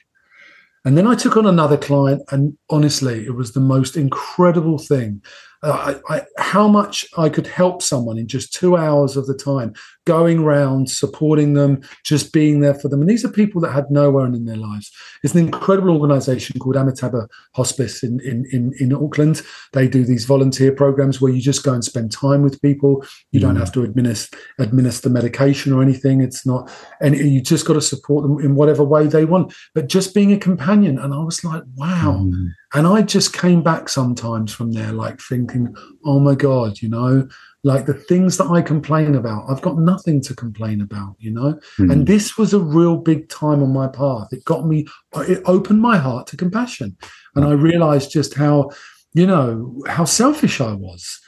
And 0.84 0.96
then 0.96 1.08
i 1.08 1.16
took 1.16 1.36
on 1.36 1.46
another 1.46 1.76
client 1.76 2.22
and 2.30 2.56
honestly 2.70 3.26
it 3.26 3.34
was 3.34 3.52
the 3.52 3.60
most 3.60 3.96
incredible 3.96 4.78
thing. 4.78 5.22
Uh, 5.62 5.98
I, 6.08 6.16
I, 6.16 6.22
how 6.38 6.68
much 6.68 7.06
I 7.18 7.28
could 7.28 7.46
help 7.46 7.82
someone 7.82 8.18
in 8.18 8.28
just 8.28 8.52
two 8.52 8.76
hours 8.76 9.16
of 9.16 9.26
the 9.26 9.34
time, 9.34 9.74
going 10.06 10.38
around, 10.38 10.88
supporting 10.88 11.54
them, 11.54 11.82
just 12.04 12.32
being 12.32 12.60
there 12.60 12.74
for 12.74 12.88
them. 12.88 13.00
And 13.00 13.10
these 13.10 13.24
are 13.24 13.30
people 13.30 13.60
that 13.60 13.72
had 13.72 13.90
nowhere 13.90 14.24
in 14.26 14.44
their 14.44 14.56
lives. 14.56 14.90
It's 15.22 15.34
an 15.34 15.44
incredible 15.44 16.00
organization 16.00 16.58
called 16.58 16.76
Amitabha 16.76 17.28
Hospice 17.54 18.02
in, 18.02 18.20
in, 18.20 18.46
in, 18.52 18.72
in 18.80 18.94
Auckland. 18.94 19.42
They 19.72 19.88
do 19.88 20.04
these 20.04 20.24
volunteer 20.24 20.72
programs 20.72 21.20
where 21.20 21.32
you 21.32 21.42
just 21.42 21.64
go 21.64 21.74
and 21.74 21.84
spend 21.84 22.12
time 22.12 22.42
with 22.42 22.62
people. 22.62 23.04
You 23.32 23.40
mm. 23.40 23.42
don't 23.42 23.56
have 23.56 23.72
to 23.72 23.82
administer, 23.82 24.38
administer 24.58 25.10
medication 25.10 25.72
or 25.72 25.82
anything. 25.82 26.20
It's 26.20 26.46
not, 26.46 26.70
and 27.00 27.16
you 27.16 27.42
just 27.42 27.66
got 27.66 27.74
to 27.74 27.82
support 27.82 28.22
them 28.22 28.38
in 28.38 28.54
whatever 28.54 28.84
way 28.84 29.08
they 29.08 29.24
want. 29.24 29.52
But 29.74 29.88
just 29.88 30.14
being 30.14 30.32
a 30.32 30.38
companion. 30.38 30.98
And 30.98 31.12
I 31.12 31.18
was 31.18 31.44
like, 31.44 31.64
wow. 31.76 32.22
Mm 32.22 32.52
and 32.76 32.86
I 32.86 33.00
just 33.00 33.32
came 33.32 33.62
back 33.62 33.88
sometimes 33.88 34.52
from 34.52 34.72
there, 34.72 34.92
like 34.92 35.18
thinking, 35.20 35.74
oh 36.04 36.20
my 36.20 36.34
God, 36.34 36.82
you 36.82 36.90
know, 36.90 37.26
like 37.66 37.84
the 37.84 37.94
things 37.94 38.36
that 38.36 38.46
I 38.46 38.62
complain 38.62 39.16
about, 39.16 39.50
I've 39.50 39.60
got 39.60 39.76
nothing 39.76 40.20
to 40.22 40.36
complain 40.36 40.80
about, 40.80 41.16
you 41.18 41.32
know? 41.32 41.58
Mm. 41.80 41.90
And 41.90 42.06
this 42.06 42.38
was 42.38 42.54
a 42.54 42.60
real 42.60 42.96
big 42.96 43.28
time 43.28 43.60
on 43.60 43.72
my 43.72 43.88
path. 43.88 44.28
It 44.30 44.44
got 44.44 44.68
me, 44.68 44.86
it 45.16 45.42
opened 45.46 45.80
my 45.82 45.98
heart 45.98 46.28
to 46.28 46.36
compassion. 46.36 46.96
And 47.34 47.44
I 47.44 47.50
realized 47.50 48.12
just 48.12 48.34
how, 48.34 48.70
you 49.14 49.26
know, 49.26 49.82
how 49.88 50.04
selfish 50.04 50.60
I 50.60 50.74
was, 50.74 51.20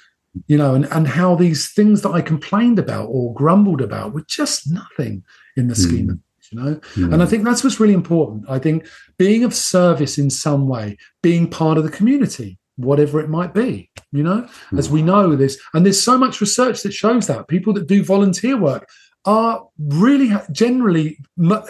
you 0.47 0.57
know, 0.57 0.77
and, 0.77 0.85
and 0.93 1.09
how 1.09 1.35
these 1.35 1.73
things 1.73 2.03
that 2.03 2.11
I 2.11 2.21
complained 2.21 2.79
about 2.79 3.07
or 3.07 3.35
grumbled 3.35 3.81
about 3.81 4.15
were 4.15 4.25
just 4.29 4.71
nothing 4.71 5.25
in 5.57 5.67
the 5.67 5.75
scheme 5.75 6.07
mm. 6.07 6.13
of 6.13 6.19
things, 6.19 6.53
you 6.53 6.61
know 6.61 6.81
mm. 6.95 7.13
and 7.13 7.21
i 7.21 7.27
think 7.27 7.45
that's 7.45 7.65
what's 7.65 7.81
really 7.81 7.93
important 7.93 8.45
i 8.49 8.61
think 8.61 8.87
being 9.19 9.43
of 9.43 9.53
service 9.53 10.19
in 10.19 10.31
some 10.31 10.69
way 10.69 10.97
being 11.21 11.51
part 11.51 11.77
of 11.77 11.85
the 11.85 11.91
community 11.91 12.58
whatever 12.79 13.21
it 13.21 13.29
might 13.29 13.53
be 13.53 13.91
you 14.13 14.23
know 14.23 14.49
mm. 14.71 14.79
as 14.79 14.89
we 14.89 15.03
know 15.03 15.35
this 15.35 15.59
and 15.75 15.85
there's 15.85 16.03
so 16.03 16.17
much 16.17 16.41
research 16.41 16.83
that 16.83 16.93
shows 16.93 17.27
that 17.27 17.49
people 17.49 17.73
that 17.73 17.87
do 17.87 18.03
volunteer 18.03 18.57
work 18.57 18.89
are 19.25 19.67
really 19.79 20.31
generally 20.53 21.19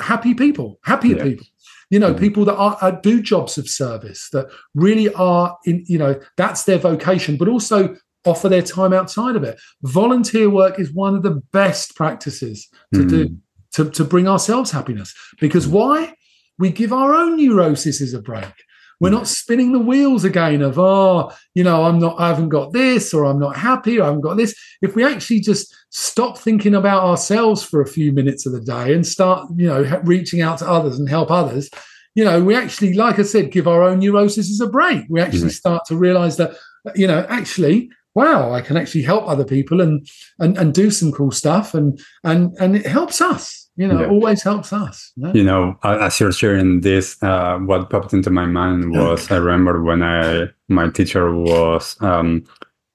happy 0.00 0.34
people 0.34 0.78
happier 0.84 1.16
yeah. 1.16 1.24
people 1.24 1.46
you 1.90 1.98
know 1.98 2.12
mm. 2.12 2.18
people 2.18 2.44
that 2.44 2.56
are, 2.56 2.76
are, 2.82 3.00
do 3.00 3.22
jobs 3.22 3.56
of 3.56 3.68
service 3.68 4.28
that 4.30 4.46
really 4.74 5.12
are 5.14 5.56
in 5.64 5.82
you 5.88 5.98
know 5.98 6.14
that's 6.36 6.64
their 6.64 6.78
vocation 6.78 7.36
but 7.36 7.48
also 7.48 7.96
offer 8.26 8.48
their 8.48 8.62
time 8.62 8.92
outside 8.92 9.34
of 9.34 9.42
it 9.42 9.58
volunteer 9.82 10.50
work 10.50 10.78
is 10.78 10.92
one 10.92 11.14
of 11.14 11.22
the 11.22 11.42
best 11.52 11.96
practices 11.96 12.68
to 12.92 13.00
mm. 13.00 13.08
do 13.08 13.36
to, 13.72 13.90
to 13.90 14.04
bring 14.04 14.28
ourselves 14.28 14.70
happiness 14.70 15.14
because 15.40 15.66
mm. 15.66 15.72
why 15.72 16.14
we 16.58 16.70
give 16.70 16.92
our 16.92 17.14
own 17.14 17.36
neuroses 17.36 18.12
a 18.12 18.20
break 18.20 18.52
we're 19.00 19.10
not 19.10 19.28
spinning 19.28 19.72
the 19.72 19.78
wheels 19.78 20.24
again 20.24 20.62
of, 20.62 20.78
oh, 20.78 21.32
you 21.54 21.62
know, 21.62 21.84
I'm 21.84 21.98
not, 21.98 22.18
I 22.18 22.28
haven't 22.28 22.48
got 22.48 22.72
this, 22.72 23.14
or 23.14 23.24
I'm 23.24 23.38
not 23.38 23.56
happy, 23.56 23.98
or 23.98 24.02
I 24.02 24.06
haven't 24.06 24.22
got 24.22 24.36
this. 24.36 24.54
If 24.82 24.94
we 24.94 25.04
actually 25.04 25.40
just 25.40 25.74
stop 25.90 26.38
thinking 26.38 26.74
about 26.74 27.04
ourselves 27.04 27.62
for 27.62 27.80
a 27.80 27.86
few 27.86 28.12
minutes 28.12 28.44
of 28.46 28.52
the 28.52 28.60
day 28.60 28.92
and 28.92 29.06
start, 29.06 29.48
you 29.56 29.66
know, 29.66 30.00
reaching 30.04 30.40
out 30.40 30.58
to 30.58 30.68
others 30.68 30.98
and 30.98 31.08
help 31.08 31.30
others, 31.30 31.70
you 32.14 32.24
know, 32.24 32.42
we 32.42 32.56
actually, 32.56 32.94
like 32.94 33.18
I 33.18 33.22
said, 33.22 33.52
give 33.52 33.68
our 33.68 33.82
own 33.82 34.00
neuroses 34.00 34.60
a 34.60 34.66
break. 34.66 35.04
We 35.08 35.20
actually 35.20 35.42
mm-hmm. 35.42 35.48
start 35.50 35.84
to 35.86 35.96
realize 35.96 36.36
that, 36.38 36.56
you 36.96 37.06
know, 37.06 37.24
actually, 37.28 37.90
wow, 38.14 38.52
I 38.52 38.60
can 38.60 38.76
actually 38.76 39.02
help 39.02 39.28
other 39.28 39.44
people 39.44 39.80
and 39.80 40.04
and 40.40 40.58
and 40.58 40.74
do 40.74 40.90
some 40.90 41.12
cool 41.12 41.30
stuff, 41.30 41.74
and 41.74 42.00
and 42.24 42.52
and 42.58 42.74
it 42.74 42.86
helps 42.86 43.20
us 43.20 43.67
you 43.78 43.86
know, 43.86 44.00
yeah. 44.00 44.08
always 44.08 44.42
helps 44.42 44.72
us. 44.72 45.12
Yeah? 45.16 45.32
You 45.32 45.44
know, 45.44 45.78
as 45.84 46.18
you're 46.18 46.32
sharing 46.32 46.80
this, 46.80 47.22
uh, 47.22 47.58
what 47.58 47.88
popped 47.88 48.12
into 48.12 48.28
my 48.28 48.44
mind 48.44 48.90
was 48.90 49.30
I 49.30 49.36
remember 49.36 49.84
when 49.84 50.02
I 50.02 50.48
my 50.68 50.90
teacher 50.90 51.32
was 51.32 51.96
um, 52.00 52.44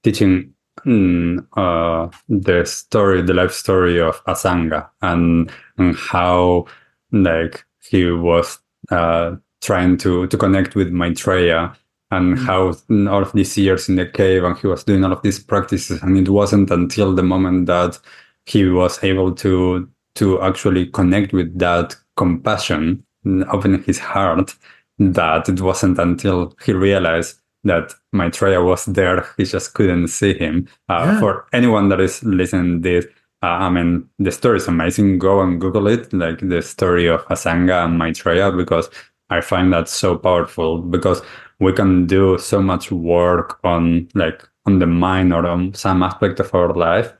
teaching 0.03 0.53
mm, 0.86 1.47
uh, 1.55 2.09
the 2.27 2.65
story, 2.65 3.21
the 3.21 3.34
life 3.34 3.53
story 3.53 3.97
of 4.01 4.21
Asanga, 4.25 4.89
and 5.01 5.49
and 5.77 5.95
how 5.95 6.65
like 7.13 7.63
he 7.89 8.11
was 8.11 8.59
uh, 8.91 9.38
trying 9.61 9.95
to 9.99 10.27
to 10.27 10.38
connect 10.38 10.75
with 10.75 10.89
Maitreya. 10.89 11.73
And 12.11 12.38
mm-hmm. 12.38 12.45
how 12.45 13.11
all 13.11 13.23
of 13.23 13.31
these 13.31 13.57
years 13.57 13.89
in 13.89 13.95
the 13.95 14.05
cave, 14.05 14.43
and 14.43 14.55
he 14.55 14.67
was 14.67 14.84
doing 14.84 15.03
all 15.03 15.13
of 15.13 15.23
these 15.23 15.39
practices, 15.39 15.99
and 16.03 16.15
it 16.15 16.29
wasn't 16.29 16.69
until 16.69 17.15
the 17.15 17.23
moment 17.23 17.65
that 17.65 17.97
he 18.45 18.65
was 18.65 19.03
able 19.03 19.34
to 19.34 19.89
to 20.16 20.41
actually 20.41 20.88
connect 20.88 21.34
with 21.34 21.57
that 21.59 21.95
compassion, 22.18 23.03
opening 23.51 23.84
his 23.84 23.99
heart, 23.99 24.55
that 24.99 25.49
it 25.49 25.61
wasn't 25.61 25.97
until 25.97 26.55
he 26.64 26.74
realized 26.74 27.39
that 27.64 27.93
Maitreya 28.11 28.61
was 28.61 28.86
there, 28.86 29.26
he 29.38 29.45
just 29.45 29.74
couldn't 29.74 30.09
see 30.09 30.34
him. 30.34 30.68
Uh, 30.89 31.03
yeah. 31.05 31.20
For 31.20 31.45
anyone 31.53 31.89
that 31.89 32.01
is 32.01 32.24
listening 32.24 32.82
this, 32.82 33.05
uh, 33.41 33.47
I 33.47 33.70
mean, 33.70 34.07
the 34.20 34.32
story 34.32 34.57
is 34.57 34.68
amazing. 34.68 35.20
Go 35.20 35.41
and 35.41 35.59
Google 35.59 35.88
it, 35.88 36.11
like 36.14 36.39
the 36.39 36.61
story 36.61 37.07
of 37.07 37.26
Asanga 37.28 37.86
and 37.86 37.97
Maitreya, 37.97 38.51
because 38.51 38.89
I 39.30 39.41
find 39.41 39.74
that 39.74 39.89
so 39.89 40.18
powerful 40.18 40.80
because 40.80 41.22
we 41.59 41.74
can 41.74 42.05
do 42.05 42.38
so 42.38 42.61
much 42.61 42.91
work 42.91 43.59
on 43.64 44.07
like 44.14 44.47
on 44.66 44.80
the 44.80 44.88
mind 44.88 45.34
or 45.34 45.45
on 45.45 45.74
some 45.74 46.03
aspect 46.03 46.39
of 46.39 46.53
our 46.53 46.74
life 46.74 47.14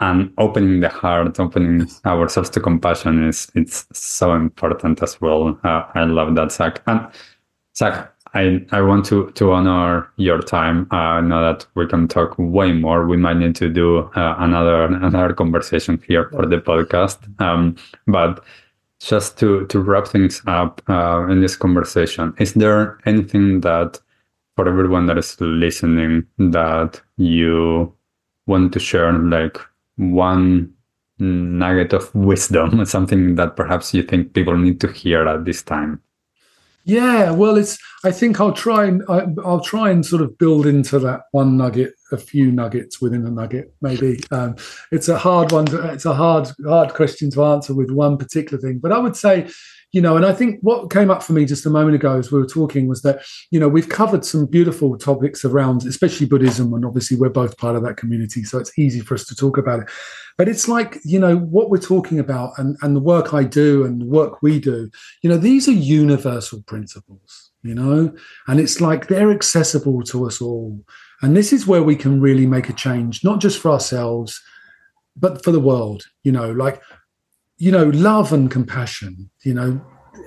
and 0.00 0.32
opening 0.38 0.80
the 0.80 0.88
heart, 0.88 1.38
opening 1.40 1.88
ourselves 2.06 2.50
to 2.50 2.60
compassion 2.60 3.28
is 3.28 3.50
it's 3.54 3.86
so 3.92 4.34
important 4.34 5.02
as 5.02 5.20
well. 5.20 5.58
Uh, 5.64 5.84
I 5.94 6.04
love 6.04 6.34
that, 6.36 6.52
Zac. 6.52 6.82
And 6.86 7.08
Zac, 7.76 8.12
I, 8.34 8.64
I 8.72 8.82
want 8.82 9.06
to 9.06 9.30
to 9.32 9.52
honor 9.52 10.10
your 10.16 10.40
time. 10.40 10.86
Uh, 10.92 10.96
I 10.96 11.20
know 11.20 11.42
that 11.42 11.66
we 11.74 11.86
can 11.86 12.08
talk 12.08 12.34
way 12.38 12.72
more. 12.72 13.06
We 13.06 13.16
might 13.16 13.38
need 13.38 13.56
to 13.56 13.68
do 13.68 13.98
uh, 14.14 14.34
another 14.38 14.84
another 14.84 15.34
conversation 15.34 16.02
here 16.06 16.28
for 16.30 16.46
the 16.46 16.58
podcast. 16.58 17.18
Um, 17.40 17.76
but 18.06 18.44
just 19.00 19.38
to 19.38 19.66
to 19.66 19.80
wrap 19.80 20.06
things 20.08 20.42
up 20.46 20.82
uh, 20.88 21.26
in 21.28 21.40
this 21.40 21.56
conversation, 21.56 22.34
is 22.38 22.54
there 22.54 22.98
anything 23.06 23.60
that 23.62 23.98
for 24.56 24.68
everyone 24.68 25.06
that 25.06 25.18
is 25.18 25.40
listening 25.40 26.26
that 26.38 27.00
you 27.16 27.92
want 28.46 28.72
to 28.72 28.80
share, 28.80 29.12
like 29.12 29.58
one 29.98 30.72
nugget 31.18 31.92
of 31.92 32.14
wisdom, 32.14 32.84
something 32.86 33.34
that 33.34 33.56
perhaps 33.56 33.92
you 33.92 34.02
think 34.02 34.32
people 34.32 34.56
need 34.56 34.80
to 34.80 34.90
hear 34.90 35.26
at 35.26 35.44
this 35.44 35.62
time? 35.62 36.00
Yeah, 36.84 37.32
well, 37.32 37.58
it's. 37.58 37.78
I 38.02 38.12
think 38.12 38.40
I'll 38.40 38.54
try 38.54 38.86
and 38.86 39.02
I, 39.10 39.24
will 39.24 39.60
try 39.60 39.90
and 39.90 40.06
sort 40.06 40.22
of 40.22 40.38
build 40.38 40.66
into 40.66 40.98
that 41.00 41.22
one 41.32 41.58
nugget, 41.58 41.92
a 42.12 42.16
few 42.16 42.50
nuggets 42.50 42.98
within 42.98 43.26
a 43.26 43.30
nugget. 43.30 43.74
Maybe 43.82 44.20
um, 44.30 44.56
it's 44.90 45.08
a 45.08 45.18
hard 45.18 45.52
one. 45.52 45.66
To, 45.66 45.92
it's 45.92 46.06
a 46.06 46.14
hard, 46.14 46.48
hard 46.66 46.94
question 46.94 47.30
to 47.32 47.44
answer 47.44 47.74
with 47.74 47.90
one 47.90 48.16
particular 48.16 48.58
thing. 48.58 48.78
But 48.78 48.92
I 48.92 48.98
would 48.98 49.16
say, 49.16 49.50
you 49.92 50.02
know, 50.02 50.16
and 50.16 50.26
I 50.26 50.34
think 50.34 50.60
what 50.60 50.90
came 50.90 51.10
up 51.10 51.22
for 51.22 51.32
me 51.32 51.46
just 51.46 51.64
a 51.64 51.70
moment 51.70 51.94
ago 51.94 52.18
as 52.18 52.30
we 52.30 52.38
were 52.38 52.46
talking 52.46 52.88
was 52.88 53.02
that, 53.02 53.24
you 53.50 53.58
know, 53.58 53.68
we've 53.68 53.88
covered 53.88 54.24
some 54.24 54.44
beautiful 54.44 54.98
topics 54.98 55.44
around, 55.44 55.84
especially 55.86 56.26
Buddhism, 56.26 56.74
and 56.74 56.84
obviously 56.84 57.16
we're 57.16 57.30
both 57.30 57.56
part 57.56 57.74
of 57.74 57.82
that 57.84 57.96
community, 57.96 58.44
so 58.44 58.58
it's 58.58 58.78
easy 58.78 59.00
for 59.00 59.14
us 59.14 59.24
to 59.26 59.34
talk 59.34 59.56
about 59.56 59.80
it. 59.80 59.88
But 60.36 60.48
it's 60.48 60.68
like, 60.68 60.98
you 61.04 61.18
know, 61.18 61.38
what 61.38 61.70
we're 61.70 61.78
talking 61.78 62.18
about 62.18 62.52
and, 62.58 62.76
and 62.82 62.94
the 62.94 63.00
work 63.00 63.32
I 63.32 63.44
do 63.44 63.84
and 63.84 64.02
the 64.02 64.06
work 64.06 64.42
we 64.42 64.60
do, 64.60 64.90
you 65.22 65.30
know, 65.30 65.38
these 65.38 65.68
are 65.68 65.72
universal 65.72 66.62
principles, 66.62 67.50
you 67.62 67.74
know, 67.74 68.14
and 68.46 68.60
it's 68.60 68.80
like 68.80 69.08
they're 69.08 69.32
accessible 69.32 70.02
to 70.02 70.26
us 70.26 70.40
all. 70.40 70.78
And 71.22 71.36
this 71.36 71.52
is 71.52 71.66
where 71.66 71.82
we 71.82 71.96
can 71.96 72.20
really 72.20 72.46
make 72.46 72.68
a 72.68 72.74
change, 72.74 73.24
not 73.24 73.40
just 73.40 73.58
for 73.58 73.70
ourselves, 73.70 74.40
but 75.16 75.42
for 75.42 75.50
the 75.50 75.60
world, 75.60 76.04
you 76.22 76.30
know, 76.30 76.52
like 76.52 76.80
you 77.58 77.72
know, 77.72 77.86
love 77.86 78.32
and 78.32 78.50
compassion, 78.50 79.30
you 79.42 79.52
know, 79.52 79.80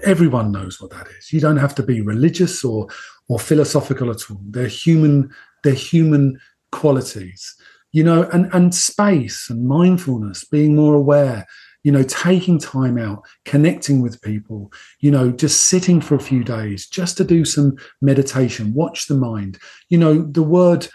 everyone 0.03 0.51
knows 0.51 0.79
what 0.79 0.91
that 0.91 1.07
is. 1.17 1.31
You 1.31 1.39
don't 1.39 1.57
have 1.57 1.75
to 1.75 1.83
be 1.83 2.01
religious 2.01 2.63
or 2.63 2.87
or 3.27 3.39
philosophical 3.39 4.11
at 4.11 4.29
all. 4.29 4.41
They're 4.49 4.67
human, 4.67 5.31
they're 5.63 5.73
human 5.73 6.39
qualities. 6.71 7.55
You 7.93 8.03
know, 8.03 8.23
and 8.31 8.49
and 8.53 8.73
space 8.73 9.49
and 9.49 9.67
mindfulness, 9.67 10.45
being 10.45 10.75
more 10.75 10.95
aware, 10.95 11.45
you 11.83 11.91
know, 11.91 12.03
taking 12.03 12.59
time 12.59 12.97
out, 12.97 13.23
connecting 13.45 14.01
with 14.01 14.21
people, 14.21 14.71
you 14.99 15.11
know, 15.11 15.31
just 15.31 15.67
sitting 15.67 15.99
for 15.99 16.15
a 16.15 16.19
few 16.19 16.43
days 16.43 16.87
just 16.87 17.17
to 17.17 17.23
do 17.23 17.43
some 17.43 17.75
meditation, 18.01 18.73
watch 18.73 19.07
the 19.07 19.15
mind. 19.15 19.57
You 19.89 19.97
know, 19.97 20.21
the 20.21 20.43
word 20.43 20.87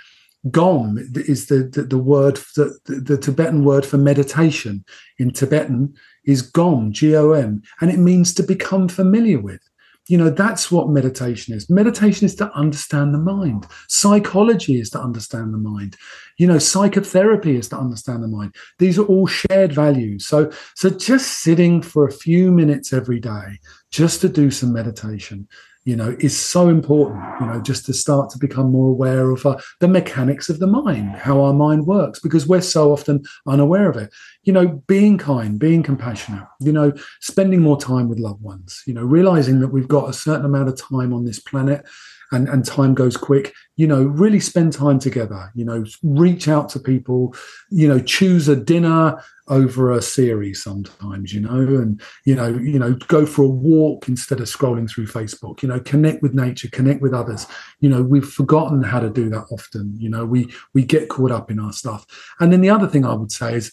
gom 0.51 0.99
is 1.15 1.47
the, 1.47 1.65
the, 1.65 1.83
the 1.83 1.99
word, 1.99 2.37
the, 2.55 2.79
the 2.87 3.19
Tibetan 3.19 3.65
word 3.65 3.85
for 3.85 3.99
meditation. 3.99 4.85
In 5.19 5.33
Tibetan, 5.33 5.95
is 6.27 6.43
gom, 6.43 6.93
G 6.93 7.17
O 7.17 7.33
M, 7.33 7.63
and 7.81 7.91
it 7.91 7.99
means 7.99 8.35
to 8.35 8.43
become 8.43 8.89
familiar 8.89 9.41
with. 9.41 9.61
You 10.09 10.19
know, 10.19 10.31
that's 10.31 10.71
what 10.71 10.89
meditation 10.89 11.53
is. 11.53 11.69
Meditation 11.69 12.27
is 12.27 12.37
to 12.37 12.53
understand 12.53 13.13
the 13.13 13.19
mind. 13.19 13.67
Psychology 13.89 14.79
is 14.79 14.89
to 14.91 15.01
understand 15.01 15.53
the 15.53 15.59
mind. 15.59 15.97
You 16.39 16.47
know, 16.47 16.61
psychotherapy 16.61 17.57
is 17.57 17.69
to 17.71 17.79
understand 17.79 18.23
the 18.23 18.29
mind. 18.29 18.55
These 18.79 19.01
are 19.01 19.05
all 19.07 19.27
shared 19.27 19.73
values. 19.73 20.25
So, 20.25 20.53
so 20.77 20.91
just 20.91 21.41
sitting 21.41 21.83
for 21.83 22.07
a 22.07 22.13
few 22.13 22.53
minutes 22.53 22.93
every 22.93 23.19
day, 23.19 23.59
just 23.91 24.21
to 24.21 24.29
do 24.29 24.53
some 24.53 24.73
meditation, 24.73 25.49
you 25.87 25.95
know, 25.95 26.17
is 26.19 26.37
so 26.37 26.69
important, 26.69 27.25
you 27.41 27.47
know, 27.47 27.61
just 27.63 27.87
to 27.87 27.95
start 27.95 28.29
to 28.29 28.39
become 28.39 28.73
more 28.73 28.91
aware 28.91 29.31
of 29.31 29.47
uh, 29.47 29.57
the 29.79 29.87
mechanics 29.87 30.51
of 30.51 30.59
the 30.59 30.67
mind, 30.67 31.15
how 31.15 31.41
our 31.41 31.53
mind 31.53 31.87
works, 31.87 32.19
because 32.19 32.45
we're 32.45 32.61
so 32.61 32.93
often 32.93 33.23
unaware 33.47 33.89
of 33.89 33.97
it. 33.97 34.13
You 34.43 34.53
know, 34.53 34.83
being 34.89 35.17
kind, 35.17 35.61
being 35.61 35.85
compassionate, 35.85 36.45
you 36.61 36.73
know, 36.73 36.93
spending 37.21 37.61
more 37.61 37.79
time 37.79 38.09
with 38.09 38.19
loved 38.19 38.43
ones, 38.43 38.83
you 38.85 38.95
know, 38.95 39.05
realizing 39.05 39.61
that 39.61 39.69
we've 39.69 39.87
got 39.87 40.11
a 40.11 40.13
certain 40.13 40.45
amount 40.45 40.69
of 40.69 40.77
time 40.77 41.13
on 41.13 41.25
this 41.25 41.39
planet 41.39 41.87
and, 42.33 42.49
and 42.49 42.65
time 42.65 42.93
goes 42.93 43.17
quick, 43.17 43.55
you 43.77 43.87
know, 43.87 44.03
really 44.03 44.41
spend 44.41 44.73
time 44.73 44.99
together, 44.99 45.53
you 45.55 45.65
know, 45.65 45.85
reach 46.03 46.49
out 46.49 46.69
to 46.71 46.81
people, 46.81 47.33
you 47.71 47.87
know, 47.87 48.01
choose 48.01 48.49
a 48.49 48.57
dinner 48.57 49.23
over 49.49 49.93
a 49.93 50.03
series 50.03 50.63
sometimes, 50.63 51.33
you 51.33 51.41
know, 51.41 51.61
and, 51.61 52.01
you 52.25 52.35
know, 52.35 52.49
you 52.49 52.79
know, 52.79 52.95
go 53.09 53.25
for 53.25 53.43
a 53.43 53.49
walk 53.49 54.09
instead 54.09 54.41
of 54.41 54.47
scrolling 54.47 54.91
through 54.91 55.07
Facebook, 55.07 55.63
you 55.63 55.69
know, 55.69 55.81
connect 55.81 56.23
with 56.23 56.35
nature, 56.35 56.69
connect 56.73 57.01
with 57.01 57.15
others. 57.15 57.47
You 57.81 57.89
know, 57.89 58.03
we've 58.03 58.29
forgotten 58.29 58.83
how 58.83 59.01
to 59.01 59.11
do 59.11 59.29
that 59.31 59.47
often. 59.51 59.95
You 59.99 60.09
know, 60.09 60.25
we, 60.25 60.53
we 60.75 60.85
get 60.85 61.09
caught 61.09 61.31
up 61.31 61.51
in 61.51 61.59
our 61.59 61.73
stuff. 61.73 62.07
And 62.41 62.53
then 62.53 62.61
the 62.61 62.71
other 62.71 62.89
thing 62.89 63.05
I 63.05 63.15
would 63.15 63.33
say 63.33 63.55
is, 63.55 63.73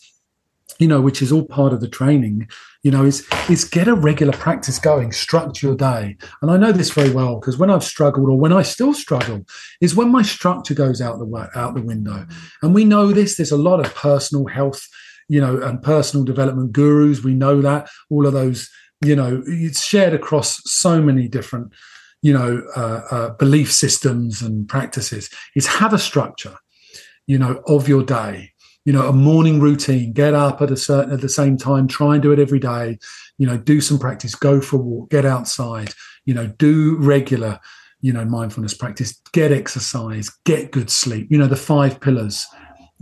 you 0.80 0.88
know, 0.88 1.02
which 1.02 1.22
is 1.22 1.32
all 1.32 1.46
part 1.46 1.74
of 1.74 1.82
the 1.82 1.88
training, 1.88 2.48
you 2.84 2.92
know, 2.92 3.06
is 3.06 3.28
is 3.50 3.64
get 3.64 3.88
a 3.88 3.94
regular 3.94 4.34
practice 4.34 4.80
going, 4.80 5.12
structure 5.12 5.68
your 5.68 5.76
day. 5.76 6.18
And 6.42 6.50
I 6.50 6.58
know 6.58 6.72
this 6.72 6.90
very 6.90 7.12
well 7.12 7.40
because 7.40 7.58
when 7.58 7.70
I've 7.70 7.84
struggled 7.84 8.30
or 8.30 8.40
when 8.40 8.54
I 8.54 8.64
still 8.64 8.94
struggle, 8.94 9.46
is 9.82 9.96
when 9.96 10.12
my 10.12 10.22
structure 10.22 10.74
goes 10.74 11.02
out 11.02 11.20
the 11.20 11.26
way, 11.26 11.46
out 11.56 11.76
the 11.76 11.82
window. 11.82 12.12
Mm. 12.12 12.36
And 12.62 12.76
we 12.76 12.86
know 12.86 13.12
this. 13.12 13.36
There's 13.36 13.52
a 13.52 13.58
lot 13.58 13.86
of 13.86 13.94
personal 13.94 14.48
health, 14.48 14.88
you 15.34 15.42
know, 15.42 15.60
and 15.64 15.82
personal 15.82 16.24
development 16.24 16.72
gurus. 16.74 17.24
We 17.24 17.34
know 17.34 17.60
that 17.62 17.90
all 18.12 18.28
of 18.28 18.34
those, 18.34 18.70
you 19.04 19.16
know, 19.16 19.42
it's 19.48 19.84
shared 19.84 20.14
across 20.14 20.62
so 20.66 21.02
many 21.02 21.28
different 21.28 21.74
you 22.24 22.32
know, 22.32 22.64
uh, 22.76 23.02
uh, 23.12 23.30
belief 23.32 23.72
systems 23.72 24.42
and 24.42 24.68
practices 24.70 25.30
is 25.58 25.68
have 25.68 25.94
a 25.94 26.00
structure, 26.00 26.56
you 27.28 27.38
know, 27.38 27.62
of 27.68 27.90
your 27.90 28.02
day. 28.02 28.52
You 28.86 28.94
know, 28.94 29.08
a 29.08 29.14
morning 29.14 29.60
routine. 29.60 30.14
Get 30.14 30.34
up 30.34 30.62
at 30.62 30.72
a 30.72 30.78
certain 30.78 31.14
at 31.14 31.22
the 31.22 31.30
same 31.30 31.58
time. 31.58 31.88
Try 31.88 32.14
and 32.14 32.24
do 32.24 32.32
it 32.32 32.40
every 32.40 32.60
day. 32.60 32.98
You 33.38 33.48
know, 33.48 33.58
do 33.58 33.82
some 33.82 34.00
practice. 34.00 34.36
Go 34.36 34.62
for 34.62 34.78
a 34.78 34.80
walk. 34.80 35.10
Get 35.10 35.26
outside. 35.26 35.94
You 36.26 36.34
know, 36.34 36.48
do 36.48 36.98
regular 36.98 37.60
you 38.04 38.12
know 38.12 38.26
mindfulness 38.26 38.74
practice 38.74 39.20
get 39.32 39.52
exercise 39.52 40.30
get 40.46 40.72
good 40.72 40.90
sleep 40.90 41.26
you 41.32 41.38
know 41.38 41.48
the 41.48 41.56
five 41.56 42.02
pillars 42.02 42.46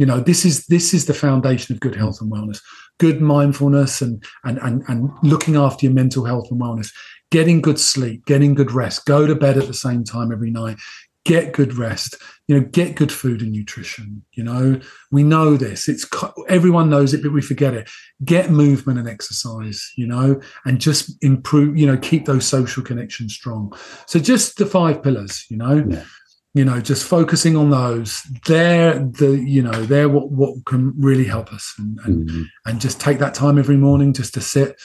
you 0.01 0.07
know 0.07 0.19
this 0.19 0.45
is 0.45 0.65
this 0.65 0.95
is 0.95 1.05
the 1.05 1.13
foundation 1.13 1.75
of 1.75 1.79
good 1.79 1.95
health 1.95 2.21
and 2.21 2.31
wellness. 2.31 2.59
Good 2.99 3.21
mindfulness 3.21 4.01
and 4.01 4.23
and 4.43 4.57
and, 4.57 4.81
and 4.87 5.11
looking 5.21 5.55
after 5.55 5.85
your 5.85 5.93
mental 5.93 6.25
health 6.25 6.47
and 6.49 6.59
wellness. 6.59 6.91
Getting 7.29 7.61
good 7.61 7.79
sleep 7.79 8.25
getting 8.25 8.55
good 8.55 8.71
rest. 8.71 9.05
Go 9.05 9.27
to 9.27 9.35
bed 9.35 9.59
at 9.59 9.67
the 9.67 9.75
same 9.75 10.03
time 10.03 10.31
every 10.31 10.49
night. 10.49 10.77
Get 11.23 11.53
good 11.53 11.75
rest. 11.75 12.17
You 12.47 12.59
know 12.59 12.65
get 12.65 12.95
good 12.95 13.11
food 13.11 13.43
and 13.43 13.51
nutrition 13.51 14.25
you 14.31 14.43
know. 14.43 14.81
We 15.11 15.21
know 15.21 15.55
this. 15.55 15.87
It's 15.87 16.09
everyone 16.49 16.89
knows 16.89 17.13
it 17.13 17.21
but 17.21 17.31
we 17.31 17.43
forget 17.43 17.75
it. 17.75 17.87
Get 18.25 18.49
movement 18.49 18.97
and 18.97 19.07
exercise 19.07 19.87
you 19.97 20.07
know 20.07 20.41
and 20.65 20.81
just 20.81 21.15
improve 21.23 21.77
you 21.77 21.85
know 21.85 21.97
keep 21.97 22.25
those 22.25 22.47
social 22.47 22.81
connections 22.81 23.35
strong. 23.35 23.71
So 24.07 24.17
just 24.17 24.57
the 24.57 24.65
five 24.65 25.03
pillars 25.03 25.45
you 25.47 25.57
know. 25.57 25.85
Yeah. 25.87 26.05
You 26.53 26.65
know 26.65 26.81
just 26.81 27.07
focusing 27.07 27.55
on 27.55 27.69
those 27.69 28.23
they're 28.45 28.99
the 28.99 29.41
you 29.45 29.61
know 29.61 29.71
they're 29.71 30.09
what 30.09 30.31
what 30.31 30.65
can 30.65 30.93
really 30.97 31.25
help 31.25 31.53
us 31.53 31.73
and 31.77 31.99
and, 32.05 32.29
mm-hmm. 32.29 32.43
and 32.65 32.81
just 32.81 32.99
take 32.99 33.19
that 33.19 33.33
time 33.33 33.57
every 33.57 33.77
morning 33.77 34.13
just 34.13 34.33
to 34.33 34.41
sit 34.41 34.79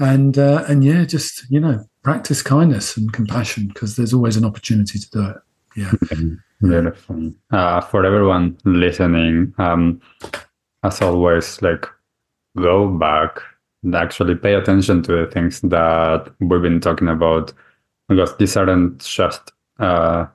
and 0.00 0.36
uh, 0.36 0.64
and 0.68 0.84
yeah 0.84 1.04
just 1.04 1.48
you 1.50 1.60
know 1.60 1.84
practice 2.02 2.42
kindness 2.42 2.96
and 2.96 3.12
compassion 3.12 3.68
because 3.68 3.96
there's 3.96 4.12
always 4.12 4.36
an 4.36 4.44
opportunity 4.44 4.98
to 4.98 5.10
do 5.10 5.26
it 5.30 5.36
yeah. 5.76 5.92
Beautiful. 6.60 7.32
Uh, 7.50 7.80
for 7.82 8.04
everyone 8.04 8.56
listening, 8.64 9.54
um, 9.58 10.00
as 10.82 11.02
always, 11.02 11.60
like 11.60 11.86
go 12.56 12.88
back 12.88 13.40
and 13.82 13.94
actually 13.94 14.34
pay 14.34 14.54
attention 14.54 15.02
to 15.02 15.24
the 15.24 15.30
things 15.30 15.60
that 15.60 16.32
we've 16.40 16.62
been 16.62 16.80
talking 16.80 17.08
about 17.08 17.52
because 18.08 18.34
these 18.38 18.56
aren't 18.56 19.04
just 19.04 19.52
uh, 19.78 20.26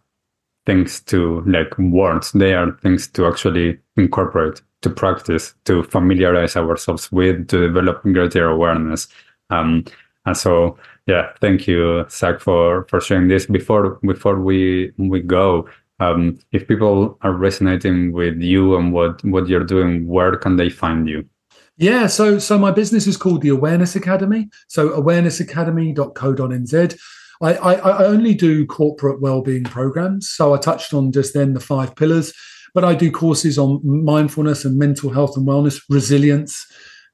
things 0.65 1.01
to 1.01 1.41
like 1.45 1.77
words, 1.77 2.31
they 2.33 2.53
are 2.53 2.71
things 2.81 3.07
to 3.07 3.25
actually 3.25 3.79
incorporate, 3.97 4.61
to 4.81 4.89
practice, 4.89 5.53
to 5.65 5.83
familiarize 5.83 6.55
ourselves 6.55 7.11
with, 7.11 7.47
to 7.47 7.67
develop 7.67 8.01
greater 8.03 8.49
awareness. 8.49 9.07
Um, 9.49 9.85
and 10.25 10.37
so 10.37 10.77
yeah, 11.07 11.31
thank 11.41 11.67
you, 11.67 12.05
Zac, 12.09 12.39
for 12.39 12.85
for 12.87 13.01
sharing 13.01 13.27
this. 13.27 13.45
Before 13.45 13.99
before 14.03 14.39
we 14.39 14.93
we 14.97 15.19
go, 15.19 15.67
um, 15.99 16.39
if 16.51 16.67
people 16.67 17.17
are 17.21 17.33
resonating 17.33 18.11
with 18.11 18.39
you 18.39 18.75
and 18.75 18.93
what 18.93 19.23
what 19.25 19.47
you're 19.47 19.63
doing, 19.63 20.07
where 20.07 20.35
can 20.35 20.57
they 20.57 20.69
find 20.69 21.09
you? 21.09 21.27
Yeah, 21.77 22.07
so 22.07 22.37
so 22.37 22.59
my 22.59 22.71
business 22.71 23.07
is 23.07 23.17
called 23.17 23.41
the 23.41 23.49
Awareness 23.49 23.95
Academy. 23.95 24.49
So 24.67 24.89
awarenessacademy.co.nz. 24.89 26.99
I, 27.41 27.53
I, 27.53 27.73
I 27.73 28.05
only 28.05 28.33
do 28.33 28.65
corporate 28.65 29.21
well-being 29.21 29.63
programs. 29.63 30.29
So 30.29 30.53
I 30.53 30.57
touched 30.57 30.93
on 30.93 31.11
just 31.11 31.33
then 31.33 31.53
the 31.53 31.59
five 31.59 31.95
pillars, 31.95 32.33
but 32.73 32.83
I 32.83 32.93
do 32.93 33.11
courses 33.11 33.57
on 33.57 33.81
mindfulness 33.83 34.63
and 34.65 34.77
mental 34.77 35.09
health 35.09 35.35
and 35.35 35.47
wellness, 35.47 35.81
resilience, 35.89 36.65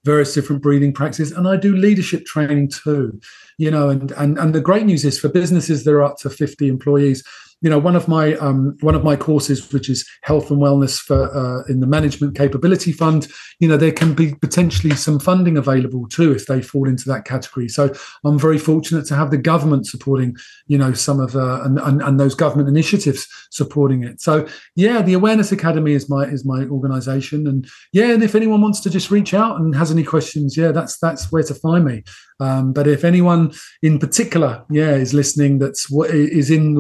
various 0.04 0.34
different 0.34 0.62
breathing 0.62 0.94
practices, 0.94 1.32
and 1.32 1.48
I 1.48 1.58
do 1.58 1.76
leadership 1.76 2.26
training 2.26 2.70
too 2.70 3.20
you 3.58 3.72
know, 3.72 3.90
and 3.90 4.12
and 4.12 4.38
and 4.38 4.54
the 4.54 4.62
great 4.62 4.86
news 4.86 5.04
is 5.04 5.20
for 5.20 5.30
businesses 5.30 5.84
that 5.84 5.92
are 5.92 6.04
up 6.04 6.18
to 6.20 6.30
50 6.30 6.68
employees, 6.68 7.24
you 7.62 7.70
know 7.70 7.80
one 7.80 7.96
of 7.96 8.08
my 8.08 8.36
um, 8.36 8.78
one 8.82 8.96
of 8.96 9.04
my 9.04 9.16
courses 9.16 9.72
which 9.74 9.90
is 9.90 10.08
health 10.22 10.52
and 10.52 10.62
wellness 10.62 11.00
for 11.00 11.36
uh, 11.36 11.64
in 11.68 11.80
the 11.80 11.88
management 11.88 12.36
capability 12.36 12.92
fund 12.92 13.28
you 13.60 13.68
know 13.68 13.78
there 13.78 13.92
can 13.92 14.14
be 14.14 14.36
potentially 14.36 14.96
some 14.96 15.20
funding 15.20 15.58
available 15.58 16.08
too 16.08 16.32
if 16.32 16.46
they 16.46 16.62
fall 16.62 16.88
into 16.88 17.10
that 17.10 17.26
category. 17.26 17.68
So 17.68 17.94
i'm 18.26 18.40
very 18.40 18.58
fortunate 18.58 19.06
to 19.08 19.16
have 19.16 19.32
the 19.32 19.38
government 19.38 19.88
supporting 19.88 20.36
you 20.68 20.78
know 20.78 20.94
some 20.94 21.20
of 21.20 21.36
uh, 21.36 21.62
and, 21.64 21.80
and, 21.80 22.02
and 22.02 22.20
those 22.20 22.36
government 22.36 22.70
initiatives 22.70 23.28
supporting 23.52 24.04
it. 24.04 24.22
So 24.22 24.48
yeah 24.76 25.02
the 25.02 25.14
awareness 25.14 25.52
academy 25.52 25.94
is 25.94 26.10
my 26.10 26.26
is 26.26 26.46
my 26.46 26.66
organization. 26.66 27.48
And 27.48 27.68
yeah 27.92 28.12
and 28.12 28.24
if 28.24 28.36
anyone 28.36 28.62
wants 28.62 28.80
to 28.82 28.90
just 28.90 29.10
reach 29.10 29.34
out 29.34 29.60
and 29.60 29.76
has 29.76 29.92
any 29.92 30.04
questions 30.04 30.56
yeah 30.56 30.72
that's 30.72 30.98
that's 31.00 31.32
where 31.32 31.44
to 31.44 31.56
find 31.56 31.86
me 31.86 32.04
um, 32.40 32.74
but 32.74 32.88
if 32.88 33.04
anyone 33.04 33.52
in 33.82 34.00
particular 34.00 34.64
yeah 34.70 34.92
is 34.92 35.14
listening 35.14 35.60
that's 35.60 35.90
what 35.90 36.10
is 36.10 36.50
in 36.52 36.76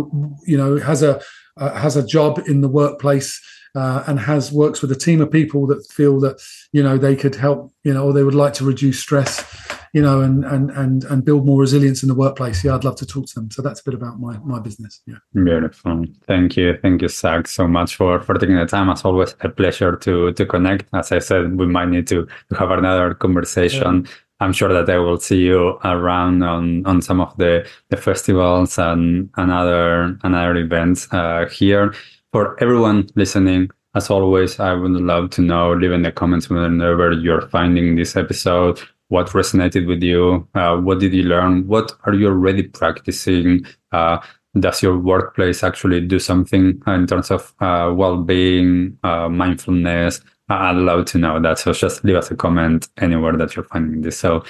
you 0.45 0.58
know 0.58 0.78
has 0.78 1.03
a 1.03 1.22
uh, 1.58 1.74
has 1.74 1.95
a 1.95 2.05
job 2.05 2.39
in 2.47 2.62
the 2.62 2.70
workplace 2.70 3.41
uh, 3.76 4.03
and 4.08 4.20
has 4.20 4.51
works 4.51 4.82
with 4.82 4.91
a 4.91 4.95
team 4.95 5.22
of 5.22 5.32
people 5.32 5.68
that 5.68 5.86
feel 5.91 6.20
that 6.20 6.41
you 6.72 6.82
know 6.82 6.97
they 6.97 7.16
could 7.16 7.36
help 7.36 7.72
you 7.84 7.93
know 7.93 8.05
or 8.05 8.14
they 8.14 8.24
would 8.24 8.36
like 8.36 8.53
to 8.53 8.66
reduce 8.66 8.99
stress 8.99 9.45
you 9.93 10.01
know 10.01 10.22
and 10.22 10.43
and 10.45 10.72
and 10.72 11.03
and 11.05 11.26
build 11.26 11.45
more 11.45 11.62
resilience 11.62 12.03
in 12.03 12.10
the 12.10 12.16
workplace 12.16 12.64
yeah 12.64 12.76
i'd 12.76 12.84
love 12.84 12.95
to 12.95 13.05
talk 13.05 13.26
to 13.28 13.36
them. 13.36 13.51
So 13.51 13.62
that's 13.62 13.80
a 13.80 13.84
bit 13.84 13.93
about 13.93 14.20
my 14.20 14.38
my 14.39 14.60
business 14.60 15.01
yeah. 15.05 15.18
Beautiful. 15.34 16.05
Thank 16.28 16.58
you. 16.58 16.78
Thank 16.82 17.01
you 17.01 17.08
zac 17.08 17.47
so 17.47 17.68
much 17.68 17.95
for 17.95 18.20
for 18.20 18.34
taking 18.36 18.55
the 18.55 18.66
time. 18.66 18.89
As 18.89 19.05
always 19.05 19.36
a 19.41 19.49
pleasure 19.49 19.95
to 19.95 20.32
to 20.34 20.45
connect. 20.45 20.86
As 20.93 21.12
i 21.12 21.20
said 21.20 21.58
we 21.58 21.68
might 21.68 21.89
need 21.89 22.08
to 22.08 22.28
to 22.49 22.55
have 22.58 22.72
another 22.72 23.14
conversation. 23.14 24.05
Yeah. 24.05 24.12
I'm 24.40 24.54
sure 24.54 24.72
that 24.72 24.90
I 24.90 24.98
will 25.00 25.20
see 25.20 25.42
you 25.42 25.80
around 25.84 26.44
on, 26.44 26.86
on 26.86 27.02
some 27.02 27.20
of 27.22 27.36
the, 27.38 27.68
the 27.90 27.98
festivals 27.98 28.78
and, 28.78 29.30
and 29.38 29.52
other, 29.52 30.18
and 30.24 30.36
other 30.36 30.56
events 30.56 31.08
uh, 31.12 31.48
here. 31.52 31.94
For 32.32 32.62
everyone 32.62 33.10
listening, 33.16 33.70
as 33.96 34.10
always, 34.10 34.60
I 34.60 34.74
would 34.74 34.92
love 34.92 35.32
to 35.32 35.42
know, 35.42 35.74
leave 35.74 35.92
in 35.92 36.04
the 36.04 36.12
comments 36.12 36.50
whenever 36.50 37.12
you're 37.14 37.50
finding 37.50 37.96
this 37.96 38.16
episode, 38.16 38.80
what 39.08 39.28
resonated 39.30 39.88
with 39.88 40.04
you, 40.04 40.48
uh, 40.54 40.78
what 40.78 41.00
did 41.00 41.14
you 41.14 41.24
learn, 41.24 41.66
what 41.68 41.94
are 42.04 42.14
you 42.14 42.28
already 42.28 42.64
practicing, 42.64 43.66
uh, 43.92 44.20
does 44.60 44.84
your 44.84 44.98
workplace 44.98 45.64
actually 45.64 46.02
do 46.02 46.20
something 46.20 46.82
in 46.88 47.08
terms 47.08 47.32
of 47.32 47.54
uh, 47.60 47.92
well-being, 47.94 48.98
uh, 49.04 49.30
mindfulness, 49.30 50.22
I'd 50.50 50.78
love 50.78 51.06
to 51.06 51.18
know 51.18 51.39
that. 51.41 51.60
So 51.60 51.74
just 51.74 52.04
leave 52.04 52.16
us 52.16 52.32
a 52.32 52.36
comment 52.36 52.88
anywhere 52.98 53.36
that 53.38 53.56
you're 53.56 53.66
finding 53.66 54.02
this. 54.02 54.18
So 54.18 54.43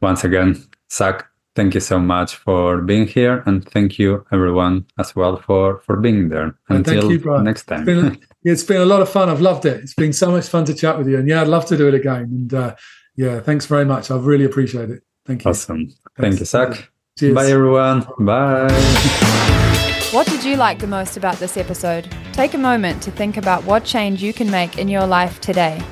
once 0.00 0.24
again, 0.24 0.62
Zac, 0.90 1.26
thank 1.56 1.74
you 1.74 1.80
so 1.80 1.98
much 1.98 2.36
for 2.36 2.80
being 2.80 3.06
here. 3.06 3.42
And 3.46 3.68
thank 3.68 3.98
you 3.98 4.24
everyone 4.32 4.86
as 4.98 5.16
well 5.16 5.36
for, 5.36 5.80
for 5.80 5.96
being 5.96 6.28
there. 6.28 6.56
Until 6.68 7.10
you, 7.10 7.18
next 7.42 7.64
time. 7.64 7.80
It's 7.80 7.86
been, 7.86 8.20
it's 8.44 8.62
been, 8.62 8.80
a 8.80 8.86
lot 8.86 9.02
of 9.02 9.08
fun. 9.08 9.28
I've 9.28 9.40
loved 9.40 9.66
it. 9.66 9.80
It's 9.80 9.94
been 9.94 10.12
so 10.12 10.30
much 10.30 10.48
fun 10.48 10.64
to 10.66 10.74
chat 10.74 10.98
with 10.98 11.08
you. 11.08 11.18
And 11.18 11.28
yeah, 11.28 11.42
I'd 11.42 11.48
love 11.48 11.66
to 11.66 11.76
do 11.76 11.88
it 11.88 11.94
again. 11.94 12.22
And 12.22 12.54
uh, 12.54 12.76
yeah, 13.16 13.40
thanks 13.40 13.66
very 13.66 13.84
much. 13.84 14.10
I've 14.10 14.26
really 14.26 14.44
appreciate 14.44 14.90
it. 14.90 15.02
Thank 15.26 15.44
you. 15.44 15.50
Awesome. 15.50 15.88
Thanks. 16.16 16.38
Thank 16.38 16.40
you, 16.40 16.46
Zac. 16.46 16.90
Cheers. 17.18 17.34
Bye 17.34 17.46
everyone. 17.46 18.06
Bye. 18.18 19.70
What 20.14 20.28
did 20.28 20.44
you 20.44 20.54
like 20.54 20.78
the 20.78 20.86
most 20.86 21.16
about 21.16 21.38
this 21.38 21.56
episode? 21.56 22.08
Take 22.32 22.54
a 22.54 22.58
moment 22.58 23.02
to 23.02 23.10
think 23.10 23.36
about 23.36 23.64
what 23.64 23.84
change 23.84 24.22
you 24.22 24.32
can 24.32 24.48
make 24.48 24.78
in 24.78 24.88
your 24.88 25.04
life 25.04 25.40
today. 25.40 25.82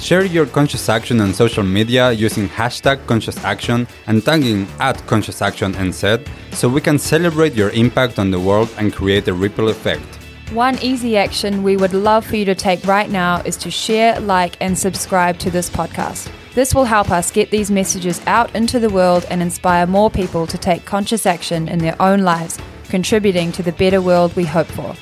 Share 0.00 0.24
your 0.24 0.46
conscious 0.46 0.88
action 0.88 1.20
on 1.20 1.34
social 1.34 1.62
media 1.62 2.10
using 2.10 2.48
hashtag 2.48 3.06
conscious 3.06 3.36
action 3.44 3.86
and 4.06 4.24
tagging 4.24 4.66
at 4.80 5.06
conscious 5.06 5.42
action 5.42 5.74
NZ 5.74 6.26
so 6.54 6.70
we 6.70 6.80
can 6.80 6.98
celebrate 6.98 7.52
your 7.52 7.68
impact 7.72 8.18
on 8.18 8.30
the 8.30 8.40
world 8.40 8.70
and 8.78 8.94
create 8.94 9.28
a 9.28 9.34
ripple 9.34 9.68
effect. 9.68 10.06
One 10.52 10.78
easy 10.78 11.18
action 11.18 11.62
we 11.62 11.76
would 11.76 11.92
love 11.92 12.24
for 12.24 12.36
you 12.36 12.46
to 12.46 12.54
take 12.54 12.82
right 12.86 13.10
now 13.10 13.42
is 13.42 13.58
to 13.58 13.70
share, 13.70 14.18
like, 14.20 14.56
and 14.58 14.78
subscribe 14.78 15.38
to 15.40 15.50
this 15.50 15.68
podcast. 15.68 16.30
This 16.54 16.74
will 16.74 16.86
help 16.86 17.10
us 17.10 17.30
get 17.30 17.50
these 17.50 17.70
messages 17.70 18.22
out 18.26 18.56
into 18.56 18.78
the 18.78 18.88
world 18.88 19.26
and 19.28 19.42
inspire 19.42 19.86
more 19.86 20.10
people 20.10 20.46
to 20.46 20.56
take 20.56 20.86
conscious 20.86 21.26
action 21.26 21.68
in 21.68 21.78
their 21.80 22.00
own 22.00 22.20
lives 22.20 22.58
contributing 22.88 23.52
to 23.52 23.62
the 23.62 23.72
better 23.72 24.00
world 24.00 24.34
we 24.36 24.44
hope 24.44 24.66
for. 24.66 24.94